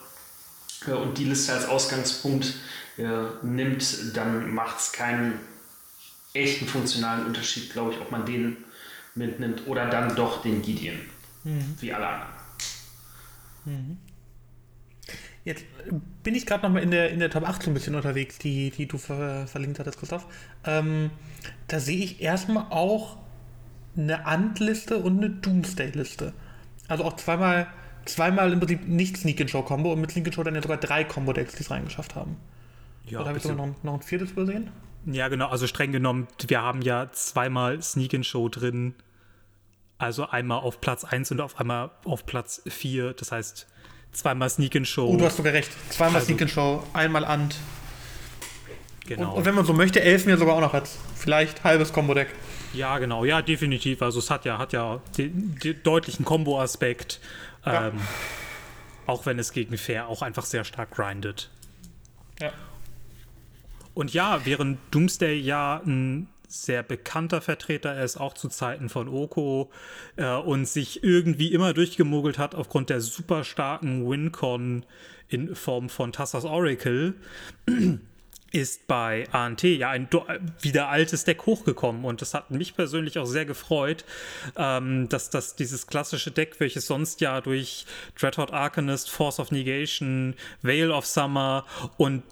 äh, 0.88 0.92
und 0.92 1.18
die 1.18 1.26
Liste 1.26 1.54
als 1.54 1.68
Ausgangspunkt 1.68 2.54
äh, 2.98 3.04
nimmt, 3.42 4.16
dann 4.16 4.54
macht 4.54 4.80
es 4.80 4.92
keinen 4.92 5.40
echten 6.34 6.68
funktionalen 6.68 7.26
Unterschied, 7.26 7.72
glaube 7.72 7.94
ich, 7.94 8.00
ob 8.00 8.12
man 8.12 8.26
den 8.26 8.58
mitnimmt 9.16 9.68
oder 9.68 9.86
dann 9.88 10.16
doch 10.16 10.42
den 10.42 10.62
Gideon, 10.62 11.00
mhm. 11.44 11.76
wie 11.80 11.94
alle 11.94 12.08
anderen. 12.08 12.34
Mhm. 13.66 13.98
Jetzt 15.46 15.64
bin 16.24 16.34
ich 16.34 16.48
gerade 16.48 16.64
nochmal 16.64 16.82
in 16.82 16.90
der, 16.90 17.12
in 17.12 17.20
der 17.20 17.30
Top 17.30 17.48
8 17.48 17.62
so 17.62 17.70
ein 17.70 17.76
bisschen 17.76 17.94
unterwegs, 17.94 18.40
die, 18.40 18.72
die 18.72 18.88
du 18.88 18.98
ver, 18.98 19.46
verlinkt 19.46 19.78
hattest, 19.80 20.00
Christoph. 20.00 20.26
Ähm, 20.66 21.12
da 21.68 21.80
sehe 21.80 22.04
ich 22.04 22.20
erstmal 22.20 22.66
auch 22.72 23.18
eine 23.96 24.26
Ant-Liste 24.26 24.98
und 24.98 25.18
eine 25.18 25.30
Doomsday-Liste. 25.30 26.34
Also 26.88 27.04
auch 27.06 27.16
zweimal, 27.16 27.68
zweimal 28.06 28.52
im 28.52 28.60
Prinzip 28.60 28.88
nicht 28.88 29.18
Sneak 29.18 29.40
and 29.40 29.52
Show 29.52 29.62
Combo 29.62 29.94
und 29.94 30.02
mit 30.02 30.12
Sneak 30.12 30.26
and 30.26 30.36
Show 30.36 30.44
dann 30.44 30.56
ja 30.56 30.64
sogar 30.64 30.78
drei 30.78 31.04
Combo-Decks, 31.04 31.54
die 31.54 31.62
es 31.62 31.70
reingeschafft 31.70 32.16
haben. 32.16 32.38
Ja, 33.06 33.20
Oder 33.20 33.30
habe 33.30 33.38
ich 33.38 33.44
sogar 33.44 33.68
noch, 33.68 33.84
noch 33.84 33.94
ein 33.94 34.02
viertes 34.02 34.32
übersehen? 34.32 34.72
Ja, 35.06 35.28
genau. 35.28 35.50
Also 35.50 35.68
streng 35.68 35.92
genommen, 35.92 36.28
wir 36.48 36.64
haben 36.64 36.82
ja 36.82 37.12
zweimal 37.12 37.84
Sneak 37.84 38.16
and 38.16 38.26
Show 38.26 38.50
drin. 38.50 38.96
Also 40.00 40.28
einmal 40.28 40.60
auf 40.60 40.82
Platz 40.82 41.04
1 41.04 41.32
und 41.32 41.42
auf 41.42 41.60
einmal 41.60 41.92
auf 42.04 42.26
Platz 42.26 42.64
4. 42.68 43.14
Das 43.14 43.32
heißt, 43.32 43.68
zweimal 44.16 44.50
Sneak 44.50 44.76
and 44.76 44.88
Show. 44.88 45.08
Oh, 45.08 45.18
du 45.18 45.26
hast 45.26 45.38
sogar 45.38 45.54
recht. 45.54 45.72
Zweimal 45.90 46.16
also, 46.16 46.28
Sneak 46.28 46.42
and 46.42 46.52
Show, 46.52 46.84
einmal 46.94 47.26
Ant. 47.26 47.58
Genau. 49.08 49.32
Und, 49.32 49.38
und, 49.38 49.46
wenn 49.46 49.56
man 49.56 49.66
so 49.66 49.74
möchte, 49.74 50.02
Elfen 50.02 50.30
ja 50.30 50.38
sogar 50.38 50.56
auch 50.56 50.62
noch 50.62 50.74
hat. 50.74 50.90
Vielleicht 51.16 51.64
halbes 51.64 51.94
Combo-Deck. 51.94 52.30
Ja, 52.74 52.98
genau, 52.98 53.24
ja, 53.24 53.42
definitiv. 53.42 54.02
Also 54.02 54.20
es 54.20 54.30
hat 54.30 54.46
ja, 54.46 54.58
hat 54.58 54.74
ja 54.74 55.00
den, 55.18 55.58
den 55.64 55.82
deutlichen 55.84 56.26
Combo-Aspekt. 56.26 57.20
Ja. 57.66 57.88
Ähm, 57.88 58.02
auch 59.06 59.26
wenn 59.26 59.38
es 59.38 59.52
gegen 59.52 59.78
Fair 59.78 60.08
auch 60.08 60.22
einfach 60.22 60.46
sehr 60.46 60.64
stark 60.64 60.92
grindet. 60.92 61.50
Ja. 62.40 62.52
Und 63.94 64.14
ja, 64.14 64.42
während 64.44 64.80
Doomsday 64.92 65.40
ja 65.40 65.82
ein 65.86 66.28
sehr 66.48 66.84
bekannter 66.84 67.42
Vertreter. 67.42 67.94
Er 67.94 68.04
ist 68.04 68.18
auch 68.18 68.34
zu 68.34 68.50
Zeiten 68.50 68.90
von 68.90 69.08
Oko 69.08 69.72
äh, 70.16 70.36
und 70.36 70.68
sich 70.68 71.04
irgendwie 71.04 71.54
immer 71.54 71.74
durchgemogelt 71.74 72.38
hat 72.38 72.56
aufgrund 72.56 72.90
der 72.90 73.02
super 73.02 73.44
starken 73.44 74.10
Wincon 74.10 74.86
in 75.28 75.56
Form 75.56 75.90
von 75.90 76.12
Tassas 76.12 76.46
Oracle. 76.46 77.16
ist 78.56 78.88
bei 78.88 79.28
ANT 79.32 79.64
ja 79.64 79.90
ein 79.90 80.08
wieder 80.62 80.88
altes 80.88 81.26
Deck 81.26 81.46
hochgekommen 81.46 82.06
und 82.06 82.22
das 82.22 82.34
hat 82.34 82.52
mich 82.52 82.74
persönlich 82.74 83.20
auch 83.20 83.26
sehr 83.26 83.46
gefreut, 83.46 84.06
ähm, 84.56 85.10
dass 85.10 85.30
das 85.30 85.58
dieses 85.58 85.88
klassische 85.88 86.32
Deck, 86.32 86.56
welches 86.60 86.88
sonst 86.88 87.20
ja 87.20 87.42
durch 87.42 87.86
Dreadhot 88.18 88.54
Arcanist, 88.54 89.10
Force 89.10 89.40
of 89.42 89.52
Negation, 89.52 90.36
Veil 90.62 90.92
of 90.92 91.06
Summer 91.06 91.66
und 91.98 92.24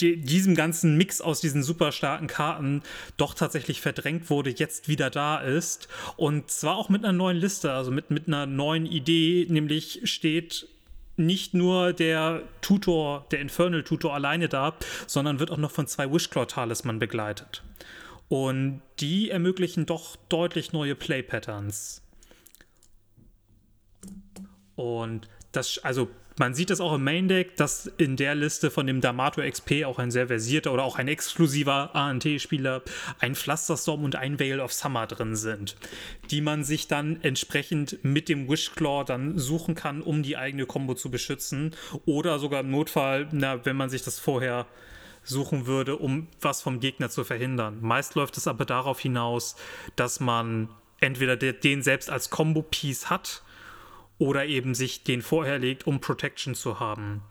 diesem 0.00 0.54
ganzen 0.54 0.96
Mix 0.96 1.20
aus 1.20 1.40
diesen 1.40 1.62
super 1.62 1.92
starken 1.92 2.26
Karten 2.26 2.82
doch 3.16 3.34
tatsächlich 3.34 3.80
verdrängt 3.80 4.30
wurde, 4.30 4.50
jetzt 4.50 4.88
wieder 4.88 5.10
da 5.10 5.38
ist. 5.38 5.88
Und 6.16 6.50
zwar 6.50 6.76
auch 6.76 6.88
mit 6.88 7.04
einer 7.04 7.12
neuen 7.12 7.36
Liste, 7.36 7.72
also 7.72 7.90
mit, 7.90 8.10
mit 8.10 8.28
einer 8.28 8.46
neuen 8.46 8.86
Idee, 8.86 9.46
nämlich 9.48 10.00
steht 10.04 10.68
nicht 11.16 11.52
nur 11.52 11.92
der 11.92 12.42
Tutor, 12.60 13.26
der 13.30 13.40
Infernal 13.40 13.82
Tutor 13.82 14.14
alleine 14.14 14.48
da, 14.48 14.74
sondern 15.06 15.40
wird 15.40 15.50
auch 15.50 15.56
noch 15.56 15.72
von 15.72 15.86
zwei 15.86 16.10
Wishclaw 16.12 16.46
Talisman 16.46 16.98
begleitet. 16.98 17.62
Und 18.28 18.82
die 19.00 19.30
ermöglichen 19.30 19.86
doch 19.86 20.16
deutlich 20.28 20.72
neue 20.72 20.94
Play 20.94 21.22
Patterns. 21.22 22.02
Und 24.76 25.28
das, 25.52 25.78
also 25.78 26.08
man 26.38 26.54
sieht 26.54 26.70
es 26.70 26.80
auch 26.80 26.94
im 26.94 27.04
Main 27.04 27.28
Deck, 27.28 27.56
dass 27.56 27.86
in 27.86 28.16
der 28.16 28.34
Liste 28.34 28.70
von 28.70 28.86
dem 28.86 29.00
Damato 29.00 29.40
XP 29.42 29.84
auch 29.84 29.98
ein 29.98 30.10
sehr 30.10 30.28
versierter 30.28 30.72
oder 30.72 30.84
auch 30.84 30.96
ein 30.96 31.08
exklusiver 31.08 31.94
ANT-Spieler, 31.94 32.82
ein 33.18 33.34
Pflasterstorm 33.34 34.04
und 34.04 34.16
ein 34.16 34.38
Veil 34.38 34.60
of 34.60 34.72
Summer 34.72 35.06
drin 35.06 35.36
sind, 35.36 35.76
die 36.30 36.40
man 36.40 36.64
sich 36.64 36.88
dann 36.88 37.22
entsprechend 37.22 37.98
mit 38.02 38.28
dem 38.28 38.48
Wishclaw 38.48 39.04
dann 39.04 39.38
suchen 39.38 39.74
kann, 39.74 40.02
um 40.02 40.22
die 40.22 40.36
eigene 40.36 40.66
Combo 40.66 40.94
zu 40.94 41.10
beschützen 41.10 41.74
oder 42.06 42.38
sogar 42.38 42.60
im 42.60 42.70
Notfall, 42.70 43.28
na, 43.32 43.64
wenn 43.64 43.76
man 43.76 43.90
sich 43.90 44.02
das 44.02 44.18
vorher 44.18 44.66
suchen 45.24 45.66
würde, 45.66 45.96
um 45.96 46.28
was 46.40 46.62
vom 46.62 46.80
Gegner 46.80 47.10
zu 47.10 47.24
verhindern. 47.24 47.78
Meist 47.80 48.14
läuft 48.14 48.36
es 48.36 48.46
aber 48.46 48.64
darauf 48.64 49.00
hinaus, 49.00 49.56
dass 49.96 50.20
man 50.20 50.68
entweder 51.00 51.36
den 51.36 51.82
selbst 51.82 52.10
als 52.10 52.30
Combo-Piece 52.30 53.10
hat 53.10 53.42
oder 54.18 54.46
eben 54.46 54.74
sich 54.74 55.04
den 55.04 55.22
vorher 55.22 55.58
legt, 55.58 55.86
um 55.86 56.00
Protection 56.00 56.54
zu 56.54 56.80
haben. 56.80 57.22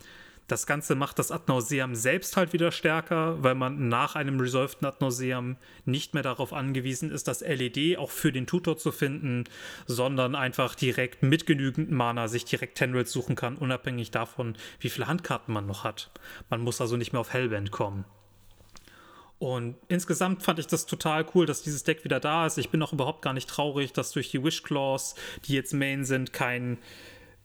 Das 0.48 0.66
Ganze 0.66 0.96
macht 0.96 1.20
das 1.20 1.30
Adnauseam 1.30 1.94
selbst 1.94 2.38
halt 2.38 2.54
wieder 2.54 2.72
stärker, 2.72 3.44
weil 3.44 3.54
man 3.54 3.90
nach 3.90 4.16
einem 4.16 4.40
resolveden 4.40 4.86
Adnauseam 4.86 5.58
nicht 5.84 6.14
mehr 6.14 6.24
darauf 6.24 6.54
angewiesen 6.54 7.12
ist, 7.12 7.28
das 7.28 7.42
LED 7.42 7.98
auch 7.98 8.12
für 8.12 8.32
den 8.32 8.48
Tutor 8.48 8.78
zu 8.78 8.94
finden, 8.94 9.44
sondern 9.88 10.36
einfach 10.36 10.74
direkt 10.74 11.22
mit 11.22 11.46
genügend 11.46 11.92
Mana 11.92 12.30
sich 12.30 12.46
direkt 12.46 12.78
Tendrils 12.78 13.12
suchen 13.12 13.36
kann, 13.36 13.58
unabhängig 13.58 14.12
davon, 14.12 14.56
wie 14.80 14.90
viele 14.90 15.08
Handkarten 15.08 15.54
man 15.54 15.66
noch 15.66 15.84
hat. 15.84 16.12
Man 16.50 16.62
muss 16.62 16.80
also 16.80 16.96
nicht 16.96 17.12
mehr 17.12 17.22
auf 17.22 17.34
Hellbend 17.34 17.72
kommen. 17.72 18.06
Und 19.40 19.76
insgesamt 19.88 20.42
fand 20.42 20.58
ich 20.58 20.68
das 20.68 20.88
total 20.88 21.26
cool, 21.36 21.46
dass 21.46 21.62
dieses 21.62 21.84
Deck 21.84 22.04
wieder 22.04 22.20
da 22.20 22.48
ist. 22.48 22.58
Ich 22.58 22.70
bin 22.70 22.82
auch 22.82 22.94
überhaupt 22.94 23.22
gar 23.22 23.34
nicht 23.34 23.48
traurig, 23.48 23.94
dass 23.94 24.12
durch 24.12 24.32
die 24.32 24.44
Wish 24.44 24.64
Claws, 24.64 25.14
die 25.46 25.54
jetzt 25.54 25.74
Main 25.74 26.06
sind, 26.06 26.34
kein 26.34 26.80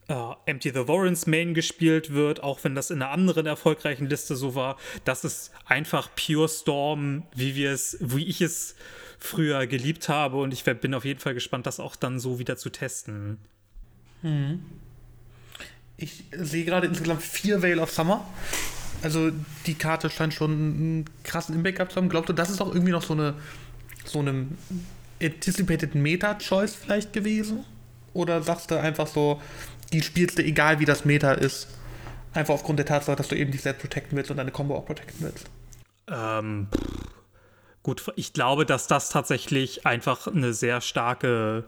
äh, 0.09 0.33
Empty 0.47 0.71
the 0.71 0.89
Warrens 0.89 1.27
Main 1.27 1.53
gespielt 1.53 2.13
wird, 2.13 2.43
auch 2.43 2.65
wenn 2.65 2.75
das 2.75 2.91
in 2.91 3.03
einer 3.03 3.11
anderen 3.11 3.45
erfolgreichen 3.45 4.09
Liste 4.09 4.37
so 4.37 4.55
war. 4.55 4.79
Das 5.05 5.25
ist 5.25 5.53
einfach 5.67 6.09
Pure 6.15 6.49
Storm, 6.49 7.25
wie 7.35 7.55
wir 7.57 7.73
es, 7.73 7.99
wie 8.01 8.27
ich 8.27 8.41
es 8.41 8.75
früher 9.19 9.67
geliebt 9.67 10.09
habe. 10.09 10.39
Und 10.39 10.55
ich 10.55 10.65
bin 10.65 10.95
auf 10.95 11.05
jeden 11.05 11.21
Fall 11.21 11.35
gespannt, 11.35 11.67
das 11.67 11.79
auch 11.79 11.95
dann 11.97 12.19
so 12.19 12.39
wieder 12.39 12.57
zu 12.57 12.71
testen. 12.71 13.37
Hm. 14.23 14.63
Ich 15.99 16.25
sehe 16.33 16.65
gerade 16.65 16.87
insgesamt 16.87 17.23
vier 17.23 17.63
Veil 17.63 17.79
of 17.79 17.91
Summer. 17.91 18.27
Also 19.03 19.31
die 19.67 19.75
Karte 19.75 20.11
scheint 20.11 20.35
schon 20.35 20.51
einen 20.53 21.05
krassen 21.25 21.55
Impact 21.55 21.77
gehabt 21.77 21.93
zu 21.93 21.97
haben. 21.97 22.09
Glaubst 22.09 22.29
du, 22.29 22.33
das 22.33 22.51
ist 22.51 22.61
auch 22.61 22.73
irgendwie 22.73 22.93
noch 22.93 23.03
so 23.03 23.15
eine 23.15 23.35
so 24.05 24.21
eine 24.21 24.47
anticipated 25.23 25.95
Meta-Choice 25.95 26.75
vielleicht 26.75 27.13
gewesen? 27.13 27.65
Oder 28.13 28.43
sagst 28.43 28.71
du 28.71 28.81
einfach 28.81 29.07
so, 29.07 29.41
die 29.93 30.03
spielst 30.03 30.39
du 30.39 30.45
egal 30.45 30.81
wie 30.81 30.85
das 30.85 31.05
Meta 31.05 31.33
ist? 31.33 31.69
Einfach 32.35 32.55
aufgrund 32.55 32.79
der 32.79 32.87
Tatsache, 32.87 33.17
dass 33.17 33.29
du 33.29 33.37
eben 33.37 33.53
dich 33.53 33.63
selbst 33.63 33.81
protecten 33.81 34.17
willst 34.17 34.31
und 34.31 34.39
deine 34.39 34.51
Combo 34.51 34.77
auch 34.77 34.87
protecten 34.87 35.19
willst. 35.21 35.47
Ähm, 36.09 36.69
gut, 37.83 38.05
ich 38.17 38.33
glaube, 38.33 38.67
dass 38.67 38.87
das 38.87 39.11
tatsächlich 39.11 39.87
einfach 39.87 40.27
eine 40.27 40.53
sehr 40.53 40.81
starke 40.81 41.65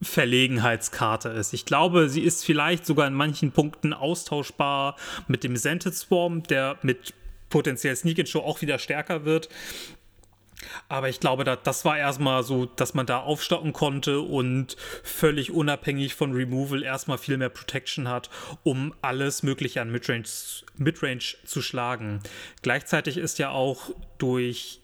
Verlegenheitskarte 0.00 1.28
ist. 1.30 1.52
Ich 1.52 1.64
glaube, 1.64 2.08
sie 2.08 2.22
ist 2.22 2.44
vielleicht 2.44 2.86
sogar 2.86 3.06
in 3.06 3.14
manchen 3.14 3.52
Punkten 3.52 3.92
austauschbar 3.92 4.96
mit 5.26 5.44
dem 5.44 5.56
Scented 5.56 5.94
Swarm, 5.94 6.42
der 6.44 6.78
mit 6.82 7.14
potenziell 7.50 7.96
Sneak 7.96 8.18
and 8.20 8.28
Show 8.28 8.40
auch 8.40 8.60
wieder 8.60 8.78
stärker 8.78 9.24
wird. 9.24 9.48
Aber 10.88 11.08
ich 11.08 11.20
glaube, 11.20 11.44
das 11.44 11.84
war 11.84 11.98
erstmal 11.98 12.42
so, 12.42 12.66
dass 12.66 12.94
man 12.94 13.06
da 13.06 13.20
aufstocken 13.20 13.72
konnte 13.72 14.20
und 14.20 14.76
völlig 15.04 15.52
unabhängig 15.52 16.14
von 16.14 16.32
Removal 16.32 16.82
erstmal 16.82 17.18
viel 17.18 17.36
mehr 17.36 17.48
Protection 17.48 18.08
hat, 18.08 18.28
um 18.64 18.92
alles 19.00 19.42
Mögliche 19.42 19.80
an 19.80 19.90
Midrange, 19.90 20.28
Midrange 20.76 21.36
zu 21.44 21.62
schlagen. 21.62 22.20
Gleichzeitig 22.62 23.18
ist 23.18 23.38
ja 23.38 23.50
auch 23.50 23.90
durch 24.18 24.80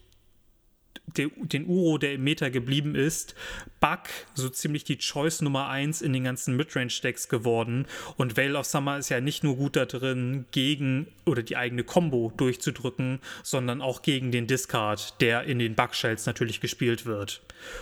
den 1.17 1.65
Uro, 1.67 1.97
der 1.97 2.13
im 2.13 2.23
Meta 2.23 2.49
geblieben 2.49 2.95
ist, 2.95 3.35
Bug 3.79 4.01
so 4.33 4.49
ziemlich 4.49 4.83
die 4.83 4.97
Choice 4.97 5.41
Nummer 5.41 5.69
1 5.69 6.01
in 6.01 6.13
den 6.13 6.23
ganzen 6.23 6.55
Midrange-Decks 6.55 7.29
geworden. 7.29 7.85
Und 8.17 8.37
Veil 8.37 8.55
of 8.55 8.65
Summer 8.65 8.97
ist 8.97 9.09
ja 9.09 9.21
nicht 9.21 9.43
nur 9.43 9.55
gut 9.55 9.75
da 9.75 9.85
drin, 9.85 10.45
gegen 10.51 11.07
oder 11.25 11.43
die 11.43 11.57
eigene 11.57 11.83
Combo 11.83 12.33
durchzudrücken, 12.35 13.19
sondern 13.43 13.81
auch 13.81 14.01
gegen 14.01 14.31
den 14.31 14.47
Discard, 14.47 15.19
der 15.21 15.43
in 15.43 15.59
den 15.59 15.75
Bug-Shells 15.75 16.25
natürlich 16.25 16.61
gespielt 16.61 17.05
wird. 17.05 17.41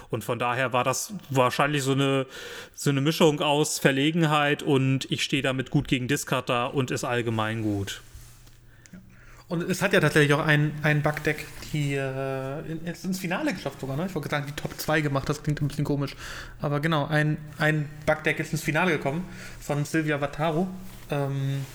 Und 0.10 0.24
von 0.24 0.40
daher 0.40 0.74
war 0.74 0.84
das 0.84 1.14
wahrscheinlich 1.30 1.84
so 1.84 1.94
eine, 1.94 2.26
so 2.76 2.90
eine 2.90 3.02
Mischung 3.02 3.42
aus 3.42 3.80
Verlegenheit 3.80 4.64
und 4.64 5.10
ich 5.12 5.24
stehe 5.24 5.42
damit 5.42 5.70
gut 5.70 5.88
gegen 5.88 6.08
Discard 6.08 6.50
da 6.50 6.66
und 6.66 6.92
ist 6.92 7.04
allgemein 7.04 7.64
gut. 7.64 8.02
Und 9.54 9.70
es 9.70 9.84
hat 9.84 9.94
ja 9.94 10.00
tatsächlich 10.00 10.34
auch 10.34 10.44
ein, 10.44 10.72
ein 10.82 11.04
Bugdeck, 11.04 11.46
die 11.74 11.94
äh, 11.94 12.72
ins 12.86 13.20
Finale 13.20 13.54
geschafft 13.54 13.80
sogar, 13.80 13.96
ne? 13.96 14.08
Ich 14.08 14.16
wollte 14.16 14.28
sagen, 14.28 14.48
die 14.48 14.60
Top 14.60 14.72
2 14.76 15.02
gemacht, 15.02 15.30
das 15.30 15.44
klingt 15.44 15.62
ein 15.62 15.68
bisschen 15.68 15.84
komisch. 15.84 16.16
Aber 16.60 16.80
genau, 16.80 17.06
ein, 17.06 17.38
ein 17.60 17.88
Bugdeck 18.08 18.40
ist 18.40 18.52
ins 18.52 18.64
Finale 18.64 18.94
gekommen 18.94 19.26
von 19.60 19.86
Silvia 19.86 20.20
Vataro. 20.20 20.68
Ähm, 21.12 21.68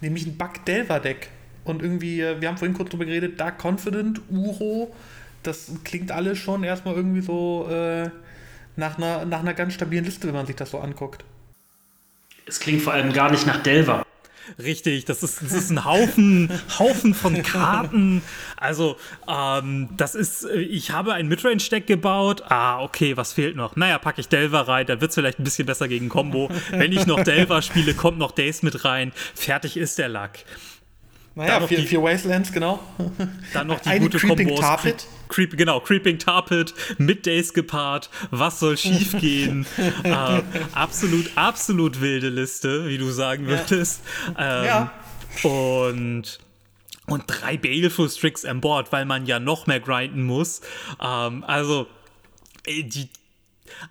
nämlich 0.00 0.26
ein 0.26 0.36
Bug-Delver-Deck. 0.36 1.28
Und 1.64 1.82
irgendwie, 1.82 2.20
äh, 2.20 2.40
wir 2.40 2.46
haben 2.46 2.56
vorhin 2.56 2.76
kurz 2.76 2.90
drüber 2.90 3.04
geredet, 3.04 3.40
Dark 3.40 3.60
Confident, 3.64 4.20
Uro, 4.30 4.94
das 5.42 5.72
klingt 5.82 6.12
alles 6.12 6.38
schon 6.38 6.62
erstmal 6.62 6.94
irgendwie 6.94 7.22
so 7.22 7.68
äh, 7.68 8.10
nach, 8.76 8.96
einer, 8.96 9.24
nach 9.24 9.40
einer 9.40 9.54
ganz 9.54 9.74
stabilen 9.74 10.04
Liste, 10.04 10.28
wenn 10.28 10.34
man 10.34 10.46
sich 10.46 10.54
das 10.54 10.70
so 10.70 10.78
anguckt. 10.78 11.24
Es 12.46 12.60
klingt 12.60 12.80
vor 12.80 12.92
allem 12.92 13.12
gar 13.12 13.28
nicht 13.28 13.44
nach 13.44 13.60
Delver. 13.60 14.06
Richtig, 14.62 15.04
das 15.04 15.22
ist, 15.22 15.42
das 15.42 15.52
ist 15.52 15.70
ein 15.70 15.84
Haufen, 15.84 16.50
Haufen 16.78 17.14
von 17.14 17.42
Karten. 17.42 18.22
Also, 18.56 18.96
ähm, 19.28 19.88
das 19.96 20.14
ist, 20.14 20.44
äh, 20.44 20.60
ich 20.60 20.90
habe 20.90 21.14
ein 21.14 21.28
Midrange-Deck 21.28 21.86
gebaut. 21.86 22.42
Ah, 22.48 22.82
okay, 22.82 23.16
was 23.16 23.32
fehlt 23.32 23.56
noch? 23.56 23.76
Naja, 23.76 23.98
packe 23.98 24.20
ich 24.20 24.28
Delver 24.28 24.68
rein, 24.68 24.86
dann 24.86 25.00
wird 25.00 25.10
es 25.10 25.14
vielleicht 25.14 25.38
ein 25.38 25.44
bisschen 25.44 25.66
besser 25.66 25.88
gegen 25.88 26.08
Combo. 26.08 26.48
Wenn 26.70 26.92
ich 26.92 27.06
noch 27.06 27.22
Delver 27.22 27.62
spiele, 27.62 27.94
kommt 27.94 28.18
noch 28.18 28.32
Days 28.32 28.62
mit 28.62 28.84
rein. 28.84 29.12
Fertig 29.34 29.76
ist 29.76 29.98
der 29.98 30.08
Lack. 30.08 30.44
Naja, 31.34 31.66
vier, 31.66 31.78
die, 31.78 31.86
vier 31.86 32.02
Wastelands, 32.02 32.52
genau. 32.52 32.80
Dann 33.54 33.66
noch 33.66 33.80
die 33.80 33.88
Eine 33.88 34.00
gute 34.00 34.18
Combo 34.18 34.54
Tarpit. 34.56 35.06
Creep, 35.32 35.56
genau, 35.56 35.80
Creeping 35.80 36.18
Tarpit 36.18 36.74
mit 36.98 37.24
Days 37.24 37.54
gepaart. 37.54 38.10
Was 38.30 38.60
soll 38.60 38.76
schiefgehen? 38.76 39.66
äh, 40.04 40.42
absolut, 40.74 41.30
absolut 41.36 42.00
wilde 42.00 42.28
Liste, 42.28 42.86
wie 42.86 42.98
du 42.98 43.10
sagen 43.10 43.46
würdest. 43.46 44.02
Ja. 44.38 44.60
Ähm, 44.60 44.66
ja. 44.66 44.92
Und 45.50 46.38
und 47.06 47.24
drei 47.26 47.56
Baleful 47.56 48.08
Strix 48.08 48.44
an 48.44 48.60
Bord, 48.60 48.92
weil 48.92 49.06
man 49.06 49.26
ja 49.26 49.40
noch 49.40 49.66
mehr 49.66 49.80
grinden 49.80 50.22
muss. 50.22 50.60
Ähm, 51.00 51.42
also, 51.44 51.86
die, 52.66 53.08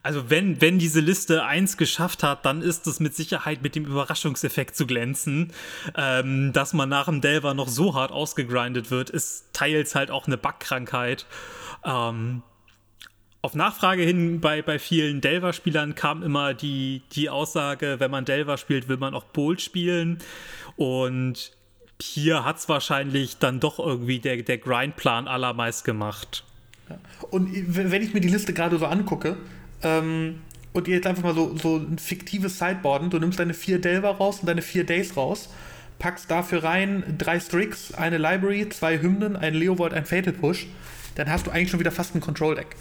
also 0.03 0.29
wenn, 0.29 0.61
wenn 0.61 0.79
diese 0.79 0.99
Liste 0.99 1.43
eins 1.43 1.77
geschafft 1.77 2.23
hat, 2.23 2.45
dann 2.45 2.61
ist 2.61 2.87
es 2.87 2.99
mit 2.99 3.15
Sicherheit 3.15 3.61
mit 3.61 3.75
dem 3.75 3.85
Überraschungseffekt 3.85 4.75
zu 4.75 4.85
glänzen. 4.85 5.51
Ähm, 5.95 6.53
dass 6.53 6.73
man 6.73 6.89
nach 6.89 7.05
dem 7.05 7.21
Delver 7.21 7.53
noch 7.53 7.67
so 7.67 7.95
hart 7.95 8.11
ausgegrindet 8.11 8.91
wird, 8.91 9.09
ist 9.09 9.53
teils 9.53 9.95
halt 9.95 10.11
auch 10.11 10.27
eine 10.27 10.37
Bugkrankheit. 10.37 11.25
Ähm, 11.85 12.43
auf 13.41 13.55
Nachfrage 13.55 14.03
hin 14.03 14.39
bei, 14.39 14.61
bei 14.61 14.77
vielen 14.77 15.19
Delver-Spielern 15.19 15.95
kam 15.95 16.21
immer 16.21 16.53
die, 16.53 17.01
die 17.13 17.29
Aussage, 17.29 17.95
wenn 17.99 18.11
man 18.11 18.23
Delver 18.23 18.57
spielt, 18.57 18.87
will 18.87 18.97
man 18.97 19.15
auch 19.15 19.23
Bolt 19.23 19.61
spielen. 19.61 20.19
Und 20.75 21.51
hier 21.99 22.45
hat 22.45 22.57
es 22.57 22.69
wahrscheinlich 22.69 23.37
dann 23.37 23.59
doch 23.59 23.79
irgendwie 23.79 24.19
der, 24.19 24.37
der 24.43 24.57
Grindplan 24.57 25.27
allermeist 25.27 25.85
gemacht. 25.85 26.43
Und 27.29 27.49
wenn 27.53 28.01
ich 28.01 28.13
mir 28.13 28.21
die 28.21 28.27
Liste 28.27 28.53
gerade 28.53 28.77
so 28.77 28.85
angucke, 28.85 29.37
ähm, 29.83 30.41
und 30.73 30.87
jetzt 30.87 31.07
einfach 31.07 31.23
mal 31.23 31.35
so, 31.35 31.57
so 31.57 31.77
ein 31.77 31.97
fiktives 31.97 32.57
Sideboarden. 32.57 33.09
Du 33.09 33.19
nimmst 33.19 33.39
deine 33.39 33.53
vier 33.53 33.79
Delver 33.79 34.11
raus 34.11 34.39
und 34.39 34.47
deine 34.47 34.61
vier 34.61 34.85
Days 34.85 35.17
raus, 35.17 35.49
packst 35.99 36.31
dafür 36.31 36.63
rein 36.63 37.03
drei 37.17 37.39
Strix, 37.39 37.93
eine 37.93 38.17
Library, 38.17 38.69
zwei 38.69 39.01
Hymnen, 39.01 39.35
ein 39.35 39.53
Leovold, 39.53 39.93
ein 39.93 40.05
Fatal 40.05 40.33
Push. 40.33 40.67
Dann 41.15 41.29
hast 41.29 41.47
du 41.47 41.51
eigentlich 41.51 41.69
schon 41.69 41.79
wieder 41.79 41.91
fast 41.91 42.15
ein 42.15 42.21
Control-Deck. 42.21 42.75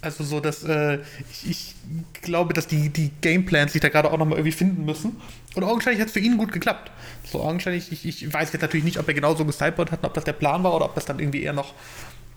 Also 0.00 0.24
so, 0.24 0.40
dass 0.40 0.62
äh, 0.62 1.00
ich, 1.30 1.50
ich, 1.50 1.74
glaube, 2.22 2.54
dass 2.54 2.66
die, 2.66 2.90
die 2.90 3.10
Gameplans 3.20 3.72
sich 3.72 3.80
da 3.80 3.88
gerade 3.88 4.10
auch 4.10 4.18
nochmal 4.18 4.38
irgendwie 4.38 4.56
finden 4.56 4.84
müssen. 4.84 5.16
Und 5.54 5.64
augenscheinlich 5.64 6.00
hat 6.00 6.08
es 6.08 6.12
für 6.12 6.20
ihn 6.20 6.36
gut 6.36 6.52
geklappt. 6.52 6.90
So 7.24 7.42
augenscheinlich, 7.42 7.90
ich, 7.92 8.06
ich 8.06 8.32
weiß 8.32 8.52
jetzt 8.52 8.62
natürlich 8.62 8.84
nicht, 8.84 8.98
ob 8.98 9.08
er 9.08 9.14
genauso 9.14 9.44
gesideboard 9.44 9.90
hat, 9.90 10.04
ob 10.04 10.14
das 10.14 10.24
der 10.24 10.32
Plan 10.32 10.62
war 10.62 10.74
oder 10.74 10.84
ob 10.84 10.94
das 10.94 11.06
dann 11.06 11.18
irgendwie 11.18 11.42
eher 11.42 11.52
noch, 11.52 11.74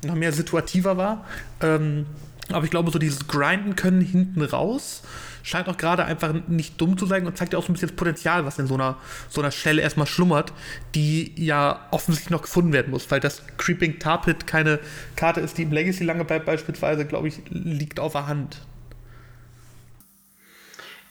noch 0.03 0.15
mehr 0.15 0.33
situativer 0.33 0.97
war. 0.97 1.25
Ähm, 1.61 2.05
aber 2.53 2.65
ich 2.65 2.71
glaube, 2.71 2.91
so 2.91 2.99
dieses 2.99 3.27
Grinden 3.27 3.75
können 3.75 4.01
hinten 4.01 4.41
raus 4.41 5.03
scheint 5.43 5.67
auch 5.67 5.77
gerade 5.77 6.05
einfach 6.05 6.33
nicht 6.47 6.79
dumm 6.79 6.97
zu 6.97 7.05
sein 7.05 7.25
und 7.25 7.37
zeigt 7.37 7.53
ja 7.53 7.59
auch 7.59 7.63
so 7.63 7.71
ein 7.71 7.73
bisschen 7.73 7.89
das 7.89 7.95
Potenzial, 7.95 8.45
was 8.45 8.59
in 8.59 8.67
so 8.67 8.75
einer, 8.75 8.97
so 9.29 9.41
einer 9.41 9.51
Stelle 9.51 9.81
erstmal 9.81 10.07
schlummert, 10.07 10.53
die 10.95 11.33
ja 11.35 11.87
offensichtlich 11.91 12.29
noch 12.29 12.41
gefunden 12.41 12.73
werden 12.73 12.91
muss, 12.91 13.09
weil 13.09 13.19
das 13.19 13.41
Creeping 13.57 13.99
Tarpit 13.99 14.47
keine 14.47 14.79
Karte 15.15 15.41
ist, 15.41 15.57
die 15.57 15.63
im 15.63 15.71
Legacy 15.71 16.03
lange 16.03 16.25
bleibt, 16.25 16.45
beispielsweise, 16.45 17.05
glaube 17.05 17.27
ich, 17.27 17.41
liegt 17.49 17.99
auf 17.99 18.13
der 18.13 18.27
Hand. 18.27 18.61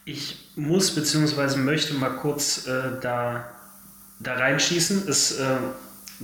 Ich 0.05 0.51
muss 0.55 0.95
bzw. 0.95 1.57
möchte 1.57 1.93
mal 1.93 2.09
kurz 2.09 2.65
äh, 2.65 2.99
da, 3.01 3.49
da 4.19 4.33
reinschießen. 4.33 5.07
Es 5.07 5.39
äh, 5.39 5.57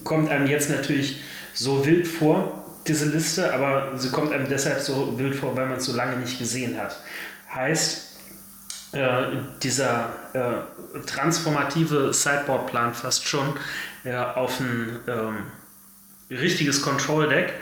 kommt 0.04 0.30
einem 0.30 0.47
jetzt 0.47 0.69
natürlich 0.69 1.21
so 1.54 1.86
wild 1.86 2.08
vor, 2.08 2.64
diese 2.88 3.06
Liste, 3.06 3.54
aber 3.54 3.98
sie 3.98 4.10
kommt 4.12 4.32
einem 4.32 4.48
deshalb 4.48 4.80
so 4.80 5.17
wild 5.17 5.36
vor, 5.36 5.56
weil 5.56 5.67
man 5.67 5.78
es 5.78 5.86
so 5.86 5.95
lange 5.95 6.17
nicht 6.17 6.38
gesehen 6.38 6.80
hat. 6.80 7.00
Heißt, 7.54 8.17
äh, 8.91 9.24
dieser 9.62 10.10
äh, 10.34 11.02
transformative 11.06 12.13
Sideboard-Plan 12.13 12.93
fast 12.93 13.28
schon 13.28 13.56
äh, 14.04 14.15
auf 14.15 14.60
ein 14.60 15.00
ähm, 15.08 15.38
richtiges 16.30 16.82
Control-Deck. 16.82 17.54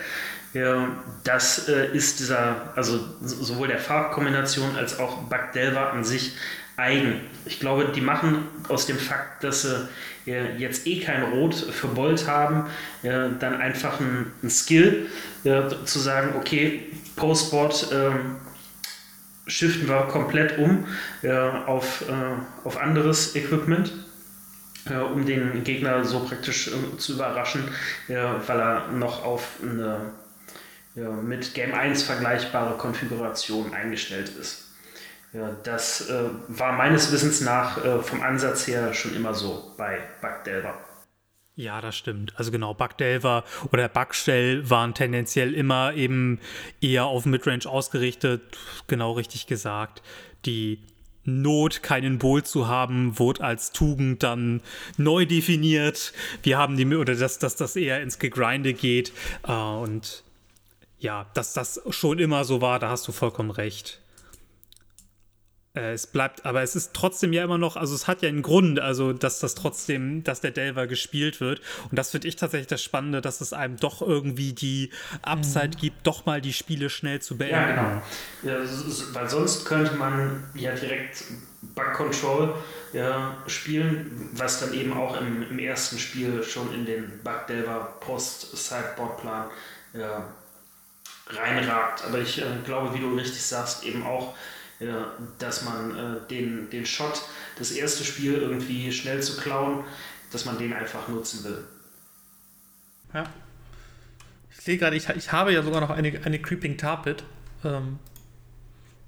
das 1.24 1.68
äh, 1.68 1.88
ist 1.94 2.20
dieser, 2.20 2.74
also 2.76 3.00
sowohl 3.22 3.70
der 3.70 3.80
Farbkombination 3.80 4.76
als 4.76 5.00
auch 5.00 5.24
Bagdelva 5.24 5.90
an 5.90 6.04
sich 6.04 6.34
eigen. 6.78 7.22
Ich 7.46 7.60
glaube, 7.60 7.92
die 7.96 8.02
machen 8.02 8.48
aus 8.68 8.86
dem 8.86 8.98
Fakt, 8.98 9.44
dass 9.44 9.64
sie 9.64 9.88
jetzt 10.26 10.88
eh 10.88 11.02
kein 11.02 11.24
Rot 11.24 11.54
für 11.54 11.88
Bolt 11.88 12.28
haben, 12.28 12.66
dann 13.02 13.60
einfach 13.60 14.00
ein, 14.00 14.50
Skill, 14.50 15.08
zu 15.44 16.00
sagen, 16.00 16.36
okay, 16.38 16.84
Postboard 17.16 17.90
ähm, 17.92 18.38
shiften 19.46 19.88
wir 19.88 20.04
komplett 20.04 20.58
um 20.58 20.86
auf, 21.68 22.06
äh, 22.08 22.78
anderes 22.80 23.36
Equipment. 23.36 23.92
um 25.14 25.26
den 25.26 25.64
Gegner 25.64 26.04
so 26.04 26.22
praktisch 26.22 26.68
äh, 26.68 26.98
zu 26.98 27.14
überraschen, 27.14 27.64
weil 28.08 28.60
er 28.60 28.88
noch 28.92 29.24
auf 29.24 29.48
eine 29.62 30.12
mit 31.24 31.56
Game 31.56 31.74
1 31.74 32.04
vergleichbare 32.04 32.78
Konfiguration 32.78 33.74
eingestellt 33.74 34.30
ist. 34.30 34.63
Ja, 35.34 35.56
das 35.64 36.10
äh, 36.10 36.30
war 36.48 36.74
meines 36.74 37.12
Wissens 37.12 37.42
nach 37.42 37.84
äh, 37.84 38.00
vom 38.04 38.22
Ansatz 38.22 38.68
her 38.68 38.94
schon 38.94 39.16
immer 39.16 39.34
so 39.34 39.74
bei 39.78 40.00
Bugdelver. 40.22 40.76
Ja, 41.56 41.82
das 41.82 41.96
stimmt. 41.96 42.34
Also 42.36 42.52
genau, 42.52 42.74
Bugdelver 42.74 43.44
oder 43.72 43.88
Bugshell 43.88 44.70
waren 44.70 44.94
tendenziell 44.94 45.54
immer 45.54 45.94
eben 45.94 46.40
eher 46.82 47.06
auf 47.06 47.26
Midrange 47.26 47.68
ausgerichtet, 47.68 48.42
genau 48.88 49.14
richtig 49.14 49.48
gesagt. 49.48 50.02
Die 50.46 50.80
Not, 51.26 51.84
keinen 51.84 52.20
Bowl 52.20 52.44
zu 52.44 52.68
haben, 52.68 53.18
wurde 53.18 53.44
als 53.44 53.72
Tugend 53.72 54.24
dann 54.24 54.62
neu 54.98 55.26
definiert. 55.26 56.12
Wir 56.44 56.58
haben 56.58 56.76
die, 56.76 56.86
oder 56.96 57.16
dass, 57.16 57.40
dass 57.40 57.56
das 57.56 57.76
eher 57.76 58.02
ins 58.02 58.20
Gegrinde 58.20 58.74
geht. 58.74 59.14
Äh, 59.48 59.54
und 59.54 60.24
ja, 61.00 61.28
dass 61.34 61.54
das 61.54 61.82
schon 61.90 62.20
immer 62.20 62.44
so 62.46 62.62
war, 62.62 62.80
da 62.80 62.90
hast 62.90 63.08
du 63.08 63.12
vollkommen 63.12 63.52
recht. 63.52 64.03
Äh, 65.76 65.94
es 65.94 66.06
bleibt, 66.06 66.46
aber 66.46 66.62
es 66.62 66.76
ist 66.76 66.94
trotzdem 66.94 67.34
ja 67.34 67.44
immer 67.44 67.58
noch, 67.58 67.78
also 67.78 67.96
es 67.96 68.08
hat 68.08 68.22
ja 68.22 68.30
einen 68.30 68.44
Grund, 68.44 68.80
also 68.80 69.12
dass 69.12 69.40
das 69.40 69.56
trotzdem, 69.56 70.24
dass 70.24 70.40
der 70.40 70.52
Delver 70.52 70.86
gespielt 70.86 71.42
wird. 71.42 71.62
Und 71.90 71.98
das 71.98 72.12
finde 72.12 72.28
ich 72.28 72.36
tatsächlich 72.36 72.68
das 72.68 72.84
Spannende, 72.84 73.22
dass 73.22 73.42
es 73.42 73.54
einem 73.54 73.78
doch 73.78 74.02
irgendwie 74.02 74.54
die 74.54 74.92
Upside 75.24 75.70
mhm. 75.70 75.82
gibt, 75.82 76.06
doch 76.06 76.28
mal 76.28 76.42
die 76.42 76.54
Spiele 76.54 76.92
schnell 76.92 77.22
zu 77.22 77.38
beenden. 77.38 77.56
Ja, 77.56 78.02
genau. 78.44 78.64
Ja, 78.64 78.70
weil 79.14 79.30
sonst 79.30 79.66
könnte 79.66 79.96
man 79.96 80.44
ja 80.54 80.76
direkt 80.76 81.24
Bug 81.74 81.94
Control 81.94 82.54
ja, 82.92 83.36
spielen, 83.48 84.30
was 84.34 84.60
dann 84.60 84.74
eben 84.74 84.94
auch 84.94 85.20
im, 85.20 85.50
im 85.50 85.58
ersten 85.58 85.98
Spiel 85.98 86.44
schon 86.44 86.72
in 86.72 86.86
den 86.86 87.20
Bug 87.24 87.48
Delver 87.48 87.96
Post-Sideboard-Plan 88.00 89.50
ja, 89.94 90.24
reinragt. 91.30 92.04
Aber 92.06 92.20
ich 92.20 92.40
äh, 92.40 92.46
glaube, 92.64 92.94
wie 92.94 93.00
du 93.00 93.16
richtig 93.16 93.42
sagst, 93.42 93.84
eben 93.84 94.06
auch 94.06 94.36
ja, 94.80 95.14
dass 95.40 95.64
man 95.64 95.96
äh, 95.96 96.28
den, 96.30 96.70
den 96.70 96.86
Shot, 96.86 97.22
das 97.58 97.72
erste 97.72 98.04
Spiel 98.04 98.34
irgendwie 98.34 98.92
schnell 98.92 99.22
zu 99.22 99.38
klauen, 99.38 99.84
dass 100.32 100.46
man 100.46 100.58
den 100.58 100.74
einfach 100.74 101.08
nutzen 101.08 101.44
will. 101.44 101.64
Ja. 103.14 103.26
Ich 104.52 104.64
sehe 104.64 104.78
gerade, 104.78 104.96
ich, 104.96 105.08
ich 105.10 105.32
habe 105.32 105.54
ja 105.54 105.62
sogar 105.62 105.82
noch 105.82 105.90
eine, 105.90 106.22
eine 106.24 106.40
Creeping 106.40 106.78
Tarpit. 106.78 107.24
Ähm, 107.64 108.00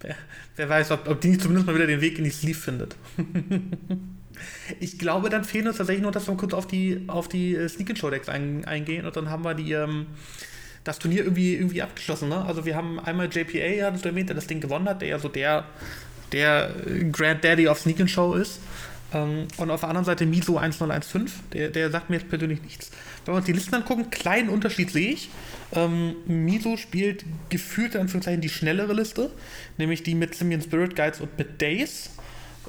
wer, 0.01 0.15
wer, 0.55 0.69
weiß, 0.69 0.91
ob, 0.91 1.07
ob 1.07 1.21
die 1.21 1.37
zumindest 1.37 1.67
mal 1.67 1.75
wieder 1.75 1.87
den 1.87 2.01
Weg 2.01 2.17
in 2.17 2.23
die 2.23 2.29
Sleeve 2.29 2.59
findet. 2.59 2.95
ich 4.79 4.99
glaube, 4.99 5.29
dann 5.29 5.43
fehlen 5.43 5.67
uns 5.67 5.77
tatsächlich 5.77 6.03
nur, 6.03 6.11
dass 6.11 6.27
wir 6.27 6.35
kurz 6.35 6.53
auf 6.53 6.67
die, 6.67 7.03
auf 7.07 7.27
die 7.27 7.55
äh, 7.55 7.67
Sneak 7.67 7.97
Show 7.97 8.09
Decks 8.09 8.29
ein, 8.29 8.65
eingehen 8.65 9.05
und 9.05 9.15
dann 9.15 9.29
haben 9.29 9.43
wir 9.43 9.55
die. 9.55 9.71
Ähm, 9.71 10.07
das 10.85 10.99
Turnier 10.99 11.23
irgendwie, 11.23 11.55
irgendwie 11.55 11.81
abgeschlossen. 11.81 12.29
Ne? 12.29 12.45
Also 12.45 12.65
wir 12.65 12.75
haben 12.75 12.99
einmal 12.99 13.27
JPA, 13.27 13.87
hattest 13.87 14.05
du 14.05 14.09
erwähnt, 14.09 14.29
der 14.29 14.35
das 14.35 14.47
Ding 14.47 14.61
gewonnen 14.61 14.87
hat, 14.87 15.01
der 15.01 15.09
ja 15.09 15.19
so 15.19 15.27
der, 15.27 15.65
der 16.31 16.71
Granddaddy 17.11 17.67
of 17.67 17.79
Sneak 17.79 18.07
Show 18.09 18.35
ist. 18.35 18.61
Ähm, 19.13 19.47
und 19.57 19.71
auf 19.71 19.81
der 19.81 19.89
anderen 19.89 20.05
Seite 20.05 20.25
Miso 20.25 20.57
1015, 20.57 21.29
der, 21.53 21.69
der 21.69 21.89
sagt 21.89 22.09
mir 22.09 22.17
jetzt 22.17 22.29
persönlich 22.29 22.61
nichts. 22.61 22.91
Wenn 23.25 23.33
wir 23.33 23.37
uns 23.37 23.45
die 23.45 23.51
Listen 23.51 23.75
angucken, 23.75 24.09
kleinen 24.09 24.49
Unterschied 24.49 24.91
sehe 24.91 25.11
ich. 25.11 25.29
Ähm, 25.73 26.15
Miso 26.27 26.77
spielt 26.77 27.25
gefühlt 27.49 27.95
in 27.95 28.01
Anführungszeichen 28.01 28.41
die 28.41 28.49
schnellere 28.49 28.93
Liste, 28.93 29.31
nämlich 29.77 30.03
die 30.03 30.15
mit 30.15 30.35
Simian 30.35 30.61
Spirit 30.61 30.95
Guides 30.95 31.19
und 31.19 31.37
mit 31.37 31.59
Days 31.61 32.11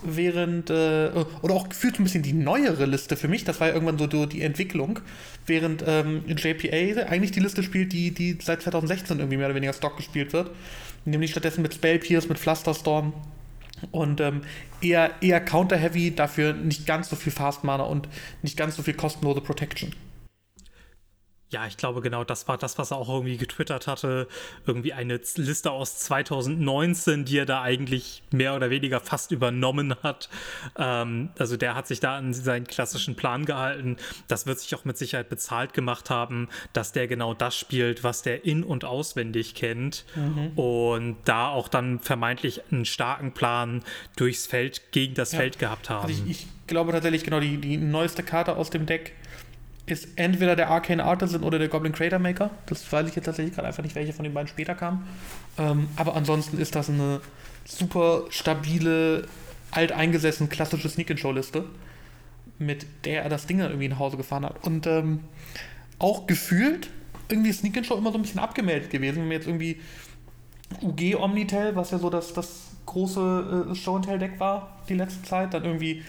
während, 0.03 0.71
äh, 0.71 1.11
oder 1.43 1.55
auch 1.55 1.69
gefühlt 1.69 1.99
ein 1.99 2.05
bisschen 2.05 2.23
die 2.23 2.33
neuere 2.33 2.87
Liste 2.87 3.17
für 3.17 3.29
mich, 3.29 3.45
das 3.45 3.61
war 3.61 3.69
ja 3.69 3.75
irgendwann 3.75 3.99
so 3.99 4.27
die 4.27 4.43
Entwicklung, 4.43 5.01
während 5.47 5.85
ähm, 5.87 6.25
JPA 6.27 7.07
eigentlich 7.09 7.33
die 7.33 7.41
Liste 7.41 7.63
spielt, 7.63 7.93
die, 7.93 8.13
die 8.13 8.39
seit 8.41 8.63
2016 8.63 9.19
irgendwie 9.19 9.37
mehr 9.37 9.47
oder 9.47 9.55
weniger 9.55 9.73
Stock 9.73 9.97
gespielt 9.97 10.33
wird, 10.33 10.51
nämlich 11.05 11.31
stattdessen 11.31 11.63
mit 11.63 11.75
Spell 11.75 11.99
Pierce, 11.99 12.29
mit 12.29 12.39
Flusterstorm 12.39 13.13
und 13.91 14.21
ähm, 14.21 14.43
eher, 14.81 15.11
eher 15.21 15.41
Counter-Heavy, 15.41 16.15
dafür 16.15 16.53
nicht 16.53 16.87
ganz 16.87 17.09
so 17.09 17.17
viel 17.17 17.33
Fast 17.33 17.65
Mana 17.65 17.85
und 17.85 18.09
nicht 18.43 18.57
ganz 18.57 18.77
so 18.77 18.83
viel 18.83 18.95
kostenlose 18.95 19.41
Protection. 19.41 19.93
Ja, 21.57 21.67
ich 21.67 21.79
glaube, 21.79 22.03
genau 22.03 22.23
das 22.23 22.49
war 22.49 22.59
das, 22.59 22.77
was 22.77 22.91
er 22.91 22.99
auch 22.99 23.09
irgendwie 23.09 23.39
getwittert 23.39 23.87
hatte. 23.87 24.29
Irgendwie 24.67 24.93
eine 24.93 25.19
Liste 25.37 25.71
aus 25.71 26.01
2019, 26.01 27.25
die 27.25 27.39
er 27.39 27.47
da 27.47 27.63
eigentlich 27.63 28.23
mehr 28.31 28.55
oder 28.55 28.69
weniger 28.69 29.01
fast 29.01 29.33
übernommen 29.33 29.95
hat. 30.03 30.29
Ähm, 30.77 31.31
also 31.39 31.57
der 31.57 31.75
hat 31.75 31.87
sich 31.87 31.99
da 31.99 32.19
an 32.19 32.35
seinen 32.35 32.67
klassischen 32.67 33.17
Plan 33.17 33.47
gehalten. 33.47 33.97
Das 34.29 34.45
wird 34.45 34.59
sich 34.59 34.75
auch 34.75 34.85
mit 34.85 34.99
Sicherheit 34.99 35.31
bezahlt 35.31 35.73
gemacht 35.73 36.11
haben, 36.11 36.49
dass 36.75 36.93
der 36.93 37.09
genau 37.09 37.33
das 37.33 37.57
spielt, 37.57 38.05
was 38.05 38.21
der 38.21 38.45
in- 38.45 38.63
und 38.63 38.85
auswendig 38.85 39.55
kennt. 39.55 40.05
Mhm. 40.15 40.59
Und 40.59 41.17
da 41.25 41.49
auch 41.49 41.69
dann 41.69 42.01
vermeintlich 42.01 42.71
einen 42.71 42.85
starken 42.85 43.33
Plan 43.33 43.83
durchs 44.17 44.47
Feld, 44.47 44.93
gegen 44.93 45.15
das 45.15 45.33
ja. 45.33 45.39
Feld 45.39 45.59
gehabt 45.59 45.89
haben. 45.89 46.07
Also 46.07 46.23
ich, 46.23 46.43
ich 46.43 46.47
glaube 46.67 46.93
tatsächlich, 46.93 47.25
genau, 47.25 47.41
die, 47.41 47.57
die 47.57 47.79
neueste 47.79 48.23
Karte 48.23 48.57
aus 48.57 48.69
dem 48.69 48.85
Deck 48.85 49.15
ist 49.87 50.09
entweder 50.17 50.57
der 50.57 50.69
Arcane 50.69 51.03
Artisan 51.03 51.45
oder 51.45 51.59
der 51.59 51.69
Goblin 51.69 51.93
Crater 51.93 52.19
Maker. 52.19 52.51
Das 52.67 52.91
weiß 52.93 53.09
ich 53.09 53.15
jetzt 53.15 53.25
tatsächlich 53.25 53.55
gerade 53.55 53.69
einfach 53.69 53.85
nicht, 53.85 53.95
welche 53.95 54.13
von 54.13 54.25
den 54.25 54.35
beiden 54.35 54.49
später 54.49 54.75
kam. 54.75 55.07
Ähm, 55.59 55.89
aber 55.97 56.17
ansonsten 56.17 56.59
ist 56.59 56.75
das 56.75 56.91
eine 56.91 57.21
super 57.65 58.25
stabile, 58.31 59.27
alteingesessene, 59.71 60.49
klassische 60.49 60.89
Sneak-and-Show-Liste, 60.89 61.65
mit 62.59 62.87
der 63.05 63.23
er 63.23 63.29
das 63.29 63.47
Ding 63.47 63.59
dann 63.59 63.71
irgendwie 63.71 63.89
nach 63.89 64.01
Hause 64.01 64.17
gefahren 64.17 64.45
hat. 64.45 64.67
Und 64.67 64.87
ähm, 64.89 65.21
auch 65.99 66.27
gefühlt 66.27 66.91
irgendwie 67.29 67.53
Sneak-and-Show 67.53 67.97
immer 67.97 68.11
so 68.11 68.19
ein 68.19 68.23
bisschen 68.23 68.41
abgemeldet 68.41 68.91
gewesen. 68.91 69.23
Wenn 69.23 69.31
wir 69.31 69.37
jetzt 69.37 69.47
irgendwie 69.47 69.81
UG 70.83 71.17
Omnitel, 71.17 71.77
was 71.77 71.93
ja 71.93 71.99
so 71.99 72.11
das, 72.11 72.33
das 72.33 72.71
große 72.87 73.69
äh, 73.71 73.75
Show-and-Tell-Deck 73.75 74.41
war 74.41 74.81
die 74.89 74.95
letzte 74.95 75.23
Zeit, 75.23 75.55
dann 75.55 75.65
irgendwie 75.65 76.03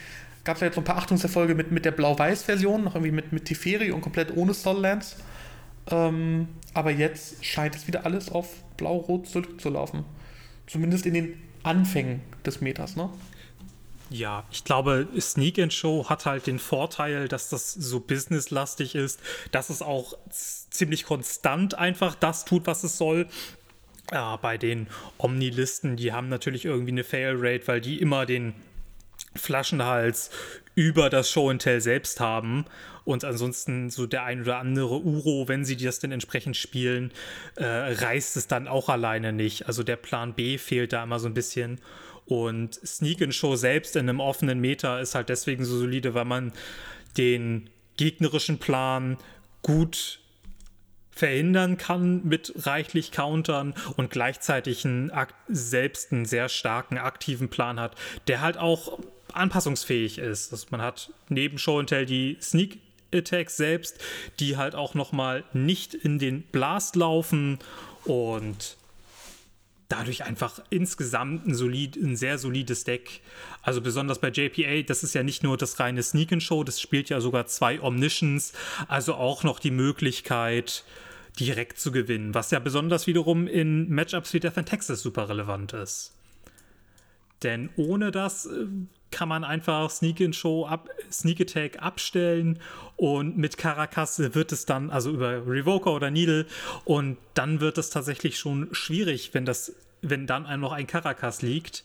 gab 0.47 0.55
es 0.55 0.61
ja 0.61 0.67
jetzt 0.67 0.75
so 0.75 0.81
ein 0.81 0.85
paar 0.85 0.97
Achtungserfolge 0.97 1.55
mit, 1.55 1.71
mit 1.71 1.83
der 1.83 1.91
Blau-Weiß-Version, 1.91 2.85
noch 2.85 2.95
irgendwie 2.95 3.11
mit, 3.11 3.33
mit 3.33 3.45
Teferi 3.45 3.91
und 3.91 3.99
komplett 3.99 4.35
ohne 4.35 4.53
Sollands. 4.53 5.17
Ähm, 5.91 6.47
aber 6.73 6.91
jetzt 6.91 7.43
scheint 7.43 7.75
es 7.75 7.85
wieder 7.85 8.05
alles 8.05 8.31
auf 8.31 8.47
Blau-Rot 8.77 9.27
zurückzulaufen. 9.27 10.05
Zumindest 10.65 11.05
in 11.05 11.13
den 11.15 11.41
Anfängen 11.63 12.21
des 12.45 12.61
Metas, 12.61 12.95
ne? 12.95 13.09
Ja, 14.09 14.45
ich 14.49 14.63
glaube, 14.63 15.09
Sneak 15.19 15.59
and 15.59 15.73
Show 15.73 16.07
hat 16.07 16.25
halt 16.25 16.47
den 16.47 16.59
Vorteil, 16.59 17.27
dass 17.27 17.49
das 17.49 17.73
so 17.73 17.99
businesslastig 17.99 18.95
ist, 18.95 19.19
dass 19.51 19.69
es 19.69 19.81
auch 19.81 20.17
ziemlich 20.29 21.03
konstant 21.03 21.75
einfach 21.75 22.15
das 22.15 22.45
tut, 22.45 22.67
was 22.67 22.85
es 22.85 22.97
soll. 22.97 23.27
Ja, 24.13 24.37
bei 24.37 24.57
den 24.57 24.87
Omni-Listen, 25.17 25.97
die 25.97 26.13
haben 26.13 26.29
natürlich 26.29 26.63
irgendwie 26.63 26.93
eine 26.93 27.03
Fail-Rate, 27.03 27.67
weil 27.67 27.81
die 27.81 27.99
immer 27.99 28.25
den 28.25 28.53
Flaschenhals 29.37 30.29
über 30.75 31.09
das 31.09 31.31
Show 31.31 31.49
and 31.49 31.61
Tell 31.61 31.81
selbst 31.81 32.19
haben 32.19 32.65
und 33.07 33.23
ansonsten 33.23 33.89
so 33.89 34.05
der 34.05 34.23
ein 34.25 34.41
oder 34.41 34.57
andere 34.57 34.99
Uro, 34.99 35.47
wenn 35.47 35.63
sie 35.63 35.77
das 35.77 35.99
denn 35.99 36.11
entsprechend 36.11 36.57
spielen, 36.57 37.13
äh, 37.55 37.63
reißt 37.65 38.35
es 38.35 38.47
dann 38.47 38.67
auch 38.67 38.89
alleine 38.89 39.31
nicht. 39.31 39.67
Also 39.67 39.81
der 39.81 39.95
Plan 39.95 40.33
B 40.33 40.57
fehlt 40.57 40.91
da 40.91 41.03
immer 41.03 41.17
so 41.17 41.27
ein 41.27 41.33
bisschen. 41.33 41.79
Und 42.25 42.75
Sneak 42.85 43.21
and 43.21 43.33
Show 43.33 43.55
selbst 43.55 43.95
in 43.95 44.09
einem 44.09 44.19
offenen 44.19 44.59
Meter 44.59 44.99
ist 44.99 45.15
halt 45.15 45.29
deswegen 45.29 45.63
so 45.63 45.77
solide, 45.77 46.15
weil 46.15 46.25
man 46.25 46.51
den 47.17 47.69
gegnerischen 47.95 48.59
Plan 48.59 49.17
gut 49.61 50.19
verhindern 51.11 51.77
kann 51.77 52.25
mit 52.25 52.53
reichlich 52.65 53.11
Countern 53.11 53.73
und 53.95 54.11
gleichzeitig 54.11 54.85
einen 54.85 55.11
selbst 55.47 56.11
einen 56.11 56.25
sehr 56.25 56.49
starken 56.49 56.97
aktiven 56.97 57.47
Plan 57.47 57.79
hat, 57.79 57.95
der 58.27 58.41
halt 58.41 58.57
auch 58.57 58.99
anpassungsfähig 59.33 60.17
ist. 60.17 60.51
Dass 60.51 60.71
man 60.71 60.81
hat 60.81 61.11
neben 61.29 61.57
Show 61.57 61.79
and 61.79 61.89
Tell 61.89 62.05
die 62.05 62.37
Sneak 62.41 62.79
Attacks 63.13 63.57
selbst, 63.57 63.99
die 64.39 64.57
halt 64.57 64.75
auch 64.75 64.93
noch 64.93 65.11
mal 65.11 65.43
nicht 65.53 65.93
in 65.93 66.19
den 66.19 66.41
Blast 66.43 66.95
laufen 66.95 67.59
und 68.03 68.77
dadurch 69.89 70.23
einfach 70.25 70.59
insgesamt 70.69 71.47
ein, 71.47 71.55
solid, 71.55 71.95
ein 71.95 72.15
sehr 72.15 72.37
solides 72.37 72.83
Deck. 72.83 73.21
Also 73.61 73.81
besonders 73.81 74.19
bei 74.19 74.29
JPA, 74.29 74.81
das 74.81 75.03
ist 75.03 75.13
ja 75.13 75.23
nicht 75.23 75.43
nur 75.43 75.57
das 75.57 75.79
reine 75.79 76.03
Sneak 76.03 76.33
and 76.33 76.43
Show, 76.43 76.63
das 76.63 76.81
spielt 76.81 77.09
ja 77.09 77.21
sogar 77.21 77.47
zwei 77.47 77.81
Omniscience, 77.81 78.53
also 78.87 79.15
auch 79.15 79.43
noch 79.43 79.59
die 79.59 79.71
Möglichkeit, 79.71 80.83
direkt 81.39 81.79
zu 81.79 81.91
gewinnen, 81.91 82.33
was 82.33 82.51
ja 82.51 82.59
besonders 82.59 83.07
wiederum 83.07 83.47
in 83.47 83.89
Matchups 83.89 84.33
wie 84.33 84.39
Death 84.39 84.57
and 84.57 84.67
Texas 84.67 85.01
super 85.01 85.29
relevant 85.29 85.73
ist. 85.73 86.13
Denn 87.43 87.69
ohne 87.75 88.11
das 88.11 88.47
äh, 88.47 88.65
kann 89.11 89.29
man 89.29 89.43
einfach 89.43 89.89
Sneak 89.89 90.19
in 90.19 90.33
Show 90.33 90.65
ab, 90.65 90.89
Sneak 91.11 91.41
Attack 91.41 91.81
abstellen 91.81 92.59
und 92.95 93.37
mit 93.37 93.57
Caracas 93.57 94.19
wird 94.19 94.51
es 94.51 94.65
dann, 94.65 94.89
also 94.89 95.11
über 95.11 95.47
Revoker 95.47 95.93
oder 95.93 96.11
Needle, 96.11 96.45
und 96.85 97.17
dann 97.33 97.59
wird 97.59 97.77
es 97.77 97.89
tatsächlich 97.89 98.37
schon 98.37 98.67
schwierig, 98.73 99.33
wenn 99.33 99.45
das, 99.45 99.73
wenn 100.01 100.27
dann 100.27 100.45
einem 100.45 100.61
noch 100.61 100.71
ein 100.71 100.87
Caracas 100.87 101.41
liegt, 101.41 101.83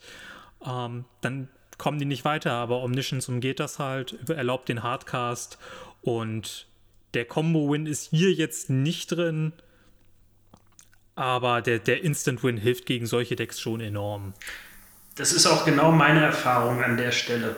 ähm, 0.65 1.05
dann 1.21 1.49
kommen 1.77 1.99
die 1.99 2.05
nicht 2.05 2.25
weiter, 2.25 2.51
aber 2.51 2.83
Omniscience 2.83 3.29
umgeht 3.29 3.59
das 3.59 3.79
halt, 3.79 4.29
erlaubt 4.29 4.69
den 4.69 4.83
Hardcast 4.83 5.57
und 6.01 6.67
der 7.13 7.25
Combo-Win 7.25 7.85
ist 7.85 8.09
hier 8.09 8.33
jetzt 8.33 8.69
nicht 8.69 9.11
drin, 9.11 9.53
aber 11.15 11.61
der, 11.61 11.79
der 11.79 12.03
Instant-Win 12.03 12.57
hilft 12.57 12.85
gegen 12.85 13.05
solche 13.05 13.35
Decks 13.35 13.59
schon 13.59 13.81
enorm. 13.81 14.33
Das 15.15 15.31
ist 15.31 15.45
auch 15.45 15.63
genau 15.65 15.91
meine 15.91 16.21
Erfahrung 16.21 16.83
an 16.83 16.97
der 16.97 17.11
Stelle. 17.11 17.55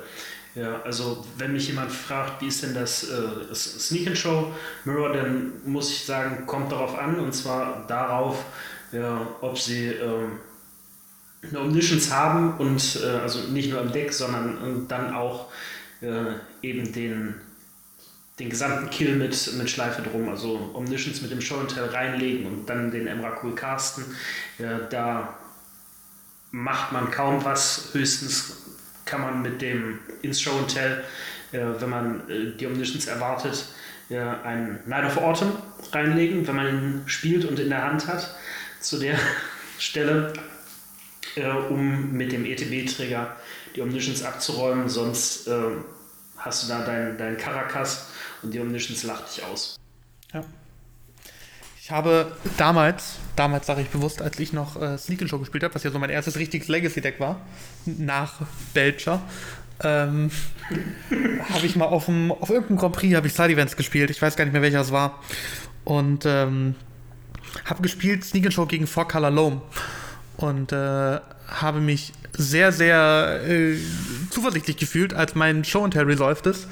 Ja, 0.55 0.81
also 0.83 1.25
wenn 1.37 1.53
mich 1.53 1.67
jemand 1.67 1.91
fragt, 1.91 2.41
wie 2.41 2.47
ist 2.47 2.63
denn 2.63 2.73
das 2.73 3.09
äh, 3.09 3.53
Sneak 3.53 4.07
and 4.07 4.17
Show 4.17 4.53
Mirror, 4.85 5.13
dann 5.13 5.51
muss 5.65 5.89
ich 5.91 6.05
sagen, 6.05 6.45
kommt 6.45 6.71
darauf 6.71 6.97
an 6.97 7.19
und 7.19 7.33
zwar 7.33 7.85
darauf, 7.87 8.45
ja, 8.93 9.27
ob 9.41 9.59
sie 9.59 9.87
ähm, 9.87 10.39
eine 11.49 11.59
Omniscience 11.59 12.11
haben 12.11 12.57
und 12.57 12.99
äh, 13.03 13.07
also 13.17 13.39
nicht 13.49 13.69
nur 13.69 13.81
im 13.81 13.91
Deck, 13.91 14.13
sondern 14.13 14.87
dann 14.87 15.13
auch 15.13 15.49
äh, 16.01 16.35
eben 16.61 16.91
den, 16.93 17.35
den 18.39 18.49
gesamten 18.49 18.89
Kill 18.89 19.15
mit, 19.17 19.53
mit 19.57 19.69
Schleife 19.69 20.01
drum, 20.01 20.29
also 20.29 20.71
Omniscience 20.73 21.21
mit 21.21 21.31
dem 21.31 21.41
Show 21.41 21.59
and 21.59 21.73
Tell 21.73 21.85
reinlegen 21.85 22.45
und 22.45 22.69
dann 22.69 22.91
den 22.91 23.07
Emrakul 23.07 23.55
casten. 23.55 24.05
Ja, 24.57 24.79
da 24.79 25.37
macht 26.55 26.93
man 26.93 27.11
kaum 27.11 27.43
was. 27.43 27.89
Höchstens 27.91 28.63
kann 29.03 29.21
man 29.21 29.41
mit 29.41 29.61
dem 29.61 29.99
ins 30.21 30.39
Show 30.41 30.57
and 30.57 30.73
Tell, 30.73 31.03
äh, 31.51 31.59
wenn 31.79 31.89
man 31.89 32.29
äh, 32.29 32.55
die 32.57 32.65
Omniscience 32.65 33.07
erwartet, 33.07 33.65
äh, 34.09 34.17
einen 34.17 34.79
Night 34.85 35.05
of 35.05 35.17
Autumn 35.17 35.51
reinlegen, 35.91 36.47
wenn 36.47 36.55
man 36.55 36.67
ihn 36.67 37.03
spielt 37.07 37.43
und 37.43 37.59
in 37.59 37.69
der 37.69 37.83
Hand 37.83 38.07
hat. 38.07 38.35
Zu 38.79 38.99
der 38.99 39.19
Stelle, 39.79 40.31
äh, 41.35 41.45
um 41.45 42.13
mit 42.13 42.31
dem 42.31 42.45
ETB-Träger 42.45 43.35
die 43.75 43.81
Omniscience 43.81 44.23
abzuräumen. 44.23 44.87
Sonst 44.87 45.49
äh, 45.49 45.71
hast 46.37 46.63
du 46.63 46.67
da 46.69 46.85
deinen 46.85 47.17
dein 47.17 47.37
Caracas 47.37 48.07
und 48.41 48.53
die 48.53 48.61
Omniscience 48.61 49.03
lacht 49.03 49.35
dich 49.35 49.43
aus. 49.43 49.75
Ich 51.85 51.91
habe 51.91 52.31
damals, 52.57 53.17
damals 53.35 53.67
sage 53.67 53.81
ich 53.81 53.89
bewusst, 53.89 54.19
als 54.19 54.39
ich 54.39 54.53
noch 54.53 54.81
äh, 54.81 54.97
Sneak 54.97 55.29
Show 55.29 55.37
gespielt 55.37 55.63
habe, 55.63 55.75
was 55.75 55.83
ja 55.83 55.91
so 55.91 55.99
mein 55.99 56.09
erstes 56.09 56.35
richtiges 56.35 56.67
Legacy-Deck 56.67 57.19
war, 57.19 57.39
nach 57.85 58.41
Belcher, 58.73 59.21
ähm, 59.83 60.31
habe 61.53 61.63
ich 61.63 61.75
mal 61.75 61.85
auf, 61.85 62.05
dem, 62.05 62.31
auf 62.31 62.49
irgendeinem 62.49 62.79
Grand 62.79 62.95
Prix 62.95 63.15
habe 63.15 63.27
ich 63.27 63.33
Side 63.33 63.53
Events 63.53 63.77
gespielt. 63.77 64.09
Ich 64.09 64.19
weiß 64.19 64.35
gar 64.35 64.45
nicht 64.45 64.53
mehr, 64.53 64.63
welcher 64.63 64.81
es 64.81 64.91
war. 64.91 65.21
Und 65.83 66.25
ähm, 66.25 66.73
habe 67.65 67.83
gespielt 67.83 68.25
Sneak 68.25 68.51
Show 68.51 68.65
gegen 68.65 68.87
Four 68.87 69.07
Color 69.07 69.29
Loam. 69.29 69.61
Und 70.37 70.71
äh, 70.71 71.19
habe 71.47 71.81
mich 71.81 72.13
sehr, 72.33 72.71
sehr 72.71 73.41
äh, 73.47 73.77
zuversichtlich 74.31 74.77
gefühlt, 74.77 75.13
als 75.13 75.35
mein 75.35 75.63
Show 75.63 75.83
and 75.83 75.93
Tell 75.93 76.05
resolved 76.05 76.47
ist 76.47 76.67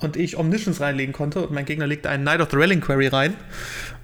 und 0.00 0.16
ich 0.16 0.36
Omniscience 0.36 0.80
reinlegen 0.80 1.12
konnte 1.12 1.40
und 1.40 1.52
mein 1.52 1.64
Gegner 1.64 1.86
legt 1.86 2.06
einen 2.06 2.22
Knight 2.22 2.40
of 2.40 2.48
the 2.50 2.56
Rallying 2.56 2.80
Query 2.80 3.08
rein 3.08 3.34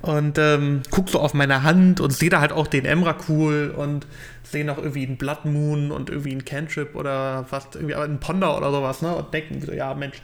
und 0.03 0.39
ähm, 0.39 0.83
guck 0.91 1.09
so 1.09 1.21
auf 1.21 1.35
meine 1.35 1.63
Hand 1.63 2.01
und 2.01 2.13
sehe 2.13 2.31
da 2.31 2.41
halt 2.41 2.53
auch 2.53 2.67
den 2.67 2.85
Emrakul 2.85 3.73
und 3.77 4.07
sehe 4.43 4.65
noch 4.65 4.79
irgendwie 4.79 5.07
einen 5.07 5.17
Blood 5.17 5.45
Moon 5.45 5.91
und 5.91 6.11
irgendwie 6.11 6.33
einen 6.33 6.45
Cantrip 6.45 6.95
oder 6.95 7.47
was, 7.51 7.69
irgendwie 7.75 7.95
einen 7.95 8.21
Ponder 8.21 8.57
oder 8.57 8.71
sowas, 8.71 9.03
ne? 9.03 9.15
Und 9.15 9.33
denken 9.33 9.61
so, 9.61 9.73
ja 9.73 9.95
Mensch, 9.95 10.17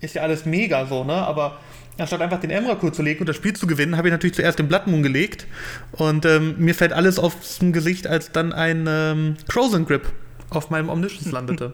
ist 0.00 0.14
ja 0.14 0.22
alles 0.22 0.44
mega 0.46 0.86
so, 0.86 1.04
ne? 1.04 1.14
Aber 1.14 1.58
anstatt 1.98 2.20
einfach 2.20 2.40
den 2.40 2.50
Emrakul 2.50 2.92
zu 2.92 3.02
legen 3.02 3.20
und 3.20 3.28
das 3.28 3.36
Spiel 3.36 3.54
zu 3.54 3.66
gewinnen, 3.66 3.96
habe 3.96 4.08
ich 4.08 4.12
natürlich 4.12 4.34
zuerst 4.34 4.58
den 4.58 4.68
Blood 4.68 4.86
Moon 4.86 5.02
gelegt 5.02 5.46
und 5.92 6.24
ähm, 6.26 6.56
mir 6.58 6.74
fällt 6.74 6.92
alles 6.92 7.18
aufs 7.18 7.58
Gesicht, 7.60 8.06
als 8.06 8.32
dann 8.32 8.52
ein 8.52 8.86
ähm, 8.88 9.36
Frozen 9.48 9.86
Grip 9.86 10.12
auf 10.50 10.70
meinem 10.70 10.88
Omniscience 10.88 11.30
landete. 11.32 11.72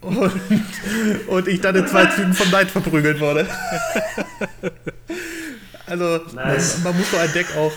und, 0.00 0.32
und, 1.28 1.48
ich 1.48 1.60
dann 1.60 1.76
in 1.76 1.86
zwei 1.86 2.06
Zügen 2.06 2.34
vom 2.34 2.50
Neid 2.50 2.70
verprügelt 2.70 3.20
wurde. 3.20 3.46
also, 5.86 6.20
nice. 6.34 6.82
man, 6.82 6.96
muss 6.96 7.10
so 7.10 7.16
ein 7.16 7.32
Deck 7.32 7.46
auch 7.56 7.72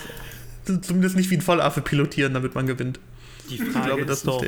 zumindest 0.81 1.15
nicht 1.15 1.29
wie 1.29 1.37
ein 1.37 1.41
Vollaffe 1.41 1.81
pilotieren, 1.81 2.33
damit 2.33 2.55
man 2.55 2.67
gewinnt. 2.67 2.99
Die 3.49 3.57
Frage 3.57 3.87
glaube, 3.87 4.11
ist 4.11 4.25
doch, 4.27 4.43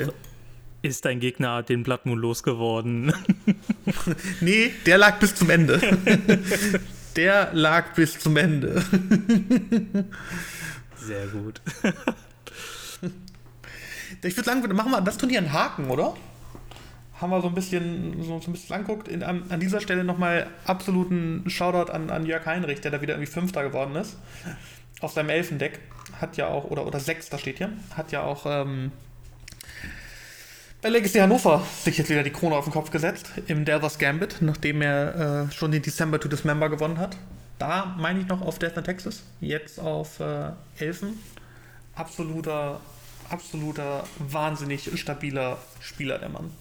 ist 0.82 1.06
dein 1.06 1.20
Gegner 1.20 1.64
den 1.64 1.84
Blood 1.84 2.06
Moon 2.06 2.20
losgeworden? 2.20 3.14
nee, 4.42 4.72
der 4.86 4.98
lag 4.98 5.20
bis 5.20 5.36
zum 5.36 5.50
Ende. 5.50 5.82
der 7.16 7.50
lag 7.54 7.94
bis 7.96 8.20
zum 8.20 8.38
Ende. 8.38 8.84
Sehr 10.98 11.28
gut. 11.28 11.62
Ich 14.24 14.36
würde 14.36 14.50
sagen, 14.50 14.76
machen 14.76 14.92
wir 14.92 15.02
das 15.02 15.18
Turnier 15.18 15.40
einen 15.40 15.54
Haken, 15.54 15.90
oder? 15.90 16.16
Haben 17.20 17.30
wir 17.30 17.42
so 17.42 17.48
ein 17.48 17.56
bisschen, 17.56 18.24
so, 18.24 18.40
so 18.40 18.50
ein 18.50 18.54
bisschen 18.54 18.76
anguckt. 18.76 19.08
In, 19.08 19.24
an, 19.24 19.44
an, 19.50 19.60
dieser 19.60 19.80
Stelle 19.80 20.04
nochmal 20.04 20.48
absoluten 20.66 21.50
Shoutout 21.50 21.92
an, 21.92 22.10
an 22.10 22.26
Jörg 22.26 22.46
Heinrich, 22.46 22.82
der 22.82 22.92
da 22.92 23.02
wieder 23.02 23.14
irgendwie 23.14 23.32
Fünfter 23.32 23.64
geworden 23.64 23.96
ist. 23.96 24.18
Auf 25.00 25.14
seinem 25.14 25.30
Elfendeck. 25.30 25.80
Hat 26.20 26.38
ja 26.38 26.48
auch, 26.48 26.66
oder, 26.66 26.86
oder 26.86 27.00
Sechster 27.00 27.38
steht 27.38 27.58
hier, 27.58 27.72
hat 27.96 28.12
ja 28.12 28.22
auch 28.22 28.46
ähm, 28.46 28.92
bei 30.86 30.92
Legacy 30.92 31.18
Hannover 31.18 31.66
sich 31.84 31.98
jetzt 31.98 32.12
wieder 32.12 32.22
die 32.22 32.30
Krone 32.30 32.56
auf 32.56 32.66
den 32.66 32.72
Kopf 32.72 32.92
gesetzt. 32.92 33.32
Im 33.48 33.66
Delvers 33.66 33.98
Gambit, 33.98 34.38
nachdem 34.42 34.84
er 34.84 35.48
äh, 35.48 35.52
schon 35.52 35.72
den 35.72 35.82
December 35.82 36.20
to 36.20 36.28
Dismember 36.28 36.70
gewonnen 36.70 37.00
hat. 37.00 37.18
Da 37.58 37.96
meine 37.98 38.20
ich 38.20 38.28
noch 38.28 38.44
auf 38.44 38.60
Death 38.60 38.78
in 38.78 38.84
Texas. 38.84 39.24
Jetzt 39.42 39.80
auf 39.80 40.20
äh, 40.20 40.52
Elfen. 40.78 41.20
Absoluter 41.96 42.82
absoluter, 43.30 44.06
wahnsinnig 44.20 44.90
stabiler 45.00 45.58
Spieler, 45.80 46.20
der 46.20 46.30
Mann. 46.30 46.52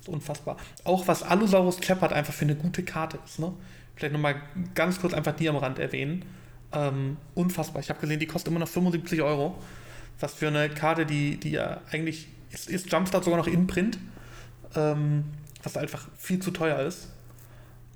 ist 0.00 0.08
unfassbar. 0.08 0.56
Auch 0.84 1.06
was 1.08 1.22
Allosaurus 1.22 1.78
Shepard 1.84 2.12
einfach 2.12 2.34
für 2.34 2.44
eine 2.44 2.56
gute 2.56 2.82
Karte 2.82 3.18
ist, 3.24 3.38
ne? 3.38 3.52
Vielleicht 3.96 4.12
nochmal 4.12 4.36
ganz 4.74 5.00
kurz 5.00 5.14
einfach 5.14 5.36
die 5.36 5.48
am 5.48 5.56
Rand 5.56 5.78
erwähnen. 5.78 6.24
Ähm, 6.72 7.16
unfassbar. 7.34 7.80
Ich 7.80 7.90
habe 7.90 8.00
gesehen, 8.00 8.18
die 8.18 8.26
kostet 8.26 8.50
immer 8.50 8.58
noch 8.58 8.68
75 8.68 9.22
Euro. 9.22 9.56
Was 10.18 10.34
für 10.34 10.48
eine 10.48 10.68
Karte, 10.68 11.06
die, 11.06 11.38
die 11.38 11.52
ja 11.52 11.80
eigentlich 11.90 12.28
ist, 12.50 12.68
ist 12.68 12.90
Jumpstart 12.90 13.24
sogar 13.24 13.38
noch 13.38 13.46
in 13.46 13.68
Print. 13.68 13.98
Ähm, 14.74 15.24
was 15.62 15.76
einfach 15.76 16.08
viel 16.16 16.40
zu 16.40 16.50
teuer 16.50 16.80
ist. 16.80 17.08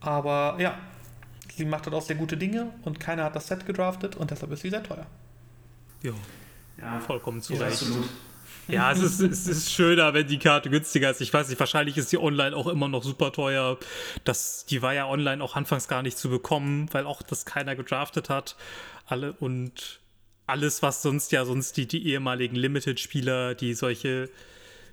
Aber 0.01 0.57
ja, 0.61 0.79
sie 1.57 1.65
macht 1.65 1.87
dort 1.87 1.97
auch 1.97 2.03
sehr 2.03 2.17
gute 2.17 2.37
Dinge 2.37 2.71
und 2.83 3.01
keiner 3.01 3.25
hat 3.25 3.37
das 3.37 3.49
Set 3.49 3.67
gedraftet 3.67 4.17
und 4.17 4.31
deshalb 4.31 4.53
ist 4.53 4.63
sie 4.63 4.71
sehr 4.71 4.83
teuer. 4.83 5.07
Ja, 6.03 6.13
ja, 6.81 7.01
vollkommen 7.01 7.41
zu 7.41 7.55
Recht. 7.55 7.85
Ja, 8.69 8.93
es 8.93 9.01
ist, 9.01 9.21
es 9.21 9.47
ist 9.47 9.73
schöner, 9.73 10.13
wenn 10.13 10.27
die 10.27 10.39
Karte 10.39 10.69
günstiger 10.69 11.11
ist. 11.11 11.23
Ich 11.23 11.33
weiß 11.33 11.49
nicht, 11.49 11.59
wahrscheinlich 11.59 11.97
ist 11.97 12.13
die 12.13 12.19
online 12.19 12.55
auch 12.55 12.67
immer 12.67 12.89
noch 12.89 13.03
super 13.03 13.33
teuer. 13.33 13.79
Das, 14.25 14.67
die 14.67 14.83
war 14.83 14.93
ja 14.93 15.07
online 15.07 15.43
auch 15.43 15.57
anfangs 15.57 15.89
gar 15.89 16.03
nicht 16.03 16.19
zu 16.19 16.29
bekommen, 16.29 16.89
weil 16.93 17.07
auch 17.07 17.23
das 17.23 17.47
keiner 17.47 17.77
gedraftet 17.77 18.29
hat. 18.29 18.57
Alle 19.07 19.33
und 19.33 20.01
alles, 20.47 20.83
was 20.83 21.03
sonst 21.03 21.33
ja 21.33 21.47
sonst 21.47 21.79
die, 21.79 21.87
die 21.87 22.07
ehemaligen 22.09 22.57
Limited-Spieler, 22.57 23.55
die 23.55 23.73
solche 23.73 24.29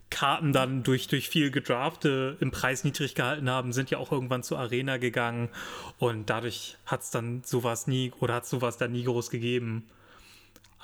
Karten 0.10 0.54
dann 0.54 0.84
durch, 0.84 1.08
durch 1.08 1.28
viel 1.28 1.52
Gedrafte 1.52 2.38
im 2.40 2.52
Preis 2.52 2.86
niedrig 2.86 3.16
gehalten 3.16 3.50
haben, 3.50 3.74
sind 3.74 3.90
ja 3.90 3.98
auch 3.98 4.12
irgendwann 4.12 4.44
zur 4.44 4.60
Arena 4.60 4.98
gegangen. 4.98 5.50
Und 5.98 6.30
dadurch 6.30 6.78
hat 6.86 7.02
es 7.02 7.12
dann 7.12 7.44
sowas 7.44 7.88
nie 7.88 8.14
oder 8.20 8.36
hat 8.36 8.46
sowas 8.46 8.78
dann 8.78 8.94
nie 8.94 9.04
groß 9.04 9.30
gegeben. 9.30 9.84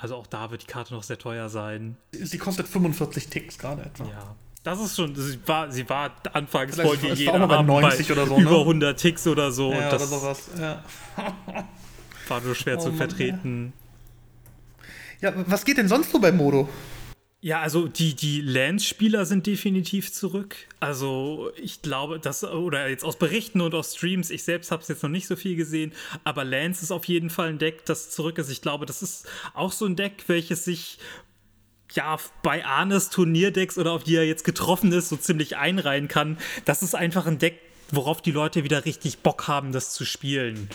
Also 0.02 0.16
auch 0.16 0.26
da 0.26 0.50
wird 0.50 0.62
die 0.62 0.66
Karte 0.66 0.92
noch 0.94 1.04
sehr 1.04 1.16
teuer 1.16 1.48
sein. 1.48 1.96
Sie 2.10 2.36
kostet 2.36 2.66
45 2.66 3.28
Ticks 3.28 3.56
gerade 3.56 3.82
etwa. 3.82 4.04
Ja. 4.04 4.34
Das 4.64 4.80
ist 4.80 4.96
schon, 4.96 5.14
sie 5.14 5.38
war, 5.46 5.70
sie 5.70 5.88
war 5.88 6.10
anfangs 6.32 6.76
wollte 6.78 7.06
jeder 7.12 7.38
war 7.38 7.46
bei 7.46 7.62
90 7.62 8.08
bei 8.08 8.12
oder 8.14 8.26
so, 8.26 8.36
über 8.36 8.50
ne? 8.50 8.58
100 8.58 8.98
Ticks 8.98 9.26
oder 9.28 9.52
so. 9.52 9.72
Ja, 9.72 9.90
das 9.90 10.02
oder 10.10 10.18
sowas. 10.20 10.50
Ja. 10.58 10.82
war 12.26 12.40
nur 12.40 12.54
schwer 12.56 12.78
oh, 12.78 12.80
zu 12.80 12.92
vertreten. 12.92 13.72
Ja, 15.20 15.32
was 15.46 15.64
geht 15.64 15.78
denn 15.78 15.86
sonst 15.86 16.10
so 16.10 16.18
beim 16.18 16.36
Modo? 16.36 16.68
Ja, 17.44 17.60
also 17.60 17.88
die, 17.88 18.14
die 18.14 18.40
Lance-Spieler 18.40 19.26
sind 19.26 19.48
definitiv 19.48 20.12
zurück. 20.12 20.54
Also 20.78 21.50
ich 21.60 21.82
glaube, 21.82 22.20
dass, 22.20 22.44
oder 22.44 22.88
jetzt 22.88 23.04
aus 23.04 23.18
Berichten 23.18 23.60
und 23.60 23.74
aus 23.74 23.96
Streams, 23.96 24.30
ich 24.30 24.44
selbst 24.44 24.70
habe 24.70 24.80
es 24.80 24.86
jetzt 24.86 25.02
noch 25.02 25.10
nicht 25.10 25.26
so 25.26 25.34
viel 25.34 25.56
gesehen, 25.56 25.92
aber 26.22 26.44
Lance 26.44 26.84
ist 26.84 26.92
auf 26.92 27.04
jeden 27.06 27.30
Fall 27.30 27.48
ein 27.48 27.58
Deck, 27.58 27.84
das 27.84 28.10
zurück 28.10 28.38
ist. 28.38 28.48
Ich 28.48 28.62
glaube, 28.62 28.86
das 28.86 29.02
ist 29.02 29.28
auch 29.54 29.72
so 29.72 29.86
ein 29.86 29.96
Deck, 29.96 30.22
welches 30.28 30.64
sich 30.64 30.98
ja, 31.94 32.16
bei 32.44 32.64
Arnes 32.64 33.10
Turnierdecks 33.10 33.76
oder 33.76 33.90
auf 33.90 34.04
die 34.04 34.14
er 34.14 34.24
jetzt 34.24 34.44
getroffen 34.44 34.92
ist, 34.92 35.08
so 35.08 35.16
ziemlich 35.16 35.56
einreihen 35.56 36.06
kann. 36.06 36.38
Das 36.64 36.84
ist 36.84 36.94
einfach 36.94 37.26
ein 37.26 37.40
Deck, 37.40 37.58
worauf 37.90 38.22
die 38.22 38.30
Leute 38.30 38.62
wieder 38.62 38.84
richtig 38.84 39.18
Bock 39.18 39.48
haben, 39.48 39.72
das 39.72 39.92
zu 39.92 40.04
spielen. 40.04 40.70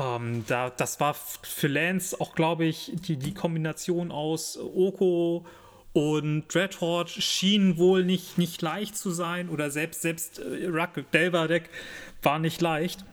Ähm, 0.00 0.44
da, 0.48 0.70
das 0.70 0.98
war 0.98 1.14
für 1.14 1.68
Lance 1.68 2.20
auch, 2.20 2.34
glaube 2.34 2.64
ich, 2.64 2.90
die, 2.94 3.16
die 3.16 3.32
Kombination 3.32 4.10
aus 4.10 4.58
Oko 4.58 5.46
und 5.94 6.52
Dreadhorde 6.52 7.22
schien 7.22 7.78
wohl 7.78 8.04
nicht, 8.04 8.36
nicht 8.36 8.60
leicht 8.62 8.96
zu 8.96 9.12
sein 9.12 9.48
oder 9.48 9.70
selbst, 9.70 10.02
selbst 10.02 10.40
äh, 10.40 10.66
Ruck 10.66 11.04
war 12.22 12.38
nicht 12.40 12.60
leicht. 12.60 13.04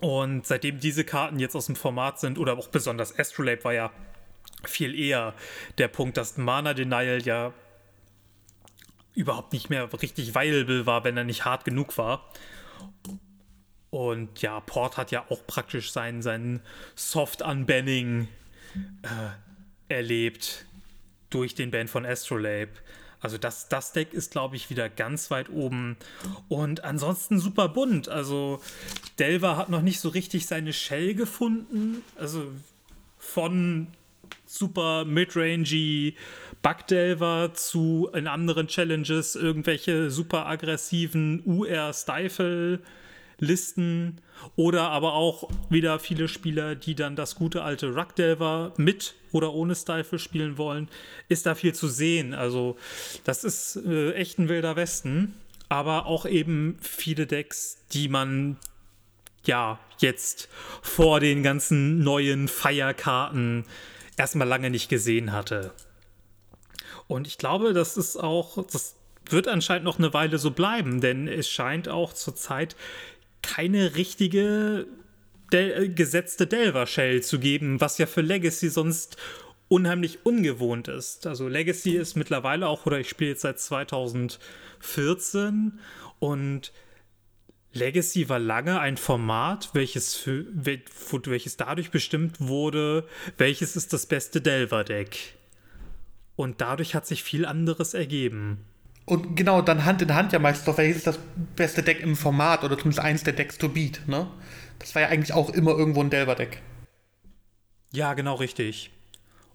Und 0.00 0.46
seitdem 0.46 0.78
diese 0.78 1.02
Karten 1.02 1.40
jetzt 1.40 1.56
aus 1.56 1.66
dem 1.66 1.74
Format 1.74 2.20
sind, 2.20 2.38
oder 2.38 2.56
auch 2.56 2.68
besonders 2.68 3.18
Astrolabe 3.18 3.64
war 3.64 3.74
ja 3.74 3.90
viel 4.62 4.94
eher 4.94 5.34
der 5.78 5.88
Punkt, 5.88 6.16
dass 6.16 6.36
Mana 6.36 6.72
Denial 6.72 7.20
ja 7.22 7.52
überhaupt 9.14 9.52
nicht 9.52 9.68
mehr 9.68 9.92
richtig 10.00 10.36
viable 10.36 10.86
war, 10.86 11.02
wenn 11.02 11.16
er 11.16 11.24
nicht 11.24 11.44
hart 11.44 11.64
genug 11.64 11.98
war. 11.98 12.30
Und 13.90 14.40
ja, 14.40 14.60
Port 14.60 14.96
hat 14.96 15.10
ja 15.10 15.24
auch 15.30 15.44
praktisch 15.48 15.90
sein, 15.90 16.22
sein 16.22 16.60
Soft-Unbanning 16.94 18.28
äh, 19.02 19.92
erlebt 19.92 20.66
durch 21.34 21.54
den 21.54 21.70
Band 21.70 21.90
von 21.90 22.06
Astrolabe. 22.06 22.70
Also 23.20 23.38
das, 23.38 23.68
das 23.68 23.92
Deck 23.92 24.12
ist, 24.12 24.32
glaube 24.32 24.54
ich, 24.56 24.70
wieder 24.70 24.88
ganz 24.88 25.30
weit 25.30 25.48
oben. 25.48 25.96
Und 26.48 26.84
ansonsten 26.84 27.38
super 27.38 27.68
bunt. 27.68 28.08
Also 28.08 28.60
Delver 29.18 29.56
hat 29.56 29.70
noch 29.70 29.82
nicht 29.82 29.98
so 30.00 30.10
richtig 30.10 30.46
seine 30.46 30.72
Shell 30.72 31.14
gefunden. 31.14 32.02
Also 32.16 32.52
von 33.18 33.88
super 34.46 35.04
midrangey 35.04 36.16
Bugdelver 36.62 37.52
zu 37.54 38.10
in 38.14 38.26
anderen 38.26 38.68
Challenges 38.68 39.36
irgendwelche 39.36 40.10
super 40.10 40.46
aggressiven 40.46 41.42
UR-Stifle 41.46 42.80
Listen 43.44 44.20
oder 44.56 44.90
aber 44.90 45.14
auch 45.14 45.48
wieder 45.70 45.98
viele 45.98 46.28
Spieler, 46.28 46.74
die 46.74 46.94
dann 46.94 47.16
das 47.16 47.34
gute 47.34 47.62
alte 47.62 47.94
Ruckdelver 47.94 48.72
mit 48.76 49.14
oder 49.32 49.52
ohne 49.54 49.74
Stifle 49.74 50.18
spielen 50.18 50.58
wollen, 50.58 50.88
ist 51.28 51.46
da 51.46 51.54
viel 51.54 51.74
zu 51.74 51.88
sehen. 51.88 52.34
Also 52.34 52.76
das 53.24 53.44
ist 53.44 53.76
äh, 53.76 54.12
echt 54.14 54.38
ein 54.38 54.48
wilder 54.48 54.76
Westen, 54.76 55.34
aber 55.68 56.06
auch 56.06 56.26
eben 56.26 56.78
viele 56.80 57.26
Decks, 57.26 57.78
die 57.92 58.08
man 58.08 58.58
ja 59.44 59.78
jetzt 59.98 60.48
vor 60.82 61.20
den 61.20 61.42
ganzen 61.42 62.02
neuen 62.02 62.48
Feierkarten 62.48 63.64
erstmal 64.16 64.48
lange 64.48 64.70
nicht 64.70 64.88
gesehen 64.88 65.32
hatte. 65.32 65.72
Und 67.06 67.26
ich 67.26 67.38
glaube, 67.38 67.72
das 67.72 67.96
ist 67.96 68.16
auch, 68.16 68.64
das 68.66 68.96
wird 69.28 69.48
anscheinend 69.48 69.84
noch 69.84 69.98
eine 69.98 70.12
Weile 70.14 70.38
so 70.38 70.50
bleiben, 70.50 71.00
denn 71.00 71.28
es 71.28 71.48
scheint 71.48 71.88
auch 71.88 72.12
zurzeit 72.12 72.76
keine 73.46 73.96
richtige 73.96 74.86
Del 75.52 75.84
äh, 75.84 75.88
gesetzte 75.88 76.46
Delver-Shell 76.46 77.22
zu 77.22 77.38
geben, 77.38 77.80
was 77.80 77.98
ja 77.98 78.06
für 78.06 78.22
Legacy 78.22 78.70
sonst 78.70 79.18
unheimlich 79.68 80.24
ungewohnt 80.24 80.88
ist. 80.88 81.26
Also 81.26 81.48
Legacy 81.48 81.96
ist 81.96 82.16
mittlerweile 82.16 82.68
auch, 82.68 82.86
oder 82.86 82.98
ich 82.98 83.08
spiele 83.08 83.30
jetzt 83.30 83.42
seit 83.42 83.60
2014 83.60 85.78
und 86.18 86.72
Legacy 87.72 88.28
war 88.28 88.38
lange 88.38 88.78
ein 88.78 88.96
Format, 88.96 89.70
welches, 89.74 90.14
für, 90.14 90.46
welches 90.54 91.56
dadurch 91.56 91.90
bestimmt 91.90 92.40
wurde, 92.40 93.08
welches 93.36 93.74
ist 93.74 93.92
das 93.92 94.06
beste 94.06 94.40
Delver-Deck. 94.40 95.34
Und 96.36 96.60
dadurch 96.60 96.94
hat 96.94 97.06
sich 97.06 97.24
viel 97.24 97.44
anderes 97.44 97.94
ergeben. 97.94 98.64
Und 99.06 99.36
genau, 99.36 99.60
dann 99.60 99.84
Hand 99.84 100.00
in 100.00 100.14
Hand 100.14 100.32
ja 100.32 100.38
meistens 100.38 100.64
doch, 100.64 100.78
welches 100.78 100.98
ist 100.98 101.06
das 101.06 101.18
beste 101.56 101.82
Deck 101.82 102.00
im 102.00 102.16
Format 102.16 102.64
oder 102.64 102.78
zumindest 102.78 103.00
eins 103.00 103.22
der 103.22 103.34
Decks 103.34 103.58
to 103.58 103.68
beat, 103.68 104.00
ne? 104.06 104.30
Das 104.78 104.94
war 104.94 105.02
ja 105.02 105.08
eigentlich 105.08 105.32
auch 105.32 105.50
immer 105.50 105.72
irgendwo 105.72 106.00
ein 106.00 106.10
Delver-Deck. 106.10 106.60
Ja, 107.92 108.14
genau 108.14 108.34
richtig. 108.34 108.90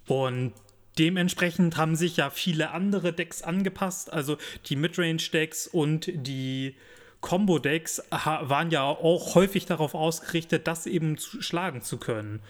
Und 0.08 0.54
dementsprechend 0.98 1.78
haben 1.78 1.96
sich 1.96 2.18
ja 2.18 2.30
viele 2.30 2.72
andere 2.72 3.12
Decks 3.12 3.42
angepasst. 3.42 4.14
Also 4.14 4.38
die 4.68 4.76
Midrange-Decks 4.76 5.68
und 5.68 6.10
die 6.14 6.76
Combo-Decks 7.22 8.04
waren 8.12 8.72
ja 8.72 8.84
auch 8.84 9.36
häufig 9.36 9.66
darauf 9.66 9.94
ausgerichtet, 9.94 10.68
das 10.68 10.86
eben 10.86 11.18
zu 11.18 11.42
schlagen 11.42 11.82
zu 11.82 11.98
können. 11.98 12.42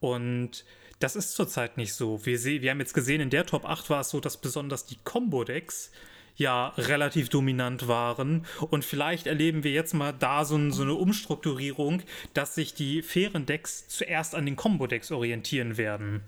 Und 0.00 0.64
das 0.98 1.16
ist 1.16 1.34
zurzeit 1.34 1.76
nicht 1.76 1.94
so. 1.94 2.24
Wir, 2.24 2.42
wir 2.42 2.70
haben 2.70 2.80
jetzt 2.80 2.94
gesehen, 2.94 3.20
in 3.20 3.30
der 3.30 3.46
Top 3.46 3.64
8 3.64 3.90
war 3.90 4.00
es 4.00 4.10
so, 4.10 4.20
dass 4.20 4.38
besonders 4.38 4.86
die 4.86 4.98
Combo-Decks 5.04 5.90
ja 6.36 6.68
relativ 6.76 7.28
dominant 7.28 7.88
waren. 7.88 8.44
Und 8.70 8.84
vielleicht 8.84 9.26
erleben 9.26 9.64
wir 9.64 9.72
jetzt 9.72 9.94
mal 9.94 10.12
da 10.12 10.44
so, 10.44 10.70
so 10.70 10.82
eine 10.82 10.94
Umstrukturierung, 10.94 12.02
dass 12.32 12.54
sich 12.54 12.74
die 12.74 13.02
fairen 13.02 13.46
Decks 13.46 13.88
zuerst 13.88 14.34
an 14.34 14.46
den 14.46 14.56
Combo-Decks 14.56 15.12
orientieren 15.12 15.76
werden. 15.76 16.22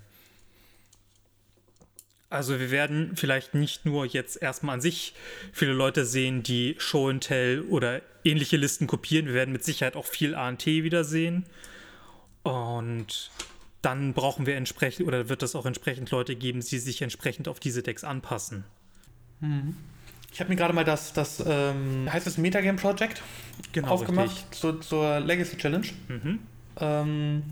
Also 2.28 2.58
wir 2.58 2.70
werden 2.70 3.16
vielleicht 3.16 3.54
nicht 3.54 3.86
nur 3.86 4.04
jetzt 4.04 4.42
erstmal 4.42 4.74
an 4.74 4.80
sich 4.80 5.14
viele 5.52 5.72
Leute 5.72 6.04
sehen, 6.04 6.42
die 6.42 6.74
Show 6.78 7.08
and 7.08 7.22
Tell 7.22 7.62
oder 7.62 8.02
ähnliche 8.24 8.56
Listen 8.56 8.86
kopieren. 8.86 9.26
Wir 9.26 9.34
werden 9.34 9.52
mit 9.52 9.64
Sicherheit 9.64 9.94
auch 9.94 10.06
viel 10.06 10.34
ANT 10.34 10.66
wiedersehen. 10.66 11.46
Und 12.42 13.30
dann 13.82 14.12
brauchen 14.12 14.46
wir 14.46 14.56
entsprechend, 14.56 15.06
oder 15.06 15.28
wird 15.28 15.44
es 15.44 15.54
auch 15.54 15.66
entsprechend 15.66 16.10
Leute 16.10 16.34
geben, 16.34 16.60
die 16.60 16.78
sich 16.78 17.02
entsprechend 17.02 17.46
auf 17.46 17.60
diese 17.60 17.84
Decks 17.84 18.02
anpassen. 18.02 18.64
Mhm. 19.40 19.76
Ich 20.36 20.40
habe 20.40 20.50
mir 20.50 20.56
gerade 20.56 20.74
mal 20.74 20.84
das, 20.84 21.14
das 21.14 21.42
ähm, 21.46 22.12
heißt 22.12 22.26
es 22.26 22.36
Metagame 22.36 22.76
Project 22.76 23.22
genau, 23.72 23.88
aufgemacht 23.88 24.54
zur, 24.54 24.82
zur, 24.82 25.18
Legacy 25.20 25.56
Challenge. 25.56 25.86
Mhm. 26.08 26.40
Ähm, 26.78 27.42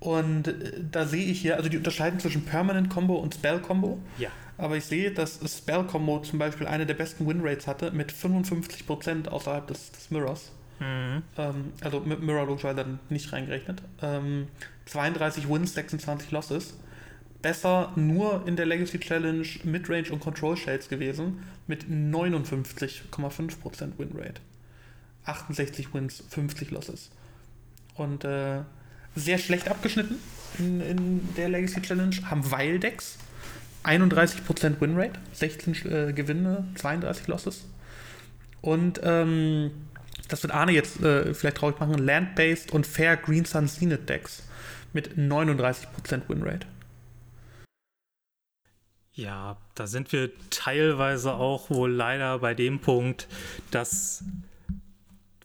und 0.00 0.48
äh, 0.48 0.72
da 0.90 1.06
sehe 1.06 1.24
ich 1.24 1.40
hier, 1.40 1.56
also 1.56 1.68
die 1.68 1.76
unterscheiden 1.76 2.18
zwischen 2.18 2.44
Permanent 2.44 2.90
Combo 2.90 3.14
und 3.14 3.36
Spell 3.36 3.60
Combo. 3.60 4.00
Ja. 4.18 4.30
Aber 4.58 4.76
ich 4.76 4.86
sehe, 4.86 5.12
dass 5.12 5.38
Spell 5.46 5.84
Combo 5.84 6.18
zum 6.18 6.40
Beispiel 6.40 6.66
eine 6.66 6.84
der 6.84 6.94
besten 6.94 7.28
Winrates 7.28 7.68
hatte 7.68 7.92
mit 7.92 8.10
55% 8.10 9.28
außerhalb 9.28 9.68
des, 9.68 9.92
des 9.92 10.10
Mirrors. 10.10 10.50
Mhm. 10.80 11.22
Ähm, 11.38 11.72
also 11.80 12.00
mit 12.00 12.20
Mirror 12.20 12.46
logischerweise 12.46 12.78
dann 12.78 12.98
nicht 13.08 13.32
reingerechnet. 13.32 13.82
Ähm, 14.02 14.48
32 14.86 15.48
Wins, 15.48 15.74
26 15.74 16.32
Losses 16.32 16.74
besser 17.44 17.92
nur 17.94 18.42
in 18.46 18.56
der 18.56 18.64
Legacy 18.64 18.98
Challenge 18.98 19.46
Midrange 19.64 20.10
und 20.10 20.20
Control 20.20 20.56
Shades 20.56 20.88
gewesen 20.88 21.42
mit 21.66 21.84
59,5% 21.84 23.98
Winrate. 23.98 24.40
68 25.26 25.92
Wins, 25.92 26.24
50 26.30 26.70
Losses. 26.70 27.10
Und 27.96 28.24
äh, 28.24 28.60
sehr 29.14 29.36
schlecht 29.36 29.68
abgeschnitten 29.68 30.16
in, 30.58 30.80
in, 30.80 31.34
der 31.36 31.50
Legacy 31.50 31.82
Challenge 31.82 32.16
haben 32.24 32.50
Weil-Decks. 32.50 33.18
31% 33.84 34.80
Winrate, 34.80 35.20
16 35.34 35.74
äh, 35.84 36.14
Gewinne, 36.14 36.66
32 36.76 37.26
Losses. 37.26 37.66
Und 38.62 39.02
ähm, 39.04 39.70
das 40.28 40.42
wird 40.42 40.54
Arne 40.54 40.72
jetzt 40.72 41.02
äh, 41.02 41.34
vielleicht 41.34 41.58
traurig 41.58 41.78
machen, 41.78 41.98
Land-Based 41.98 42.72
und 42.72 42.86
Fair 42.86 43.18
Green 43.18 43.44
Sun 43.44 43.68
Zenith 43.68 44.08
Decks 44.08 44.44
mit 44.94 45.18
39% 45.18 45.86
Winrate. 46.28 46.66
Ja, 49.16 49.56
da 49.76 49.86
sind 49.86 50.12
wir 50.12 50.30
teilweise 50.50 51.34
auch 51.34 51.70
wohl 51.70 51.92
leider 51.92 52.40
bei 52.40 52.52
dem 52.52 52.80
Punkt, 52.80 53.28
dass 53.70 54.24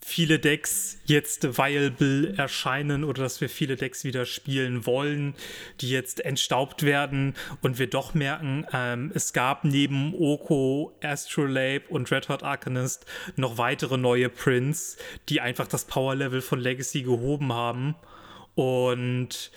viele 0.09 0.39
Decks 0.39 0.97
jetzt 1.05 1.59
viable 1.59 2.33
erscheinen 2.35 3.03
oder 3.03 3.21
dass 3.21 3.41
wir 3.41 3.49
viele 3.49 3.75
Decks 3.75 4.03
wieder 4.03 4.25
spielen 4.25 4.87
wollen, 4.87 5.35
die 5.81 5.89
jetzt 5.91 6.25
entstaubt 6.25 6.81
werden 6.81 7.35
und 7.61 7.77
wir 7.77 7.87
doch 7.87 8.15
merken, 8.15 8.65
ähm, 8.73 9.11
es 9.13 9.33
gab 9.33 9.63
neben 9.63 10.15
Oko, 10.15 10.97
Astrolabe 11.03 11.83
und 11.89 12.09
Red 12.11 12.27
Hot 12.29 12.41
Arcanist 12.41 13.05
noch 13.35 13.59
weitere 13.59 13.97
neue 13.97 14.29
Prints, 14.29 14.97
die 15.29 15.41
einfach 15.41 15.67
das 15.67 15.85
Power-Level 15.85 16.41
von 16.41 16.59
Legacy 16.59 17.03
gehoben 17.03 17.53
haben. 17.53 17.93
Und 18.55 19.51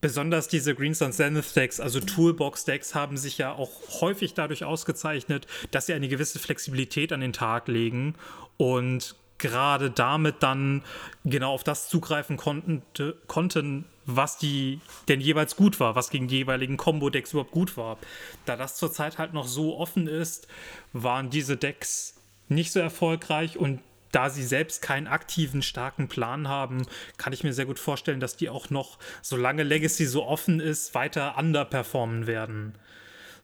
besonders 0.00 0.48
diese 0.48 0.74
Green 0.74 0.94
Sun 0.94 1.12
Zenith 1.12 1.52
Decks, 1.54 1.80
also 1.80 2.00
Toolbox 2.00 2.64
Decks, 2.64 2.94
haben 2.94 3.16
sich 3.16 3.38
ja 3.38 3.52
auch 3.52 3.70
häufig 4.00 4.34
dadurch 4.34 4.64
ausgezeichnet, 4.64 5.46
dass 5.70 5.86
sie 5.86 5.94
eine 5.94 6.08
gewisse 6.08 6.38
Flexibilität 6.38 7.12
an 7.12 7.20
den 7.20 7.32
Tag 7.32 7.68
legen 7.68 8.14
und 8.56 9.16
gerade 9.38 9.90
damit 9.90 10.36
dann 10.42 10.82
genau 11.24 11.52
auf 11.52 11.64
das 11.64 11.88
zugreifen 11.88 12.36
konnten, 12.36 12.82
konnten, 13.26 13.84
was 14.06 14.38
die 14.38 14.80
denn 15.08 15.20
jeweils 15.20 15.56
gut 15.56 15.80
war, 15.80 15.94
was 15.94 16.10
gegen 16.10 16.28
die 16.28 16.36
jeweiligen 16.36 16.76
Combo-Decks 16.76 17.32
überhaupt 17.32 17.50
gut 17.50 17.76
war. 17.76 17.98
Da 18.44 18.56
das 18.56 18.76
zurzeit 18.76 19.18
halt 19.18 19.34
noch 19.34 19.46
so 19.46 19.76
offen 19.76 20.06
ist, 20.06 20.46
waren 20.92 21.28
diese 21.28 21.56
Decks 21.56 22.14
nicht 22.48 22.72
so 22.72 22.80
erfolgreich 22.80 23.58
und 23.58 23.80
da 24.16 24.30
sie 24.30 24.44
selbst 24.44 24.80
keinen 24.80 25.08
aktiven, 25.08 25.60
starken 25.60 26.08
Plan 26.08 26.48
haben, 26.48 26.86
kann 27.18 27.34
ich 27.34 27.44
mir 27.44 27.52
sehr 27.52 27.66
gut 27.66 27.78
vorstellen, 27.78 28.18
dass 28.18 28.34
die 28.34 28.48
auch 28.48 28.70
noch, 28.70 28.98
solange 29.20 29.62
Legacy 29.62 30.06
so 30.06 30.24
offen 30.24 30.58
ist, 30.58 30.94
weiter 30.94 31.36
underperformen 31.36 32.26
werden. 32.26 32.78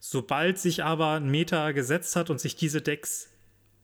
Sobald 0.01 0.59
sich 0.59 0.83
aber 0.83 1.11
ein 1.11 1.31
Meta 1.31 1.73
gesetzt 1.73 2.17
hat 2.17 2.31
und 2.31 2.41
sich 2.41 2.57
diese 2.57 2.81
Decks 2.81 3.29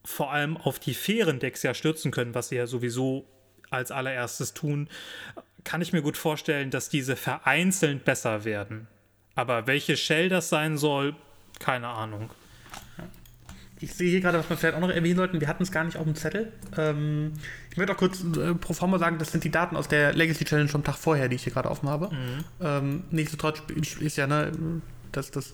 vor 0.03 0.31
allem 0.31 0.57
auf 0.57 0.79
die 0.79 0.95
fairen 0.95 1.37
Decks 1.37 1.61
ja 1.61 1.75
stürzen 1.75 2.09
können, 2.09 2.33
was 2.33 2.49
sie 2.49 2.55
ja 2.55 2.65
sowieso 2.65 3.27
als 3.69 3.91
allererstes 3.91 4.55
tun, 4.55 4.89
kann 5.63 5.83
ich 5.83 5.93
mir 5.93 6.01
gut 6.01 6.17
vorstellen, 6.17 6.71
dass 6.71 6.89
diese 6.89 7.15
vereinzelt 7.15 8.03
besser 8.03 8.45
werden. 8.45 8.87
Aber 9.35 9.67
welche 9.67 9.95
Shell 9.95 10.27
das 10.27 10.49
sein 10.49 10.75
soll, 10.79 11.15
keine 11.59 11.89
Ahnung. 11.89 12.31
Ich 13.81 13.93
sehe 13.93 14.09
hier 14.09 14.19
gerade, 14.19 14.37
was 14.37 14.49
wir 14.49 14.57
vielleicht 14.57 14.75
auch 14.75 14.81
noch 14.81 14.89
erwähnen 14.89 15.15
sollten. 15.15 15.39
Wir 15.39 15.47
hatten 15.47 15.63
es 15.63 15.71
gar 15.71 15.83
nicht 15.83 15.97
auf 15.97 16.03
dem 16.03 16.15
Zettel. 16.15 16.51
Ähm, 16.77 17.33
ich 17.71 17.77
möchte 17.77 17.93
auch 17.93 17.97
kurz 17.97 18.23
äh, 18.23 18.53
pro 18.53 18.73
forma 18.73 18.99
sagen, 18.99 19.17
das 19.19 19.31
sind 19.31 19.43
die 19.43 19.51
Daten 19.51 19.75
aus 19.77 19.87
der 19.87 20.13
Legacy 20.13 20.43
Challenge 20.43 20.69
vom 20.69 20.83
Tag 20.83 20.95
vorher, 20.95 21.29
die 21.29 21.35
ich 21.35 21.43
hier 21.43 21.53
gerade 21.53 21.71
offen 21.71 21.87
habe. 21.87 22.09
Mhm. 22.09 22.43
Ähm, 22.61 23.03
nichtsdestotrotz 23.11 23.61
ist 23.99 24.17
ja, 24.17 24.27
ne, 24.27 24.51
dass 25.11 25.31
das 25.31 25.53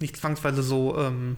nicht 0.00 0.16
zwangsweise 0.16 0.62
so, 0.62 0.98
ähm, 0.98 1.36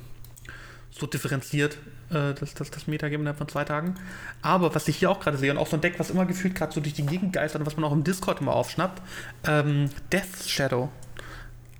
so 0.90 1.06
differenziert, 1.06 1.78
äh, 2.10 2.34
das, 2.34 2.54
das, 2.54 2.70
das 2.70 2.86
Metagame 2.86 3.22
innerhalb 3.22 3.38
von 3.38 3.48
zwei 3.48 3.64
Tagen. 3.64 3.94
Aber 4.40 4.74
was 4.74 4.86
ich 4.86 4.96
hier 4.96 5.10
auch 5.10 5.18
gerade 5.18 5.38
sehe, 5.38 5.50
und 5.50 5.58
auch 5.58 5.66
so 5.66 5.76
ein 5.76 5.80
Deck, 5.80 5.98
was 5.98 6.10
immer 6.10 6.24
gefühlt 6.24 6.54
gerade 6.54 6.72
so 6.72 6.80
durch 6.80 6.94
die 6.94 7.06
Gegend 7.06 7.32
geistert 7.32 7.60
und 7.60 7.66
was 7.66 7.76
man 7.76 7.84
auch 7.84 7.92
im 7.92 8.04
Discord 8.04 8.40
immer 8.40 8.52
aufschnappt, 8.52 9.02
ähm, 9.44 9.90
Death 10.12 10.46
Shadow 10.46 10.90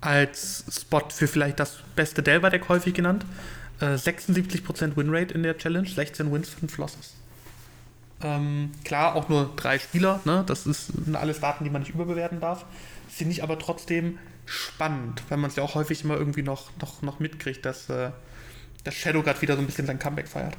als 0.01 0.65
Spot 0.69 1.03
für 1.09 1.27
vielleicht 1.27 1.59
das 1.59 1.79
beste 1.95 2.23
Delver-Deck 2.23 2.67
häufig 2.69 2.93
genannt. 2.93 3.25
76% 3.85 4.91
äh, 4.91 4.97
Winrate 4.97 5.33
in 5.33 5.43
der 5.43 5.57
Challenge, 5.57 5.87
16 5.87 6.31
Wins, 6.31 6.49
5 6.49 6.77
Losses. 6.77 7.13
Ähm, 8.21 8.71
klar, 8.83 9.15
auch 9.15 9.29
nur 9.29 9.53
drei 9.55 9.79
Spieler, 9.79 10.19
ne? 10.25 10.43
das 10.45 10.65
ist, 10.65 10.87
sind 10.87 11.15
alles 11.15 11.39
Daten, 11.39 11.63
die 11.63 11.69
man 11.69 11.81
nicht 11.81 11.93
überbewerten 11.93 12.41
darf. 12.41 12.65
Finde 13.07 13.31
ich 13.31 13.43
aber 13.43 13.57
trotzdem 13.57 14.19
spannend, 14.45 15.23
weil 15.29 15.37
man 15.37 15.49
es 15.49 15.55
ja 15.55 15.63
auch 15.63 15.75
häufig 15.75 16.03
immer 16.03 16.17
irgendwie 16.17 16.41
noch, 16.41 16.71
noch, 16.81 17.01
noch 17.01 17.19
mitkriegt, 17.19 17.65
dass, 17.65 17.89
äh, 17.89 18.11
dass 18.83 18.95
Shadow 18.95 19.23
gerade 19.23 19.41
wieder 19.41 19.55
so 19.55 19.61
ein 19.61 19.65
bisschen 19.65 19.85
sein 19.85 19.99
Comeback 19.99 20.27
feiert. 20.27 20.57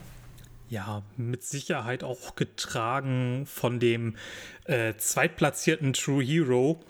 Ja, 0.70 1.02
mit 1.16 1.42
Sicherheit 1.42 2.04
auch 2.04 2.36
getragen 2.36 3.44
von 3.46 3.80
dem 3.80 4.16
äh, 4.64 4.94
zweitplatzierten 4.96 5.92
True 5.92 6.22
Hero. 6.22 6.80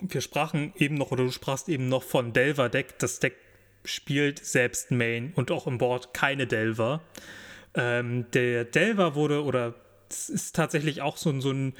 Wir 0.00 0.20
sprachen 0.20 0.72
eben 0.76 0.94
noch, 0.94 1.10
oder 1.10 1.24
du 1.24 1.30
sprachst 1.30 1.68
eben 1.68 1.88
noch 1.88 2.02
von 2.02 2.32
Delver 2.32 2.70
Deck. 2.70 2.98
Das 2.98 3.20
Deck 3.20 3.36
spielt 3.84 4.44
selbst 4.44 4.90
Main 4.90 5.32
und 5.34 5.50
auch 5.50 5.66
im 5.66 5.78
Board 5.78 6.14
keine 6.14 6.46
Delver. 6.46 7.00
Ähm, 7.74 8.26
der 8.32 8.64
Delver 8.64 9.14
wurde, 9.14 9.44
oder 9.44 9.74
es 10.08 10.28
ist 10.28 10.56
tatsächlich 10.56 11.02
auch 11.02 11.16
so, 11.16 11.40
so 11.40 11.52
ein 11.52 11.74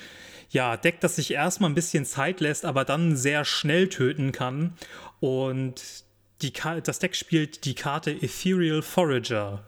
ja, 0.50 0.76
Deck, 0.76 1.00
das 1.00 1.16
sich 1.16 1.32
erstmal 1.32 1.70
ein 1.70 1.74
bisschen 1.74 2.04
Zeit 2.04 2.40
lässt, 2.40 2.64
aber 2.64 2.84
dann 2.84 3.16
sehr 3.16 3.44
schnell 3.44 3.88
töten 3.88 4.32
kann. 4.32 4.74
Und 5.20 6.04
die 6.42 6.52
das 6.82 6.98
Deck 6.98 7.14
spielt 7.14 7.64
die 7.64 7.74
Karte 7.74 8.10
Ethereal 8.10 8.82
Forager. 8.82 9.64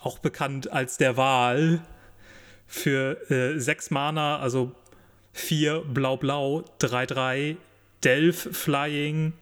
Auch 0.00 0.18
bekannt 0.18 0.70
als 0.70 0.96
der 0.96 1.16
Wahl 1.16 1.82
für 2.66 3.30
äh, 3.30 3.58
6 3.58 3.90
Mana, 3.90 4.38
also 4.38 4.72
4 5.32 5.80
Blau-Blau, 5.80 6.64
3-3, 6.80 7.56
Delph 8.04 8.48
Flying 8.52 9.32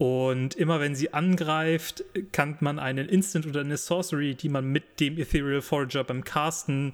und 0.00 0.54
immer 0.54 0.80
wenn 0.80 0.94
sie 0.94 1.12
angreift, 1.12 2.04
kann 2.32 2.56
man 2.60 2.78
einen 2.78 3.06
Instant 3.06 3.46
oder 3.46 3.60
eine 3.60 3.76
Sorcery, 3.76 4.34
die 4.34 4.48
man 4.48 4.64
mit 4.64 4.98
dem 4.98 5.18
Ethereal 5.18 5.60
Forager 5.60 6.04
beim 6.04 6.24
Casten 6.24 6.92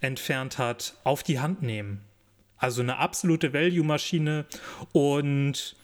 entfernt 0.00 0.56
hat, 0.56 0.94
auf 1.02 1.24
die 1.24 1.40
Hand 1.40 1.62
nehmen. 1.62 2.02
Also 2.56 2.82
eine 2.82 2.98
absolute 2.98 3.52
Value-Maschine 3.52 4.44
und 4.92 5.74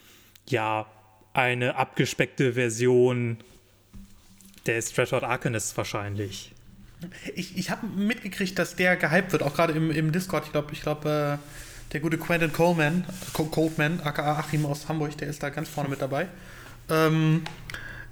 ja, 0.49 0.87
eine 1.35 1.75
abgespeckte 1.75 2.53
Version 2.53 3.39
der 4.67 4.81
Stratford 4.83 5.25
Arcanist 5.25 5.77
wahrscheinlich. 5.77 6.53
Ich, 7.35 7.59
ich 7.59 7.71
habe 7.71 7.89
mitgekriegt, 7.89 8.57
dass 8.57 8.77
der 8.77 8.97
gehypt 8.97 9.33
wird, 9.33 9.43
auch 9.43 9.55
gerade 9.55 9.73
im, 9.73 9.91
im 9.91 10.13
Discord. 10.13 10.45
Ich 10.47 10.53
glaube, 10.53 10.73
ich 10.73 10.83
glaube, 10.83 11.41
äh, 11.41 11.93
der 11.93 11.99
gute 11.99 12.19
Quentin 12.19 12.53
Coleman, 12.53 13.05
Coleman, 13.33 14.01
aka 14.03 14.39
Achim 14.39 14.65
aus 14.65 14.89
Hamburg, 14.89 15.19
der 15.19 15.27
ist 15.27 15.43
da 15.43 15.51
ganz 15.51 15.69
vorne 15.69 15.91
mit 15.91 16.01
dabei 16.01 16.29
ähm, 16.89 17.43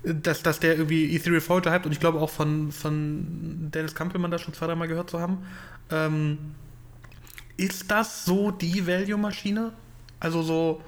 dass, 0.03 0.43
dass 0.43 0.61
der 0.61 0.77
irgendwie 0.77 1.15
Ethereal 1.15 1.41
Forger 1.41 1.73
hypt 1.73 1.87
und 1.87 1.93
ich 1.93 2.01
glaube 2.01 2.21
auch 2.21 2.31
von, 2.31 2.73
von 2.73 3.71
Dennis 3.71 3.95
Kampelmann 3.95 4.31
da 4.31 4.39
schon 4.39 4.55
zwei, 4.55 4.67
dreimal 4.67 4.89
gehört 4.89 5.11
zu 5.11 5.21
haben. 5.21 5.39
Ähm, 5.91 6.39
ist 7.57 7.91
das 7.91 8.25
so 8.25 8.51
die 8.51 8.87
Value-Maschine? 8.87 9.73
Also 10.19 10.43
so, 10.43 10.83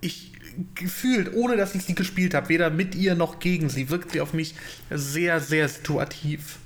ich 0.00 0.32
gefühlt, 0.74 1.34
ohne 1.34 1.56
dass 1.56 1.74
ich 1.74 1.84
sie 1.84 1.94
gespielt 1.94 2.34
habe, 2.34 2.48
weder 2.48 2.70
mit 2.70 2.94
ihr 2.94 3.14
noch 3.14 3.38
gegen 3.38 3.68
sie, 3.68 3.90
wirkt 3.90 4.10
sie 4.10 4.20
auf 4.20 4.32
mich 4.32 4.54
sehr, 4.90 5.40
sehr 5.40 5.68
situativ. 5.68 6.58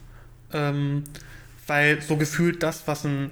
Ähm, 0.53 1.05
weil 1.67 2.01
so 2.01 2.17
gefühlt 2.17 2.63
das, 2.63 2.87
was 2.87 3.05
ein, 3.05 3.31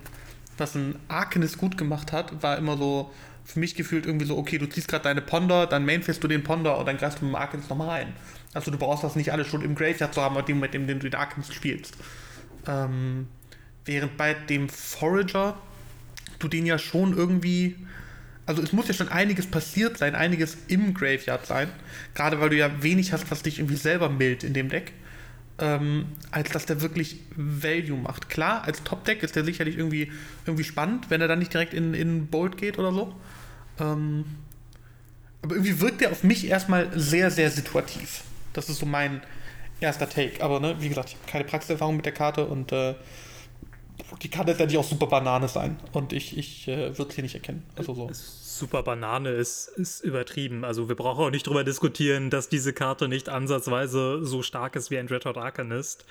was 0.59 0.75
ein 0.75 0.97
Arcanist 1.09 1.59
gut 1.59 1.79
gemacht 1.79 2.13
hat, 2.13 2.43
war 2.43 2.59
immer 2.59 2.77
so, 2.77 3.11
für 3.51 3.61
mich 3.61 3.75
gefühlt 3.75 4.07
irgendwie 4.07 4.27
so, 4.27 4.37
okay, 4.37 4.59
du 4.59 4.69
ziehst 4.69 4.89
gerade 4.89 5.05
deine 5.05 5.21
Ponder, 5.21 5.67
dann 5.67 5.85
mainfährst 5.85 6.23
du 6.23 6.29
den 6.29 6.43
Ponder 6.43 6.79
und 6.79 6.87
dann 6.87 6.97
greifst 6.97 7.21
du 7.21 7.25
mit 7.25 7.35
dem 7.35 7.37
Arkans 7.37 7.69
nochmal 7.69 7.89
rein. 7.89 8.13
Also 8.55 8.71
du 8.71 8.79
brauchst 8.79 9.05
das 9.05 9.17
nicht 9.17 9.33
alles 9.33 9.47
schon 9.47 9.63
im 9.63 9.75
Graveyard 9.75 10.15
zu 10.15 10.23
haben, 10.23 10.35
mit 10.35 10.49
dem, 10.49 10.61
mit 10.61 10.75
dem, 10.75 10.87
du 10.87 10.99
den 10.99 11.15
Arkans 11.15 11.53
spielst. 11.53 11.97
Ähm, 12.67 13.29
während 13.85 14.17
bei 14.17 14.35
dem 14.35 14.69
Forager 14.69 15.57
du 16.39 16.49
den 16.49 16.67
ja 16.67 16.79
schon 16.79 17.17
irgendwie, 17.17 17.77
also 18.47 18.63
es 18.63 18.73
muss 18.73 18.89
ja 18.89 18.95
schon 18.95 19.09
einiges 19.09 19.47
passiert 19.47 19.99
sein, 19.99 20.15
einiges 20.15 20.57
im 20.69 20.95
Graveyard 20.95 21.47
sein, 21.47 21.69
gerade 22.15 22.41
weil 22.41 22.51
du 22.51 22.57
ja 22.57 22.83
wenig 22.83 23.13
hast, 23.13 23.31
was 23.31 23.43
dich 23.43 23.59
irgendwie 23.59 23.77
selber 23.77 24.09
mild 24.09 24.43
in 24.43 24.55
dem 24.55 24.69
Deck, 24.69 24.93
ähm, 25.59 26.07
als 26.31 26.51
dass 26.51 26.67
der 26.67 26.81
wirklich 26.81 27.21
Value 27.37 27.99
macht. 27.99 28.29
Klar, 28.29 28.65
als 28.65 28.83
Top-Deck 28.83 29.23
ist 29.23 29.37
der 29.37 29.45
sicherlich 29.45 29.77
irgendwie, 29.77 30.11
irgendwie 30.47 30.65
spannend, 30.65 31.11
wenn 31.11 31.21
er 31.21 31.29
dann 31.29 31.39
nicht 31.39 31.53
direkt 31.53 31.75
in, 31.75 31.95
in 31.95 32.27
Bold 32.27 32.57
geht 32.57 32.79
oder 32.79 32.93
so. 32.93 33.15
Ähm, 33.81 34.25
aber 35.43 35.55
irgendwie 35.55 35.81
wirkt 35.81 36.01
der 36.01 36.13
auf 36.13 36.23
mich 36.23 36.47
erstmal 36.47 36.91
sehr, 36.99 37.31
sehr 37.31 37.51
situativ. 37.51 38.23
Das 38.53 38.69
ist 38.69 38.79
so 38.79 38.87
mein 38.87 39.23
erster 39.81 40.09
Take. 40.09 40.43
Aber 40.43 40.61
ne, 40.61 40.77
wie 40.81 40.89
gesagt, 40.89 41.11
ich 41.11 41.15
habe 41.17 41.31
keine 41.31 41.45
Praxiserfahrung 41.45 41.97
mit 41.97 42.05
der 42.05 42.13
Karte 42.13 42.47
und 42.47 42.73
äh, 42.73 42.95
die 44.23 44.29
kann 44.29 44.47
letztendlich 44.47 44.79
auch 44.79 44.85
super 44.85 45.07
Banane 45.07 45.49
sein. 45.49 45.79
Und 45.93 46.13
ich, 46.13 46.37
ich 46.37 46.69
äh, 46.69 46.97
würde 46.99 47.11
es 47.11 47.15
hier 47.15 47.23
nicht 47.23 47.35
erkennen. 47.35 47.65
Also 47.77 47.95
so. 47.95 48.11
Super 48.13 48.83
Banane 48.83 49.31
ist, 49.31 49.69
ist 49.69 50.01
übertrieben. 50.01 50.65
Also 50.65 50.89
wir 50.89 50.97
brauchen 50.97 51.25
auch 51.25 51.31
nicht 51.31 51.47
darüber 51.47 51.65
diskutieren, 51.65 52.29
dass 52.29 52.49
diese 52.49 52.73
Karte 52.73 53.09
nicht 53.09 53.29
ansatzweise 53.29 54.25
so 54.25 54.43
stark 54.43 54.77
ist 54.77 54.91
wie 54.91 54.99
ein 54.99 55.07
Dreadhot 55.07 55.39
Arcanist. 55.39 56.05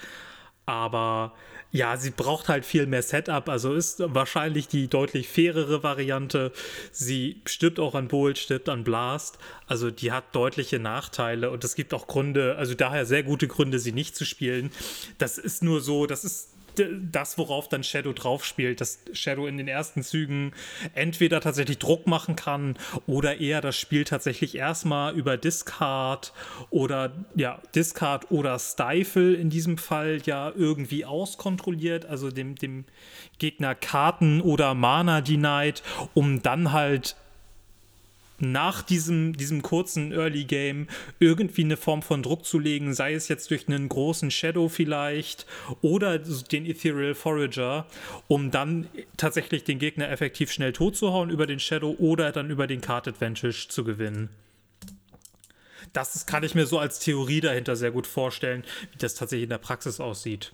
Aber 0.70 1.34
ja, 1.72 1.98
sie 1.98 2.12
braucht 2.12 2.48
halt 2.48 2.64
viel 2.64 2.86
mehr 2.86 3.02
Setup, 3.02 3.50
also 3.50 3.74
ist 3.74 4.04
wahrscheinlich 4.14 4.68
die 4.68 4.88
deutlich 4.88 5.28
fairere 5.28 5.82
Variante. 5.82 6.52
Sie 6.92 7.42
stirbt 7.46 7.80
auch 7.80 7.96
an 7.96 8.08
Bolt, 8.08 8.38
stirbt 8.38 8.70
an 8.70 8.84
Blast, 8.84 9.40
also 9.66 9.90
die 9.90 10.12
hat 10.12 10.36
deutliche 10.36 10.78
Nachteile 10.78 11.50
und 11.50 11.64
es 11.64 11.74
gibt 11.74 11.94
auch 11.94 12.06
Gründe, 12.06 12.56
also 12.58 12.76
daher 12.76 13.08
sehr 13.08 13.24
gute 13.24 13.48
Gründe, 13.48 13.80
sie 13.80 13.92
nicht 13.92 14.16
zu 14.16 14.26
spielen. 14.26 14.72
Das 15.18 15.40
ist 15.40 15.64
nur 15.64 15.82
so, 15.82 16.06
das 16.06 16.24
ist 16.24 16.50
das, 16.76 17.38
worauf 17.38 17.70
dann 17.70 17.84
Shadow 17.84 18.14
drauf 18.14 18.46
spielt, 18.46 18.82
dass 18.82 19.00
Shadow 19.14 19.48
in 19.48 19.58
den 19.58 19.68
ersten 19.68 20.04
Zügen 20.04 20.54
entweder 20.94 21.42
tatsächlich 21.42 21.80
Druck 21.80 22.08
machen 22.08 22.36
kann 22.36 22.78
oder 23.08 23.40
eher 23.40 23.62
das 23.62 23.78
Spiel 23.78 24.04
tatsächlich 24.04 24.56
erstmal 24.56 25.16
über 25.16 25.38
Discard 25.38 26.34
oder 26.70 27.14
ja, 27.36 27.60
Discard 27.76 28.32
oder 28.32 28.60
Stifle 28.60 29.34
in 29.34 29.50
diesem 29.50 29.78
Fall 29.78 30.22
ja 30.26 30.52
irgendwie 30.56 31.06
auskontrolliert, 31.06 32.06
also 32.06 32.32
dem, 32.32 32.56
dem 32.56 32.86
Gegner 33.38 33.76
Karten 33.76 34.42
oder 34.42 34.74
Mana 34.74 35.22
denied, 35.22 35.84
um 36.14 36.42
dann 36.42 36.72
halt 36.72 37.16
nach 38.42 38.82
diesem, 38.82 39.36
diesem 39.36 39.62
kurzen 39.62 40.12
Early 40.12 40.46
Game 40.46 40.88
irgendwie 41.20 41.64
eine 41.64 41.78
Form 41.78 42.02
von 42.02 42.24
Druck 42.24 42.46
zu 42.46 42.60
legen, 42.60 42.94
sei 42.94 43.14
es 43.14 43.28
jetzt 43.28 43.52
durch 43.52 43.68
einen 43.68 43.90
großen 43.90 44.32
Shadow 44.32 44.70
vielleicht 44.70 45.46
oder 45.82 46.20
den 46.20 46.66
Ethereal 46.66 47.16
Forager, 47.16 47.86
um 48.28 48.52
dann 48.52 48.88
tatsächlich 49.18 49.64
den 49.64 49.80
Gegner 49.80 50.10
effektiv 50.10 50.52
schnell 50.52 50.74
tot 50.74 50.96
zu 50.96 51.12
hauen 51.12 51.30
über 51.30 51.48
den 51.48 51.60
Shadow 51.60 51.96
oder 52.00 52.32
dann 52.32 52.50
über 52.50 52.68
den 52.68 52.82
Card 52.82 53.08
Advantage 53.08 53.68
zu 53.70 53.84
gewinnen. 53.84 54.30
Das 55.94 56.26
kann 56.26 56.44
ich 56.44 56.56
mir 56.56 56.66
so 56.66 56.78
als 56.78 57.00
Theorie 57.00 57.42
dahinter 57.42 57.76
sehr 57.76 57.92
gut 57.92 58.06
vorstellen, 58.06 58.64
wie 58.92 58.98
das 58.98 59.16
tatsächlich 59.16 59.46
in 59.46 59.50
der 59.50 59.58
Praxis 59.58 60.00
aussieht. 60.00 60.52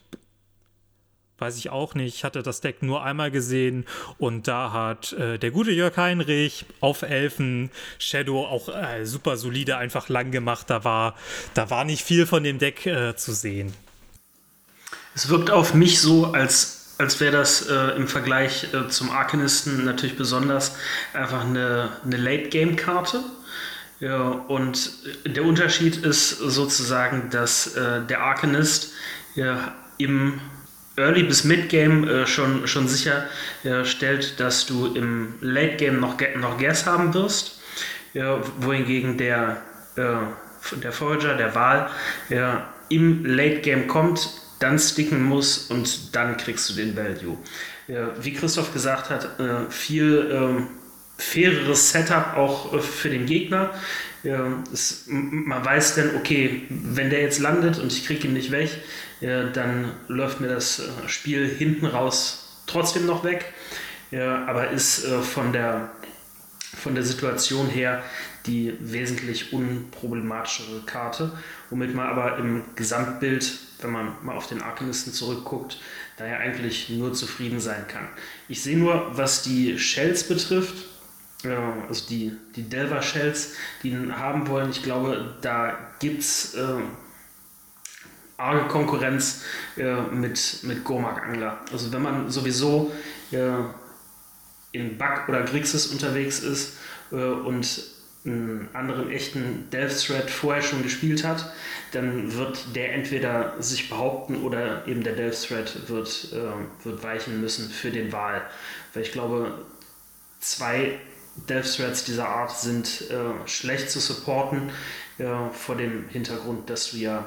Weiß 1.38 1.58
ich 1.58 1.70
auch 1.70 1.96
nicht. 1.96 2.16
Ich 2.16 2.24
hatte 2.24 2.44
das 2.44 2.62
Deck 2.62 2.82
nur 2.82 3.04
einmal 3.04 3.32
gesehen 3.32 3.86
und 4.18 4.48
da 4.48 4.72
hat 4.72 5.14
äh, 5.14 5.38
der 5.38 5.52
gute 5.52 5.72
Jörg 5.72 5.98
Heinrich 5.98 6.66
auf 6.80 7.02
Elfen 7.02 7.72
Shadow 8.00 8.46
auch 8.46 8.70
äh, 8.70 9.06
super 9.06 9.38
solide 9.38 9.78
einfach 9.78 10.10
lang 10.10 10.32
gemacht. 10.32 10.70
Da 10.70 10.84
war, 10.84 11.16
da 11.54 11.70
war 11.70 11.84
nicht 11.84 12.04
viel 12.04 12.26
von 12.26 12.44
dem 12.44 12.60
Deck 12.60 12.86
äh, 12.86 13.16
zu 13.16 13.34
sehen. 13.34 13.74
Es 15.14 15.30
wirkt 15.30 15.50
auf 15.50 15.74
mich 15.74 16.02
so, 16.02 16.34
als, 16.34 16.96
als 16.98 17.20
wäre 17.20 17.32
das 17.32 17.68
äh, 17.68 17.96
im 17.96 18.08
Vergleich 18.08 18.74
äh, 18.74 18.88
zum 18.90 19.12
Arcanisten 19.12 19.86
natürlich 19.86 20.18
besonders 20.18 20.76
einfach 21.14 21.46
eine, 21.46 21.90
eine 22.04 22.18
Late-Game-Karte. 22.18 23.24
Ja, 24.02 24.24
und 24.24 24.92
der 25.26 25.46
Unterschied 25.46 25.98
ist 25.98 26.30
sozusagen, 26.30 27.30
dass 27.30 27.76
äh, 27.76 28.02
der 28.06 28.22
Arcanist 28.22 28.92
ja, 29.36 29.74
im 29.98 30.42
Early 30.98 31.24
bis 31.24 31.44
Mid-Game 31.44 32.08
äh, 32.08 32.26
schon, 32.26 32.68
schon 32.68 32.88
sicher 32.88 33.26
äh, 33.64 33.84
stellt, 33.84 34.40
dass 34.40 34.66
du 34.66 34.94
im 34.96 35.36
Late-Game 35.42 36.00
noch, 36.00 36.18
noch 36.38 36.58
Gas 36.58 36.86
haben 36.86 37.14
wirst, 37.14 37.60
ja, 38.14 38.42
wohingegen 38.60 39.18
der, 39.18 39.62
äh, 39.96 40.78
der 40.78 40.92
Forager, 40.92 41.36
der 41.36 41.54
Wahl, 41.54 41.90
ja, 42.30 42.74
im 42.90 43.26
Late-Game 43.26 43.88
kommt, 43.88 44.30
dann 44.60 44.80
sticken 44.80 45.24
muss 45.24 45.70
und 45.70 46.16
dann 46.16 46.38
kriegst 46.38 46.70
du 46.70 46.74
den 46.74 46.96
Value. 46.96 47.38
Ja, 47.88 48.12
wie 48.20 48.34
Christoph 48.34 48.74
gesagt 48.74 49.10
hat, 49.10 49.40
äh, 49.40 49.70
viel 49.70 50.30
ähm, 50.32 50.68
faireres 51.18 51.92
Setup 51.92 52.36
auch 52.36 52.74
äh, 52.74 52.80
für 52.80 53.10
den 53.10 53.26
Gegner. 53.26 53.72
Ja, 54.24 54.48
es, 54.74 55.04
man 55.08 55.64
weiß 55.64 55.96
dann, 55.96 56.16
okay, 56.16 56.64
wenn 56.70 57.10
der 57.12 57.22
jetzt 57.22 57.40
landet 57.40 57.78
und 57.78 57.92
ich 57.92 58.08
kriege 58.08 58.28
ihn 58.28 58.34
nicht 58.34 58.52
weg, 58.52 58.70
dann 59.26 59.92
läuft 60.08 60.42
mir 60.42 60.48
das 60.48 60.80
äh, 60.80 61.08
Spiel 61.08 61.48
hinten 61.48 61.86
raus 61.86 62.64
trotzdem 62.68 63.06
noch 63.06 63.24
weg. 63.24 63.54
Ja, 64.12 64.46
aber 64.46 64.70
ist 64.70 65.06
äh, 65.06 65.22
von, 65.22 65.52
der, 65.52 65.92
von 66.78 66.96
der 66.96 67.04
Situation 67.04 67.68
her 67.68 68.04
die 68.46 68.74
wesentlich 68.80 69.54
unproblematischere 69.54 70.82
Karte, 70.86 71.32
womit 71.70 71.96
man 71.96 72.08
aber 72.08 72.38
im 72.38 72.64
Gesamtbild, 72.76 73.58
wenn 73.82 73.92
man 73.92 74.14
mal 74.22 74.36
auf 74.36 74.48
den 74.48 74.62
Arcanisten 74.62 75.12
zurückguckt, 75.12 75.80
daher 76.18 76.40
eigentlich 76.40 76.90
nur 76.90 77.14
zufrieden 77.14 77.60
sein 77.60 77.88
kann. 77.88 78.08
Ich 78.48 78.62
sehe 78.62 78.78
nur, 78.78 79.18
was 79.18 79.42
die 79.42 79.80
Shells 79.80 80.28
betrifft, 80.28 80.76
also 81.90 82.08
die, 82.08 82.34
die 82.56 82.64
Delver 82.64 83.02
Shells, 83.02 83.54
die 83.84 83.90
ihn 83.90 84.18
haben 84.18 84.48
wollen. 84.48 84.70
Ich 84.70 84.84
glaube, 84.84 85.36
da 85.42 85.78
gibt 86.00 86.22
es 86.22 86.54
äh, 86.56 86.78
arge 88.38 88.68
Konkurrenz 88.68 89.44
äh, 89.78 90.02
mit, 90.12 90.60
mit 90.64 90.84
Gormak 90.84 91.24
Angler. 91.24 91.60
Also 91.72 91.92
wenn 91.92 92.02
man 92.02 92.30
sowieso 92.30 92.92
äh, 93.32 93.38
in 94.72 94.98
Bug 94.98 95.30
oder 95.30 95.44
Grixis 95.44 95.88
unterwegs 95.88 96.40
ist 96.40 96.78
äh, 97.12 97.16
und 97.16 97.96
einen 98.26 98.70
anderen 98.74 99.12
echten 99.12 99.70
Delve 99.70 99.96
Thread 99.96 100.30
vorher 100.30 100.64
schon 100.64 100.82
gespielt 100.82 101.24
hat, 101.24 101.54
dann 101.92 102.34
wird 102.34 102.76
der 102.76 102.94
entweder 102.94 103.54
sich 103.62 103.90
behaupten 103.90 104.44
oder 104.44 104.88
eben 104.88 105.04
der 105.04 105.14
Delve 105.14 105.36
Thread 105.36 105.88
wird, 105.88 106.34
äh, 106.34 106.86
wird 106.86 107.04
weichen 107.04 107.40
müssen 107.40 107.70
für 107.70 107.92
den 107.92 108.12
Wahl. 108.12 108.42
Weil 108.94 109.04
ich 109.04 109.12
glaube, 109.12 109.60
zwei 110.40 111.00
Death 111.50 111.76
Threats 111.76 112.04
dieser 112.06 112.30
Art 112.30 112.58
sind 112.58 113.10
äh, 113.10 113.48
schlecht 113.48 113.90
zu 113.92 114.00
supporten, 114.00 114.70
äh, 115.18 115.26
vor 115.52 115.76
dem 115.76 116.08
Hintergrund, 116.10 116.70
dass 116.70 116.92
du 116.92 116.98
ja, 116.98 117.26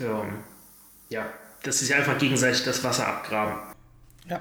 ähm, 0.00 0.38
ja, 1.08 1.26
dass 1.62 1.78
sie 1.78 1.86
sich 1.86 1.94
einfach 1.94 2.18
gegenseitig 2.18 2.64
das 2.64 2.82
Wasser 2.84 3.06
abgraben. 3.06 3.54
Ja. 4.28 4.40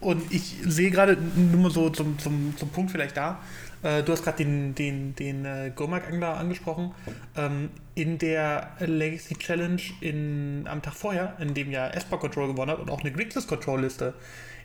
Und 0.00 0.32
ich 0.32 0.56
sehe 0.64 0.90
gerade 0.90 1.16
nur 1.16 1.60
mal 1.60 1.70
so 1.70 1.90
zum, 1.90 2.18
zum, 2.18 2.56
zum 2.56 2.70
Punkt 2.70 2.90
vielleicht 2.90 3.16
da. 3.16 3.40
Äh, 3.82 4.02
du 4.02 4.12
hast 4.12 4.24
gerade 4.24 4.38
den, 4.38 4.74
den, 4.74 5.14
den 5.14 5.44
äh, 5.44 5.72
Gomak-Angler 5.74 6.36
angesprochen. 6.36 6.94
Ähm, 7.36 7.70
in 7.94 8.18
der 8.18 8.76
Legacy 8.80 9.34
Challenge 9.34 9.82
in, 10.00 10.66
am 10.66 10.82
Tag 10.82 10.94
vorher, 10.94 11.36
in 11.38 11.54
dem 11.54 11.70
ja 11.70 11.88
Esper 11.88 12.18
Control 12.18 12.48
gewonnen 12.48 12.70
hat 12.70 12.78
und 12.78 12.90
auch 12.90 13.00
eine 13.00 13.12
Grixis 13.12 13.46
Control-Liste 13.46 14.14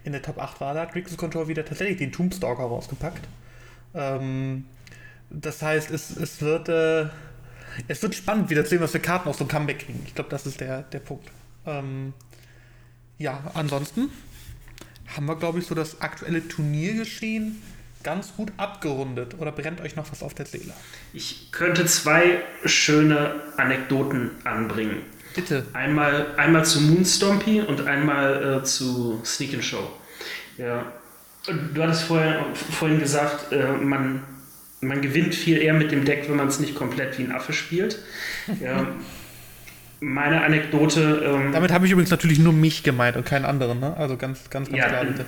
in 0.04 0.14
der 0.14 0.22
Top 0.22 0.38
8 0.38 0.62
war, 0.62 0.74
da 0.74 0.82
hat 0.82 0.94
Grixis 0.94 1.18
Control 1.18 1.48
wieder 1.48 1.66
tatsächlich 1.66 1.98
den 1.98 2.12
Tombstalker 2.12 2.64
rausgepackt. 2.64 3.28
Ähm, 3.94 4.66
das 5.30 5.62
heißt, 5.62 5.92
es, 5.92 6.16
es 6.16 6.42
wird 6.42 6.70
äh, 6.70 7.08
es 7.88 8.02
wird 8.02 8.16
spannend, 8.16 8.50
wieder 8.50 8.64
zu 8.64 8.72
sehen, 8.72 8.82
was 8.82 8.92
für 8.92 9.00
Karten 9.00 9.30
aus 9.30 9.38
so 9.38 9.44
einem 9.44 9.50
Comeback 9.50 9.80
kriegen. 9.80 10.02
Ich 10.06 10.16
glaube, 10.16 10.30
das 10.30 10.46
ist 10.46 10.60
der, 10.60 10.84
der 10.84 11.00
Punkt. 11.00 11.30
Ähm, 11.66 12.14
ja, 13.18 13.52
ansonsten 13.54 14.10
haben 15.16 15.26
wir, 15.26 15.36
glaube 15.36 15.60
ich, 15.60 15.68
so 15.68 15.76
das 15.76 16.02
aktuelle 16.02 16.48
Turniergeschehen 16.48 17.62
ganz 18.04 18.36
gut 18.36 18.52
abgerundet. 18.58 19.36
Oder 19.40 19.52
brennt 19.52 19.82
euch 19.82 19.96
noch 19.96 20.12
was 20.12 20.24
auf 20.24 20.34
der 20.34 20.46
Seele? 20.46 20.74
Ich 21.14 21.52
könnte 21.52 21.86
zwei 21.86 22.42
schöne 22.66 23.42
Anekdoten 23.58 24.32
anbringen. 24.44 25.02
Bitte. 25.34 25.66
Einmal, 25.74 26.28
einmal 26.38 26.64
zu 26.64 26.80
Moonstompy 26.82 27.62
und 27.62 27.86
einmal 27.88 28.60
äh, 28.60 28.64
zu 28.64 29.22
Sneak 29.26 29.56
and 29.56 29.66
Show. 29.66 29.92
Ja. 30.58 30.86
Du 31.74 31.84
hattest 31.84 32.04
vorher, 32.04 32.46
vorhin 32.54 33.00
gesagt, 33.00 33.52
äh, 33.52 33.74
man, 33.74 34.24
man 34.88 35.02
gewinnt 35.02 35.36
viel 35.36 35.58
eher 35.58 35.74
mit 35.74 35.92
dem 35.92 36.06
Deck, 36.06 36.26
wenn 36.28 36.36
man 36.36 36.48
es 36.48 36.60
nicht 36.60 36.76
komplett 36.76 37.18
wie 37.18 37.24
ein 37.24 37.32
Affe 37.32 37.54
spielt. 37.54 38.00
Ja. 38.62 38.88
Meine 40.00 40.44
Anekdote. 40.44 41.24
Ähm, 41.26 41.52
Damit 41.52 41.72
habe 41.72 41.86
ich 41.86 41.92
übrigens 41.92 42.12
natürlich 42.12 42.40
nur 42.40 42.54
mich 42.54 42.84
gemeint 42.84 43.16
und 43.18 43.26
keinen 43.26 43.46
anderen, 43.46 43.80
ne? 43.80 43.96
Also 43.98 44.18
ganz, 44.18 44.50
ganz, 44.50 44.70
ganz 44.70 44.78
ja, 44.78 44.88
klar, 44.88 45.06
bitte. 45.06 45.26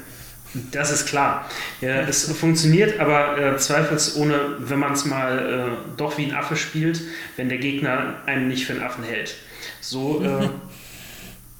Das 0.71 0.91
ist 0.91 1.07
klar. 1.07 1.49
Ja, 1.81 2.01
es 2.01 2.31
funktioniert 2.31 2.99
aber 2.99 3.37
äh, 3.37 3.57
zweifelsohne, 3.57 4.57
wenn 4.59 4.79
man 4.79 4.93
es 4.93 5.05
mal 5.05 5.39
äh, 5.39 5.97
doch 5.97 6.17
wie 6.17 6.25
ein 6.25 6.33
Affe 6.33 6.55
spielt, 6.55 7.01
wenn 7.35 7.49
der 7.49 7.57
Gegner 7.57 8.15
einen 8.25 8.47
nicht 8.47 8.65
für 8.65 8.73
einen 8.73 8.83
Affen 8.83 9.03
hält. 9.03 9.35
So, 9.81 10.23
äh, 10.23 10.49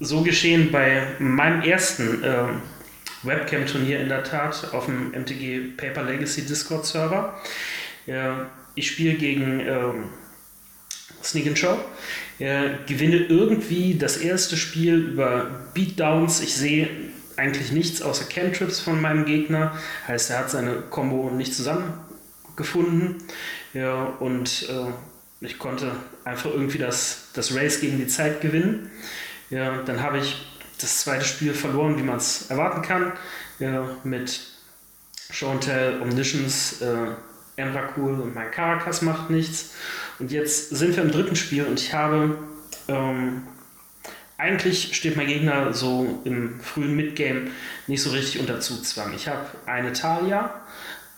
so 0.00 0.22
geschehen 0.22 0.70
bei 0.70 1.06
meinem 1.18 1.62
ersten 1.62 2.22
äh, 2.22 2.44
Webcam-Turnier 3.22 4.00
in 4.00 4.08
der 4.08 4.24
Tat 4.24 4.68
auf 4.72 4.86
dem 4.86 5.10
MTG 5.10 5.76
Paper 5.76 6.04
Legacy 6.04 6.46
Discord-Server. 6.46 7.34
Ich 8.74 8.86
spiele 8.86 9.14
gegen 9.14 9.60
ähm, 9.60 10.04
Sneak 11.22 11.46
and 11.48 11.58
Show. 11.58 11.76
gewinne 12.38 13.16
irgendwie 13.26 13.96
das 13.98 14.16
erste 14.16 14.56
Spiel 14.56 14.94
über 14.94 15.70
Beatdowns. 15.74 16.40
Ich 16.40 16.54
sehe 16.54 16.88
eigentlich 17.36 17.72
nichts 17.72 18.02
außer 18.02 18.24
Cantrips 18.24 18.80
von 18.80 19.00
meinem 19.00 19.24
Gegner. 19.24 19.78
Heißt, 20.06 20.30
er 20.30 20.38
hat 20.38 20.50
seine 20.50 20.82
Combo 20.90 21.30
nicht 21.30 21.54
zusammengefunden. 21.54 23.16
Ja, 23.74 24.04
und 24.04 24.68
äh, 24.68 24.92
ich 25.40 25.58
konnte 25.58 25.92
einfach 26.24 26.50
irgendwie 26.50 26.78
das, 26.78 27.28
das 27.34 27.54
Race 27.54 27.80
gegen 27.80 27.98
die 27.98 28.06
Zeit 28.06 28.40
gewinnen. 28.40 28.90
Ja, 29.50 29.82
dann 29.82 30.02
habe 30.02 30.18
ich 30.18 30.46
das 30.80 31.00
zweite 31.00 31.24
Spiel 31.24 31.54
verloren, 31.54 31.96
wie 31.98 32.02
man 32.02 32.16
es 32.16 32.50
erwarten 32.50 32.82
kann, 32.82 33.12
ja, 33.58 33.88
mit 34.04 34.40
Show 35.30 35.50
and 35.50 35.64
Tell, 35.64 36.00
Omniscience, 36.00 36.80
äh, 36.82 37.12
Emrakul 37.58 38.20
und 38.20 38.34
mein 38.34 38.50
Caracas 38.50 39.02
macht 39.02 39.30
nichts. 39.30 39.74
Und 40.18 40.32
jetzt 40.32 40.70
sind 40.70 40.96
wir 40.96 41.02
im 41.02 41.10
dritten 41.10 41.36
Spiel 41.36 41.64
und 41.64 41.80
ich 41.80 41.92
habe 41.92 42.38
ähm, 42.88 43.42
eigentlich 44.38 44.94
steht 44.94 45.16
mein 45.16 45.26
Gegner 45.26 45.72
so 45.74 46.20
im 46.24 46.60
frühen 46.60 46.94
Midgame 46.94 47.50
nicht 47.88 48.02
so 48.02 48.10
richtig 48.10 48.40
unter 48.40 48.60
Zugzwang. 48.60 49.12
Ich 49.14 49.26
habe 49.26 49.46
eine 49.66 49.92
Talia, 49.92 50.54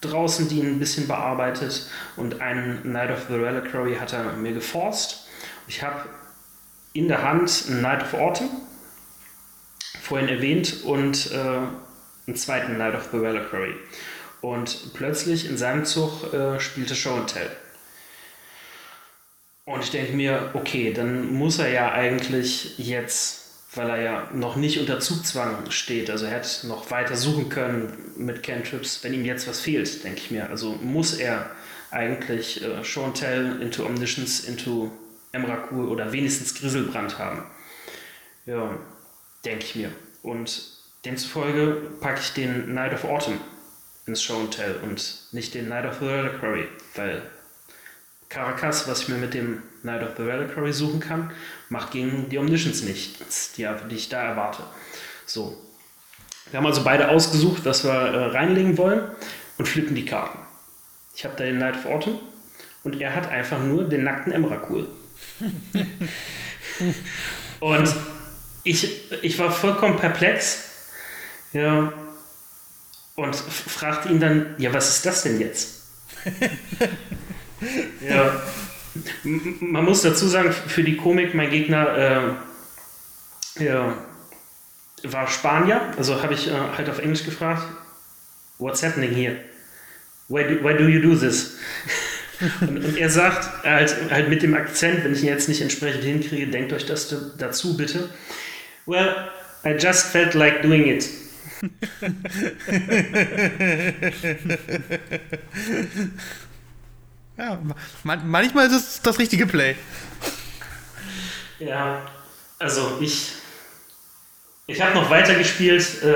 draußen, 0.01 0.49
die 0.49 0.61
ein 0.61 0.79
bisschen 0.79 1.07
bearbeitet 1.07 1.89
und 2.17 2.41
einen 2.41 2.83
Knight 2.83 3.11
of 3.11 3.27
the 3.29 3.35
Reliquary 3.35 3.97
hat 3.97 4.15
er 4.15 4.33
mir 4.33 4.53
geforst. 4.53 5.27
Ich 5.69 5.83
habe 5.83 6.09
in 6.93 7.09
der 7.09 7.23
Hand 7.23 7.65
einen 7.69 7.81
Knight 7.81 8.03
of 8.03 8.15
Autumn, 8.15 8.51
vorhin 10.03 10.29
erwähnt, 10.29 10.83
und 10.85 11.31
äh, 11.33 11.37
einen 12.27 12.37
zweiten 12.37 12.75
Knight 12.75 12.95
of 12.95 13.09
the 13.13 13.19
Reliquary. 13.19 13.75
Und 14.41 14.95
plötzlich 14.95 15.49
in 15.49 15.57
seinem 15.57 15.85
Zug 15.85 16.33
äh, 16.33 16.59
spielte 16.61 16.95
Show 16.95 17.15
and 17.15 17.33
Tell. 17.33 17.51
Und 19.67 19.85
ich 19.85 19.91
denke 19.91 20.15
mir, 20.15 20.51
okay, 20.55 20.93
dann 20.93 21.33
muss 21.33 21.59
er 21.59 21.69
ja 21.69 21.93
eigentlich 21.93 22.79
jetzt 22.79 23.41
weil 23.75 23.89
er 23.89 24.03
ja 24.03 24.31
noch 24.33 24.57
nicht 24.57 24.81
unter 24.81 24.99
Zugzwang 24.99 25.71
steht. 25.71 26.11
Also 26.11 26.27
er 26.27 26.33
hätte 26.33 26.67
noch 26.67 26.91
weiter 26.91 27.17
suchen 27.17 27.49
können 27.49 28.13
mit 28.17 28.43
Cantrips, 28.43 29.05
wenn 29.05 29.15
ihm 29.15 29.25
jetzt 29.25 29.47
was 29.47 29.61
fehlt, 29.61 30.03
denke 30.03 30.19
ich 30.19 30.31
mir. 30.31 30.51
Also 30.51 30.73
muss 30.83 31.15
er 31.15 31.51
eigentlich 31.91 32.63
äh, 32.65 32.83
Sean 32.83 33.15
Tell 33.15 33.61
into 33.63 33.85
Omniscience, 33.85 34.41
into 34.41 34.91
Emrakul 35.33 35.89
oder 35.89 36.13
wenigstens 36.13 36.55
Griselbrand 36.55 37.19
haben. 37.19 37.45
Ja, 38.47 38.77
denke 39.45 39.65
ich 39.65 39.77
mir. 39.77 39.93
Und 40.23 40.63
demzufolge 41.05 41.77
packe 42.01 42.21
ich 42.21 42.33
den 42.33 42.75
Night 42.75 42.93
of 42.93 43.05
Autumn 43.05 43.41
ins 44.07 44.23
Show 44.23 44.41
and 44.41 44.55
Tell 44.55 44.77
und 44.83 45.29
nicht 45.33 45.55
den 45.55 45.69
Night 45.69 45.87
of 45.87 45.99
the 46.01 46.07
Reliquary, 46.07 46.69
weil 46.95 47.23
Caracas, 48.29 48.89
was 48.89 49.03
ich 49.03 49.09
mir 49.09 49.17
mit 49.17 49.35
dem 49.35 49.63
Night 49.83 50.03
of 50.03 50.17
the 50.17 50.23
Reliquary 50.23 50.73
suchen 50.73 51.01
kann, 51.01 51.31
macht 51.69 51.93
gegen 51.93 52.29
die 52.29 52.39
Omniscience 52.39 52.83
nichts, 52.83 53.53
die, 53.53 53.69
die 53.91 53.97
ich 53.97 54.09
da 54.09 54.23
erwarte. 54.23 54.63
So. 55.27 55.61
Wir 56.51 56.59
haben 56.59 56.67
also 56.67 56.83
beide 56.83 57.09
ausgesucht, 57.09 57.65
was 57.65 57.85
wir 57.85 57.93
äh, 57.93 58.27
reinlegen 58.27 58.77
wollen 58.77 59.03
und 59.59 59.67
flippen 59.67 59.95
die 59.95 60.05
Karten. 60.05 60.39
Ich 61.15 61.25
habe 61.25 61.37
da 61.37 61.45
den 61.45 61.59
Night 61.59 61.77
of 61.77 61.87
Autumn 61.87 62.19
und 62.83 63.01
er 63.01 63.15
hat 63.15 63.29
einfach 63.29 63.61
nur 63.61 63.85
den 63.85 64.05
nackten 64.05 64.33
Emrakul. 64.33 64.89
und 67.61 67.95
ich, 68.65 69.13
ich 69.23 69.39
war 69.39 69.53
vollkommen 69.53 69.97
perplex 69.97 70.71
ja, 71.53 71.93
und 73.21 73.37
fragte 73.37 74.09
ihn 74.09 74.21
dann, 74.21 74.55
ja, 74.59 74.73
was 74.73 74.89
ist 74.89 75.07
das 75.07 75.23
denn 75.23 75.41
jetzt? 75.41 75.83
ja, 78.09 78.43
man 79.61 79.85
muss 79.85 80.03
dazu 80.03 80.27
sagen, 80.27 80.53
für 80.53 80.83
die 80.83 80.97
Komik, 80.97 81.35
mein 81.35 81.51
Gegner 81.51 82.39
äh, 83.59 83.65
ja, 83.65 83.95
war 85.03 85.29
Spanier, 85.29 85.93
also 85.97 86.23
habe 86.23 86.35
ich 86.35 86.49
äh, 86.49 86.53
halt 86.77 86.89
auf 86.89 86.99
Englisch 86.99 87.25
gefragt, 87.25 87.63
what's 88.59 88.83
happening 88.83 89.11
here? 89.11 89.37
Why 90.29 90.45
do, 90.45 90.65
why 90.65 90.75
do 90.75 90.89
you 90.89 91.01
do 91.01 91.15
this? 91.15 91.59
und, 92.61 92.85
und, 92.85 92.97
er 92.97 93.11
sagt 93.11 93.65
halt, 93.65 93.95
halt 94.11 94.29
mit 94.29 94.43
dem 94.43 94.55
Akzent, 94.55 95.05
wenn 95.05 95.13
ich 95.13 95.23
ihn 95.23 95.29
jetzt 95.29 95.49
nicht 95.49 95.61
entsprechend 95.61 96.05
hinkriege, 96.05 96.47
denkt 96.47 96.73
euch 96.73 96.87
das 96.87 97.15
dazu 97.37 97.77
bitte. 97.77 98.09
Well, 98.87 99.29
I 99.65 99.71
just 99.71 100.07
felt 100.07 100.35
like 100.35 100.63
doing 100.63 100.87
it. 100.87 101.09
ja, 107.37 107.61
manchmal 108.03 108.67
ist 108.67 108.73
es 108.73 109.03
das 109.03 109.19
richtige 109.19 109.47
Play. 109.47 109.77
Ja, 111.59 112.07
also 112.59 112.97
ich, 113.01 113.33
ich 114.67 114.81
habe 114.81 114.95
noch 114.95 115.11
weiter 115.11 115.35
gespielt. 115.35 116.03
Äh, 116.03 116.15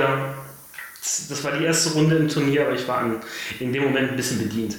das 1.29 1.45
war 1.45 1.53
die 1.53 1.65
erste 1.65 1.91
Runde 1.91 2.17
im 2.17 2.29
Turnier, 2.29 2.63
aber 2.63 2.73
ich 2.75 2.89
war 2.89 3.05
in 3.61 3.73
dem 3.73 3.85
Moment 3.85 4.11
ein 4.11 4.17
bisschen 4.17 4.39
bedient. 4.39 4.77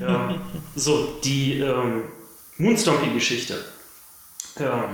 ja, 0.00 0.40
so, 0.76 1.18
die 1.24 1.58
ähm, 1.58 2.04
Moonstompy-Geschichte. 2.58 3.64
Ja, 4.60 4.88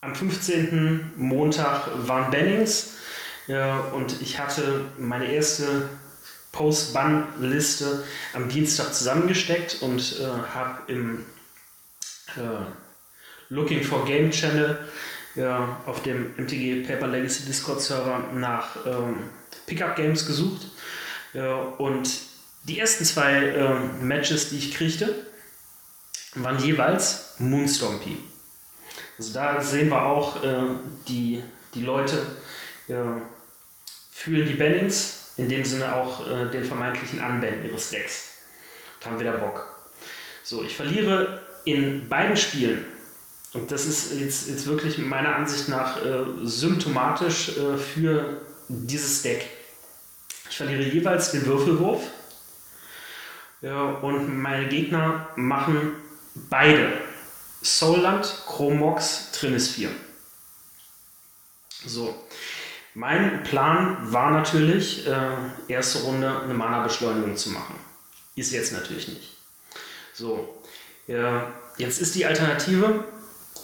am 0.00 0.14
15. 0.14 1.12
Montag 1.16 1.88
waren 2.06 2.30
Bennings 2.30 2.94
ja, 3.46 3.80
und 3.80 4.22
ich 4.22 4.38
hatte 4.38 4.84
meine 4.98 5.30
erste 5.30 5.88
Post-Ban-Liste 6.52 8.04
am 8.32 8.48
Dienstag 8.48 8.94
zusammengesteckt 8.94 9.82
und 9.82 10.16
äh, 10.20 10.54
habe 10.54 10.90
im 10.90 11.26
äh, 12.36 12.64
Looking 13.50 13.82
for 13.82 14.04
Game 14.04 14.30
Channel 14.30 14.78
ja, 15.34 15.80
auf 15.86 16.02
dem 16.02 16.34
MTG 16.36 16.86
Paper 16.86 17.06
Legacy 17.06 17.44
Discord 17.44 17.80
Server 17.80 18.30
nach 18.34 18.84
ähm, 18.86 19.30
Pickup 19.66 19.96
Games 19.96 20.26
gesucht. 20.26 20.66
Ja, 21.34 21.54
und 21.56 22.10
die 22.64 22.78
ersten 22.78 23.04
zwei 23.04 23.32
äh, 23.32 23.74
Matches, 24.02 24.48
die 24.48 24.58
ich 24.58 24.74
kriegte, 24.74 25.14
waren 26.34 26.58
jeweils 26.58 27.34
Moonstompy. 27.38 28.29
Also 29.20 29.34
da 29.34 29.60
sehen 29.60 29.90
wir 29.90 30.02
auch, 30.02 30.42
äh, 30.42 30.62
die, 31.06 31.42
die 31.74 31.82
Leute 31.82 32.16
äh, 32.88 32.94
fühlen 34.10 34.48
die 34.48 34.54
Bannings, 34.54 35.34
in 35.36 35.46
dem 35.46 35.62
Sinne 35.62 35.94
auch 35.94 36.26
äh, 36.26 36.46
den 36.50 36.64
vermeintlichen 36.64 37.20
Anband 37.20 37.62
ihres 37.62 37.90
Decks. 37.90 38.38
Und 38.98 39.06
haben 39.06 39.20
wieder 39.20 39.32
Bock. 39.32 39.76
So, 40.42 40.64
ich 40.64 40.74
verliere 40.74 41.42
in 41.66 42.08
beiden 42.08 42.34
Spielen 42.34 42.86
und 43.52 43.70
das 43.70 43.84
ist 43.84 44.18
jetzt, 44.18 44.48
jetzt 44.48 44.66
wirklich 44.66 44.96
meiner 44.96 45.36
Ansicht 45.36 45.68
nach 45.68 46.02
äh, 46.02 46.24
symptomatisch 46.44 47.58
äh, 47.58 47.76
für 47.76 48.40
dieses 48.68 49.20
Deck. 49.20 49.44
Ich 50.48 50.56
verliere 50.56 50.84
jeweils 50.84 51.30
den 51.32 51.44
Würfelwurf 51.44 52.04
ja, 53.60 53.82
und 53.82 54.40
meine 54.40 54.66
Gegner 54.68 55.28
machen 55.36 55.96
beide 56.48 57.09
Soulland, 57.62 58.26
Chromox, 58.46 59.32
Trinisphere. 59.32 59.92
So, 61.86 62.14
mein 62.94 63.42
Plan 63.44 64.12
war 64.12 64.30
natürlich, 64.30 65.06
äh, 65.06 65.36
erste 65.68 66.00
Runde 66.00 66.42
eine 66.42 66.54
Mana-Beschleunigung 66.54 67.36
zu 67.36 67.50
machen. 67.50 67.74
Ist 68.36 68.52
jetzt 68.52 68.72
natürlich 68.72 69.08
nicht. 69.08 69.36
So, 70.12 70.62
äh, 71.06 71.40
jetzt 71.78 72.00
ist 72.00 72.14
die 72.14 72.26
Alternative, 72.26 73.04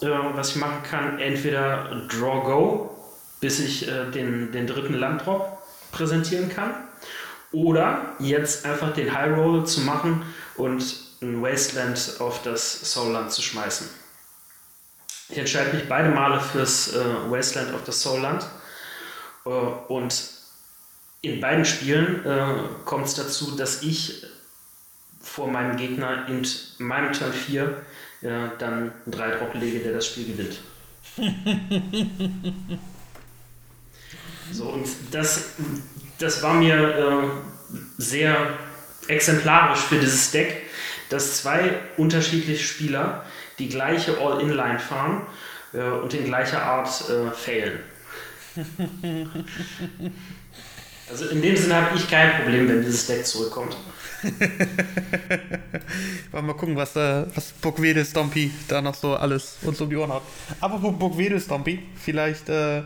äh, 0.00 0.06
was 0.06 0.50
ich 0.50 0.56
machen 0.56 0.82
kann, 0.82 1.18
entweder 1.18 2.06
Draw 2.08 2.44
Go, 2.44 2.96
bis 3.40 3.60
ich 3.60 3.88
äh, 3.88 4.10
den, 4.10 4.52
den 4.52 4.66
dritten 4.66 4.94
Landdrop 4.94 5.62
präsentieren 5.92 6.48
kann, 6.48 6.74
oder 7.52 8.14
jetzt 8.18 8.64
einfach 8.64 8.92
den 8.92 9.12
High 9.12 9.36
Roll 9.36 9.66
zu 9.66 9.80
machen 9.80 10.22
und 10.56 11.05
ein 11.22 11.42
Wasteland 11.42 12.16
auf 12.18 12.42
das 12.42 12.92
Soulland 12.92 13.32
zu 13.32 13.42
schmeißen. 13.42 13.88
Ich 15.28 15.38
entscheide 15.38 15.76
mich 15.76 15.88
beide 15.88 16.10
Male 16.10 16.40
fürs 16.40 16.94
äh, 16.94 17.30
Wasteland 17.30 17.74
auf 17.74 17.84
das 17.84 18.00
Soulland 18.00 18.46
äh, 19.44 19.48
und 19.48 20.30
in 21.22 21.40
beiden 21.40 21.64
Spielen 21.64 22.24
äh, 22.24 22.54
kommt 22.84 23.06
es 23.06 23.14
dazu, 23.14 23.56
dass 23.56 23.82
ich 23.82 24.24
vor 25.20 25.48
meinem 25.48 25.76
Gegner 25.76 26.28
in 26.28 26.46
meinem 26.78 27.12
Turn 27.12 27.32
4 27.32 27.84
ja, 28.22 28.48
dann 28.58 28.92
einen 29.04 29.14
3-Drop 29.14 29.54
lege, 29.54 29.80
der 29.80 29.94
das 29.94 30.06
Spiel 30.06 30.26
gewinnt. 30.26 30.60
so, 34.52 34.68
und 34.68 34.86
das, 35.10 35.50
das 36.18 36.42
war 36.42 36.54
mir 36.54 36.76
äh, 36.76 37.28
sehr 37.98 38.58
exemplarisch 39.08 39.80
für 39.80 39.98
dieses 39.98 40.30
Deck, 40.30 40.65
dass 41.08 41.42
zwei 41.42 41.78
unterschiedliche 41.96 42.62
Spieler 42.62 43.24
die 43.58 43.68
gleiche 43.68 44.18
All-In-Line 44.18 44.78
fahren 44.78 45.26
äh, 45.72 45.82
und 45.82 46.14
in 46.14 46.24
gleicher 46.24 46.62
Art 46.62 46.88
äh, 47.08 47.30
failen. 47.30 47.80
Also 51.08 51.26
in 51.26 51.40
dem 51.40 51.56
Sinne 51.56 51.76
habe 51.76 51.96
ich 51.96 52.10
kein 52.10 52.32
Problem, 52.42 52.68
wenn 52.68 52.82
dieses 52.82 53.06
Deck 53.06 53.24
zurückkommt. 53.24 53.76
Wollen 54.22 54.40
wir 56.32 56.42
mal 56.42 56.54
gucken, 56.54 56.74
was, 56.74 56.96
äh, 56.96 57.26
was 57.32 57.52
Bogwede 57.52 58.04
Stompy 58.04 58.50
da 58.66 58.82
noch 58.82 58.94
so 58.94 59.14
alles 59.14 59.58
uns 59.62 59.80
um 59.80 59.88
die 59.88 59.94
Ohren 59.96 60.12
hat. 60.12 60.22
Apropos 60.60 60.98
Bogwede 60.98 61.40
Stompy, 61.40 61.80
vielleicht 61.94 62.48
äh, 62.48 62.82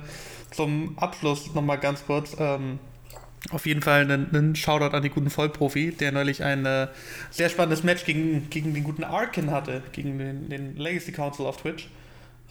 zum 0.50 0.98
Abschluss 0.98 1.54
nochmal 1.54 1.78
ganz 1.78 2.04
kurz. 2.04 2.36
Ähm, 2.38 2.78
auf 3.51 3.66
jeden 3.66 3.82
Fall 3.82 4.03
einen, 4.03 4.28
einen, 4.34 4.55
Shoutout 4.55 4.95
an 4.95 5.03
den 5.03 5.12
guten 5.12 5.30
Vollprofi, 5.30 5.93
der 5.93 6.12
neulich 6.12 6.45
ein 6.45 6.66
äh, 6.66 6.88
sehr 7.30 7.49
spannendes 7.49 7.82
Match 7.82 8.05
gegen, 8.05 8.51
gegen 8.51 8.74
den 8.74 8.84
guten 8.84 9.03
Arkin 9.03 9.51
hatte, 9.51 9.82
gegen 9.93 10.18
den, 10.18 10.49
den 10.51 10.76
Legacy 10.76 11.12
Council 11.12 11.47
auf 11.47 11.57
Twitch. 11.57 11.88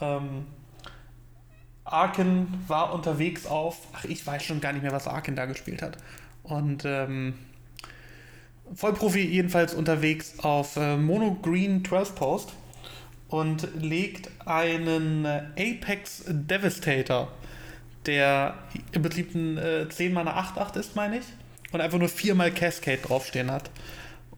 Ähm, 0.02 0.46
Arkin 1.84 2.48
war 2.68 2.94
unterwegs 2.94 3.46
auf, 3.46 3.78
ach, 3.94 4.06
ich 4.06 4.26
weiß 4.26 4.44
schon 4.44 4.62
gar 4.62 4.74
nicht 4.74 4.82
mehr, 4.82 4.92
was 4.92 5.08
Arkin 5.08 5.36
da 5.36 5.46
gespielt 5.46 5.82
hat. 5.82 5.98
Und 6.44 6.84
ähm, 6.86 7.36
Vollprofi 8.74 9.22
jedenfalls 9.22 9.74
unterwegs 9.74 10.40
auf 10.40 10.76
äh, 10.76 10.98
Mono 10.98 11.38
Green 11.42 11.84
12 11.84 12.16
Post 12.16 12.54
und 13.28 13.68
legt 13.76 14.30
einen 14.46 15.26
äh, 15.26 15.44
Apex 15.58 16.24
Devastator, 16.28 17.32
der 18.10 18.56
im 18.92 19.04
Prinzip 19.04 19.36
ein 19.36 19.58
äh, 19.58 19.88
10 19.88 20.14
Mana 20.14 20.40
8-8 20.40 20.80
ist, 20.80 20.96
meine 20.96 21.20
ich, 21.20 21.26
und 21.72 21.80
einfach 21.80 22.00
nur 22.00 22.10
viermal 22.10 22.52
Cascade 22.52 22.98
draufstehen 22.98 23.52
hat. 23.52 23.70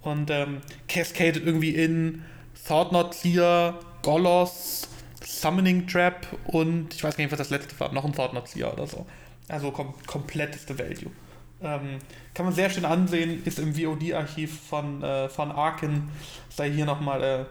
Und 0.02 0.30
ähm, 0.30 0.62
Cascade 0.88 1.40
irgendwie 1.40 1.76
in 1.76 2.24
Thought 2.68 2.92
Not 2.92 3.16
Clear, 3.16 3.80
Golos, 4.02 4.90
Summoning 5.24 5.88
Trap 5.88 6.28
und 6.48 6.94
ich 6.94 7.04
weiß 7.04 7.16
gar 7.16 7.24
nicht, 7.24 7.32
was 7.32 7.38
das 7.40 7.50
letzte 7.50 7.80
war, 7.80 7.94
noch 7.94 8.04
ein 8.04 8.14
Thought 8.14 8.34
Not 8.34 8.46
Clear 8.46 8.74
oder 8.74 8.88
so. 8.88 9.06
Also 9.48 9.72
kom 9.72 9.94
kompletteste 10.06 10.78
Value. 10.78 11.12
Ähm, 11.64 12.00
kann 12.34 12.46
man 12.46 12.54
sehr 12.54 12.70
schön 12.70 12.86
ansehen, 12.86 13.44
ist 13.46 13.60
im 13.60 13.76
VOD-Archiv 13.76 14.60
von, 14.62 15.04
äh, 15.04 15.30
von 15.30 15.52
Arkin. 15.52 16.10
Sei 16.50 16.72
hier 16.72 16.86
nochmal, 16.86 17.24
äh, 17.24 17.46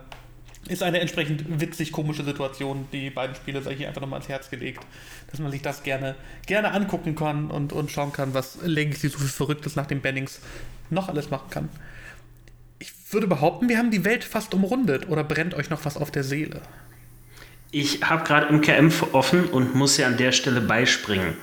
ist 0.70 0.82
eine 0.82 1.00
entsprechend 1.00 1.60
witzig 1.60 1.92
komische 1.92 2.24
Situation. 2.24 2.86
Die 2.92 3.10
beiden 3.10 3.34
Spiele 3.34 3.60
sei 3.60 3.74
hier 3.74 3.88
einfach 3.88 4.00
nochmal 4.00 4.18
ans 4.18 4.28
Herz 4.28 4.50
gelegt, 4.50 4.86
dass 5.30 5.40
man 5.40 5.50
sich 5.50 5.62
das 5.62 5.82
gerne, 5.82 6.14
gerne 6.46 6.72
angucken 6.72 7.14
kann 7.14 7.50
und, 7.50 7.72
und 7.72 7.90
schauen 7.90 8.12
kann, 8.12 8.34
was 8.34 8.58
Legacy 8.62 9.08
so 9.08 9.18
viel 9.18 9.28
Verrücktes 9.28 9.76
nach 9.76 9.86
den 9.86 10.00
Bannings 10.00 10.40
noch 10.88 11.08
alles 11.08 11.30
machen 11.30 11.50
kann. 11.50 11.68
Ich 12.78 12.92
würde 13.10 13.26
behaupten, 13.26 13.68
wir 13.68 13.78
haben 13.78 13.90
die 13.90 14.04
Welt 14.04 14.24
fast 14.24 14.54
umrundet 14.54 15.08
oder 15.08 15.24
brennt 15.24 15.54
euch 15.54 15.70
noch 15.70 15.84
was 15.84 15.96
auf 15.96 16.10
der 16.10 16.24
Seele? 16.24 16.62
Ich 17.72 18.02
habe 18.02 18.24
gerade 18.24 18.52
MKM 18.52 18.90
offen 19.12 19.46
und 19.46 19.74
muss 19.74 19.96
ja 19.96 20.06
an 20.06 20.16
der 20.16 20.32
Stelle 20.32 20.60
beispringen. 20.60 21.36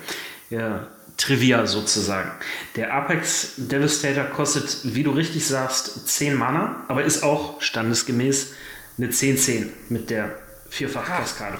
Ja, 0.50 0.88
Trivia 1.18 1.66
sozusagen. 1.66 2.32
Der 2.76 2.94
Apex 2.94 3.54
Devastator 3.58 4.26
kostet, 4.26 4.80
wie 4.96 5.04
du 5.04 5.12
richtig 5.12 5.46
sagst, 5.46 6.08
10 6.08 6.36
Mana, 6.36 6.86
aber 6.88 7.04
ist 7.04 7.24
auch 7.24 7.62
standesgemäß 7.62 8.54
eine 8.98 9.08
10-10 9.08 9.68
mit 9.90 10.10
der 10.10 10.36
Vierfach-Kaskade. 10.70 11.58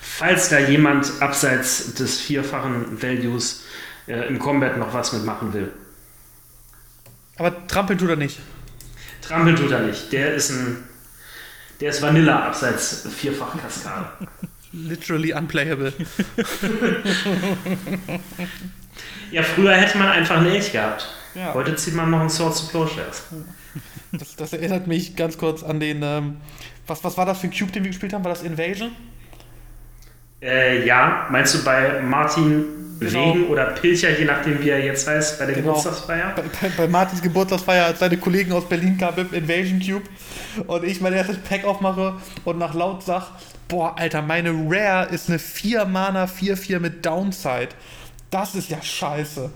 Falls 0.00 0.48
da 0.48 0.58
jemand 0.58 1.10
abseits 1.20 1.94
des 1.94 2.20
vierfachen 2.20 3.00
Values 3.00 3.64
äh, 4.06 4.26
im 4.28 4.38
Combat 4.38 4.76
noch 4.76 4.92
was 4.92 5.12
mitmachen 5.12 5.52
will. 5.52 5.72
Aber 7.36 7.66
trampeln 7.66 7.98
tut 7.98 8.10
er 8.10 8.16
nicht. 8.16 8.38
Trampeln 9.22 9.56
tut 9.56 9.70
er 9.70 9.80
nicht. 9.80 10.12
Der 10.12 10.34
ist 10.34 10.50
ein. 10.50 10.84
Der 11.80 11.90
ist 11.90 12.02
Vanilla 12.02 12.46
abseits 12.46 13.06
Vierfach-Kaskade. 13.16 14.10
Literally 14.72 15.32
unplayable. 15.32 15.92
ja, 19.30 19.42
früher 19.42 19.72
hätte 19.72 19.98
man 19.98 20.08
einfach 20.08 20.36
einen 20.36 20.46
Elch 20.46 20.72
gehabt. 20.72 21.08
Ja. 21.34 21.54
Heute 21.54 21.74
zieht 21.76 21.94
man 21.94 22.10
noch 22.10 22.20
einen 22.20 22.28
Swords 22.30 22.64
of 22.64 22.70
Plowshares. 22.70 23.24
Das, 24.12 24.36
das, 24.36 24.52
erinnert 24.52 24.86
mich 24.86 25.16
ganz 25.16 25.38
kurz 25.38 25.62
an 25.62 25.80
den. 25.80 26.02
Ähm, 26.02 26.36
was, 26.86 27.02
was 27.04 27.16
war 27.16 27.26
das 27.26 27.38
für 27.38 27.46
ein 27.46 27.52
Cube, 27.52 27.72
den 27.72 27.84
wir 27.84 27.90
gespielt 27.90 28.12
haben? 28.12 28.24
War 28.24 28.32
das 28.32 28.42
Invasion? 28.42 28.90
Äh, 30.42 30.86
ja, 30.86 31.26
meinst 31.30 31.54
du 31.54 31.64
bei 31.64 32.00
Martin 32.00 32.64
Genau. 33.00 33.34
Wegen 33.34 33.46
oder 33.46 33.64
Pilcher, 33.64 34.10
je 34.18 34.26
nachdem 34.26 34.62
wie 34.62 34.68
er 34.68 34.84
jetzt 34.84 35.08
heißt, 35.08 35.38
bei 35.38 35.46
der 35.46 35.54
Genau. 35.54 35.68
Geburtstagsfeier? 35.68 36.34
Bei, 36.36 36.42
bei, 36.42 36.68
bei 36.76 36.86
Martins 36.86 37.22
Geburtstagsfeier, 37.22 37.86
als 37.86 37.98
seine 37.98 38.18
Kollegen 38.18 38.52
aus 38.52 38.68
Berlin 38.68 38.98
kamen 38.98 39.26
im 39.32 39.34
Invasion 39.42 39.80
Cube 39.80 40.04
und 40.66 40.84
ich 40.84 41.00
mein 41.00 41.14
erstes 41.14 41.38
Pack 41.38 41.64
aufmache 41.64 42.16
und 42.44 42.58
nach 42.58 42.74
laut 42.74 43.02
sag, 43.02 43.28
boah, 43.68 43.98
Alter, 43.98 44.20
meine 44.20 44.50
Rare 44.50 45.08
ist 45.08 45.30
eine 45.30 45.38
4 45.38 45.86
Mana 45.86 46.26
4-4 46.26 46.78
mit 46.78 47.06
Downside. 47.06 47.70
Das 48.30 48.54
ist 48.54 48.68
ja 48.68 48.82
scheiße. 48.82 49.50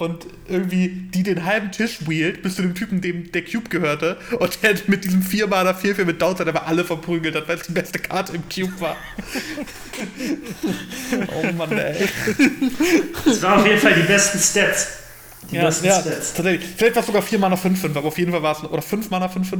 Und 0.00 0.26
irgendwie 0.48 0.88
die 0.88 1.22
den 1.22 1.44
halben 1.44 1.70
Tisch 1.72 2.08
wheelt, 2.08 2.42
bis 2.42 2.54
zu 2.56 2.62
dem 2.62 2.74
Typen, 2.74 3.02
dem 3.02 3.30
der 3.32 3.44
Cube 3.44 3.68
gehörte, 3.68 4.16
und 4.38 4.62
der 4.62 4.74
mit 4.86 5.04
diesem 5.04 5.22
4 5.22 5.46
Mana 5.46 5.72
4-4 5.72 6.06
mit 6.06 6.22
Downside 6.22 6.48
aber 6.48 6.66
alle 6.66 6.84
verprügelt 6.86 7.34
hat, 7.36 7.46
weil 7.48 7.58
es 7.58 7.66
die 7.66 7.72
beste 7.72 7.98
Karte 7.98 8.32
im 8.34 8.42
Cube 8.48 8.80
war. 8.80 8.96
oh 11.34 11.52
Mann, 11.52 11.72
ey. 11.72 12.08
Das 13.26 13.42
waren 13.42 13.60
auf 13.60 13.66
jeden 13.66 13.78
Fall 13.78 13.92
die 13.94 14.02
besten 14.02 14.38
Stats. 14.38 14.88
Die 15.50 15.56
Ja, 15.56 15.64
besten 15.66 15.84
ja 15.86 16.00
Stats. 16.00 16.32
tatsächlich. 16.32 16.70
Vielleicht 16.76 16.94
war 16.94 17.00
es 17.00 17.06
sogar 17.06 17.20
4 17.22 17.38
Mana 17.38 17.56
5-5, 17.56 17.96
aber 17.96 18.08
auf 18.08 18.16
jeden 18.18 18.32
Fall 18.32 18.42
war 18.42 18.56
es, 18.56 18.64
oder 18.64 18.80
5 18.82 19.10
Mana 19.10 19.26
5-5, 19.26 19.34
auf 19.34 19.50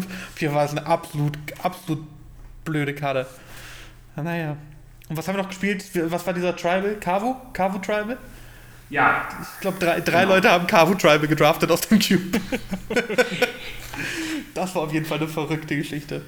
jeden 0.41 0.55
Fall 0.55 0.55
war 0.55 0.65
es 0.65 0.71
eine 0.71 0.87
absolut, 0.87 1.37
absolut 1.63 2.03
blöde 2.65 2.95
Karte. 2.95 3.27
Na, 4.17 4.23
Naja. 4.23 4.57
Und 5.11 5.17
was 5.19 5.29
haben 5.29 5.37
wir 5.37 5.43
noch 5.43 5.51
gespielt? 5.51 5.85
Was 5.93 6.27
war 6.27 6.33
dieser 6.33 6.57
Tribal? 6.57 6.97
Kavu? 6.99 7.35
Kavu 7.53 7.79
Tribal? 7.81 8.17
Ja, 8.91 9.29
Ich 9.55 9.61
glaube, 9.61 9.79
drei, 9.79 10.01
drei 10.01 10.23
Genau. 10.23 10.35
Leute 10.35 10.51
haben 10.51 10.67
Kavu 10.67 10.95
Tribal 10.95 11.29
gedraftet 11.29 11.71
aus 11.71 11.83
dem 11.83 11.99
Cube. 12.01 12.41
das 14.55 14.75
war 14.75 14.83
auf 14.83 14.93
jeden 14.93 15.07
Fall 15.07 15.19
eine 15.19 15.29
verrückte 15.29 15.77
Geschichte. 15.77 16.23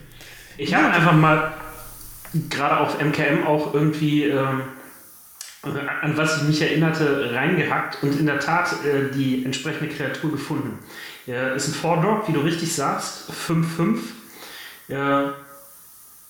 ich 0.57 0.73
habe 0.75 0.89
einfach 0.89 1.13
mal 1.13 1.53
gerade 2.49 2.79
auf 2.81 3.01
MKM 3.01 3.47
auch 3.47 3.75
irgendwie 3.75 4.25
ähm, 4.25 4.63
an 5.63 6.17
was 6.17 6.39
ich 6.39 6.43
mich 6.45 6.61
erinnerte, 6.63 7.31
reingehackt 7.35 8.03
und 8.03 8.19
in 8.19 8.27
der 8.27 8.41
Tat 8.41 8.73
äh, 8.85 9.13
die 9.15 9.45
entsprechende 9.45 9.95
Kreatur 9.95 10.33
gefunden. 10.33 10.79
Er 11.27 11.55
ist 11.55 11.69
ein 11.69 11.75
Four-Drop, 11.75 12.27
wie 12.29 12.33
du 12.33 12.41
richtig 12.41 12.75
sagst, 12.75 13.31
5-5 13.49 13.99
äh, 14.89 15.31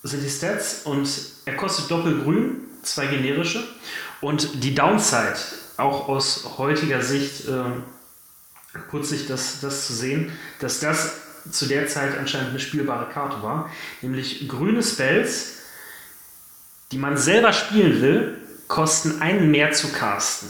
sind 0.03 0.23
die 0.23 0.29
Stats 0.29 0.83
und 0.85 1.09
er 1.47 1.57
kostet 1.57 1.91
doppelgrün, 1.91 2.57
zwei 2.83 3.07
generische 3.07 3.63
und 4.21 4.63
die 4.63 4.75
Downside, 4.75 5.37
auch 5.77 6.09
aus 6.09 6.59
heutiger 6.59 7.03
Sicht 7.03 7.49
äh, 7.49 8.79
putzig 8.91 9.27
das, 9.27 9.61
das 9.61 9.87
zu 9.87 9.93
sehen, 9.93 10.33
dass 10.61 10.81
das 10.81 11.13
zu 11.51 11.67
der 11.67 11.89
Zeit 11.89 12.17
anscheinend 12.19 12.51
eine 12.51 12.61
spielbare 12.61 13.13
Karte 13.13 13.43
war, 13.43 13.71
nämlich 14.01 14.49
grüne 14.49 14.83
Spells, 14.83 15.59
die 16.93 16.99
man 16.99 17.17
selber 17.17 17.53
spielen 17.53 18.01
will, 18.01 18.39
kosten 18.69 19.21
einen 19.21 19.51
mehr 19.51 19.73
zu 19.73 19.89
casten. 19.89 20.49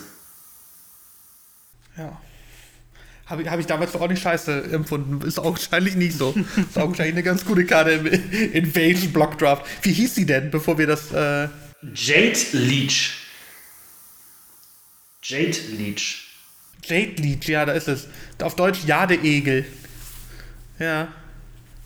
Ja. 1.96 2.20
Habe 3.26 3.50
hab 3.50 3.58
ich 3.58 3.66
damals 3.66 3.94
auch 3.94 4.08
nicht 4.08 4.22
scheiße 4.22 4.64
empfunden. 4.72 5.26
Ist 5.26 5.38
augenscheinlich 5.38 5.94
nicht 5.94 6.18
so. 6.18 6.34
Ist 6.56 6.78
augenscheinlich 6.78 7.14
eine 7.14 7.22
ganz 7.22 7.44
gute 7.44 7.64
Karte 7.64 7.92
im 7.92 8.06
Invasion 8.06 9.12
Block 9.12 9.38
Draft. 9.38 9.64
Wie 9.82 9.92
hieß 9.92 10.14
sie 10.14 10.26
denn, 10.26 10.50
bevor 10.50 10.76
wir 10.76 10.86
das. 10.86 11.12
Äh, 11.12 11.48
Jade 11.94 12.38
Leech. 12.52 13.21
Jade 15.22 15.56
Leech. 15.78 16.28
Jade 16.84 17.20
Leech, 17.22 17.48
ja, 17.48 17.64
da 17.64 17.72
ist 17.72 17.88
es. 17.88 18.08
Auf 18.42 18.56
Deutsch 18.56 18.84
Jadeegel. 18.84 19.64
Ja. 20.78 21.08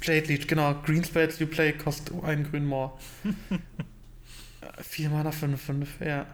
Jade 0.03 0.27
Leech, 0.27 0.47
genau. 0.49 0.75
Green 0.85 1.05
Spells 1.05 1.39
you 1.39 1.47
play 1.47 1.73
cost 1.73 2.11
einen 2.23 2.49
grün 2.51 2.65
more. 2.67 2.93
4 4.81 5.09
Mana 5.11 5.33
5, 5.33 5.61
5, 5.61 5.89
ja. 6.05 6.27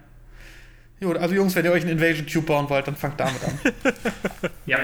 Gut, 1.01 1.17
also 1.17 1.35
Jungs, 1.35 1.55
wenn 1.57 1.65
ihr 1.65 1.73
euch 1.73 1.83
einen 1.83 1.93
Invasion 1.99 2.27
Cube 2.27 2.47
bauen 2.47 2.69
wollt, 2.71 2.87
dann 2.87 2.97
fangt 2.97 3.19
damit 3.19 3.43
an. 3.43 3.59
Ja, 4.67 4.79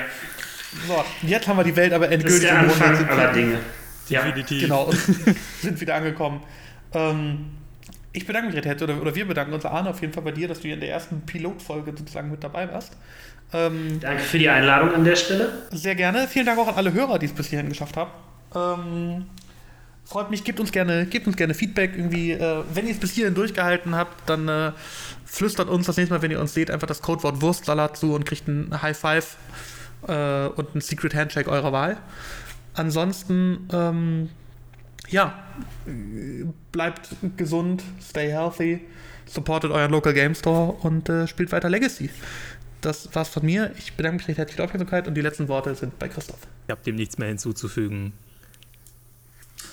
So, 0.87 1.05
jetzt 1.23 1.47
haben 1.47 1.57
wir 1.57 1.65
die 1.65 1.77
Welt 1.77 1.93
aber 1.93 2.09
das 2.09 2.17
ist 2.17 2.23
endgültig 2.23 2.49
der 2.49 2.59
Anfang 2.59 2.97
sind 2.97 3.07
wir- 3.09 3.13
aller 3.15 3.33
Dinge. 3.33 3.59
Ja, 4.09 4.23
Definitiv. 4.25 4.63
Genau, 4.63 4.85
und 4.85 4.97
sind 5.63 5.81
wieder 5.81 5.95
angekommen. 5.97 6.43
Ähm, 6.95 7.51
ich 8.13 8.27
bedanke 8.27 8.49
mich, 8.49 8.57
Red 8.57 8.67
Hat, 8.67 8.83
oder, 8.83 9.01
oder 9.01 9.15
wir 9.15 9.27
bedanken 9.27 9.53
uns, 9.53 9.65
Arne, 9.65 9.91
auf 9.91 10.01
jeden 10.01 10.13
Fall 10.13 10.23
bei 10.23 10.33
dir, 10.33 10.49
dass 10.49 10.59
du 10.59 10.65
hier 10.65 10.75
in 10.75 10.81
der 10.81 10.91
ersten 10.91 11.23
Pilotfolge 11.23 11.93
sozusagen 11.97 12.31
mit 12.31 12.43
dabei 12.43 12.71
warst. 12.73 12.97
Ähm, 13.53 13.99
danke 14.01 14.23
für 14.23 14.39
die 14.39 14.49
Einladung 14.49 14.95
an 14.95 15.05
der 15.05 15.17
Stelle. 15.17 15.51
sehr 15.71 15.95
gerne. 15.95 16.29
Vielen 16.29 16.47
Dank 16.47 16.59
auch 16.59 16.69
an 16.69 16.75
alle 16.75 16.93
Hörer, 16.93 17.19
die 17.19 17.27
es 17.27 17.33
bis 17.33 17.47
hierhin 17.49 17.69
geschafft 17.69 17.97
haben. 17.97 18.11
Ähm, 18.55 19.27
freut 20.05 20.31
mich, 20.31 20.45
gebt 20.45 20.61
uns 20.61 20.73
gerne, 20.73 21.07
gebt 21.07 21.27
uns 21.27 21.37
gerne 21.37 21.55
Feedback. 21.55 21.93
Irgendwie, 21.97 22.33
äh, 22.33 22.63
wenn 22.73 22.87
ihr 22.87 22.93
es 22.93 23.01
bis 23.01 23.13
hierhin 23.13 23.35
durchgehalten 23.35 23.95
habt, 23.95 24.29
dann 24.29 24.49
äh, 24.49 24.73
flüstert 25.25 25.69
uns 25.69 25.87
das 25.87 25.97
nächste 25.97 26.15
Mal, 26.15 26.23
wenn 26.23 26.31
ihr 26.31 26.41
uns 26.41 26.55
seht, 26.55 26.71
einfach 26.71 26.87
das 26.87 27.01
Codewort 27.01 27.41
Wurstsalat 27.41 27.97
zu 27.97 28.15
und 28.15 28.27
kriegt 28.27 28.49
ein 28.49 28.83
High 28.83 28.97
Five 28.97 29.37
äh, 30.07 30.47
und 30.49 30.75
ein 30.75 30.81
Secret 30.81 31.15
Handshake 31.15 31.49
eurer 31.49 31.73
Wahl. 31.73 31.97
Ansonsten, 32.75 33.69
ähm, 33.73 34.31
ja, 35.09 35.43
bleibt 36.73 37.09
gesund, 37.37 37.83
stay 38.03 38.31
healthy, 38.31 38.81
supportet 39.27 39.71
euren 39.71 39.91
Local 39.91 40.13
Game 40.15 40.35
Store 40.35 40.73
und 40.73 41.09
äh, 41.09 41.27
spielt 41.27 41.53
weiter 41.53 41.69
Legacy. 41.71 42.11
Das 42.81 43.13
war's 43.15 43.29
von 43.29 43.45
mir. 43.45 43.73
Ich 43.79 43.95
bedanke 43.95 44.19
mich 44.19 44.29
recht 44.29 44.39
herzlich 44.39 44.55
für 44.57 44.63
die 44.63 44.65
Aufmerksamkeit 44.69 45.09
und 45.09 45.15
die 45.15 45.21
letzten 45.21 45.49
Worte 45.49 45.75
sind 45.75 45.99
bei 45.99 46.09
Christoph. 46.09 46.39
Ich 46.67 46.71
habe 46.71 46.81
dem 46.85 46.95
nichts 46.97 47.19
mehr 47.19 47.29
hinzuzufügen. 47.29 48.13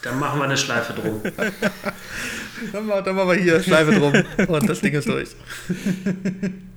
Dann 0.02 0.20
machen 0.20 0.40
wir 0.40 0.46
eine 0.46 0.58
Schleife 0.58 0.94
drum. 0.94 1.22
Dann, 2.72 2.86
ma- 2.88 3.02
dann 3.02 3.16
machen 3.16 3.30
wir 3.30 3.36
hier 3.36 3.62
Schleife 3.62 3.92
drum 3.92 4.14
und 4.48 4.70
das 4.70 4.80
Ding 4.80 4.94
ist 4.94 5.08
durch. 5.10 5.36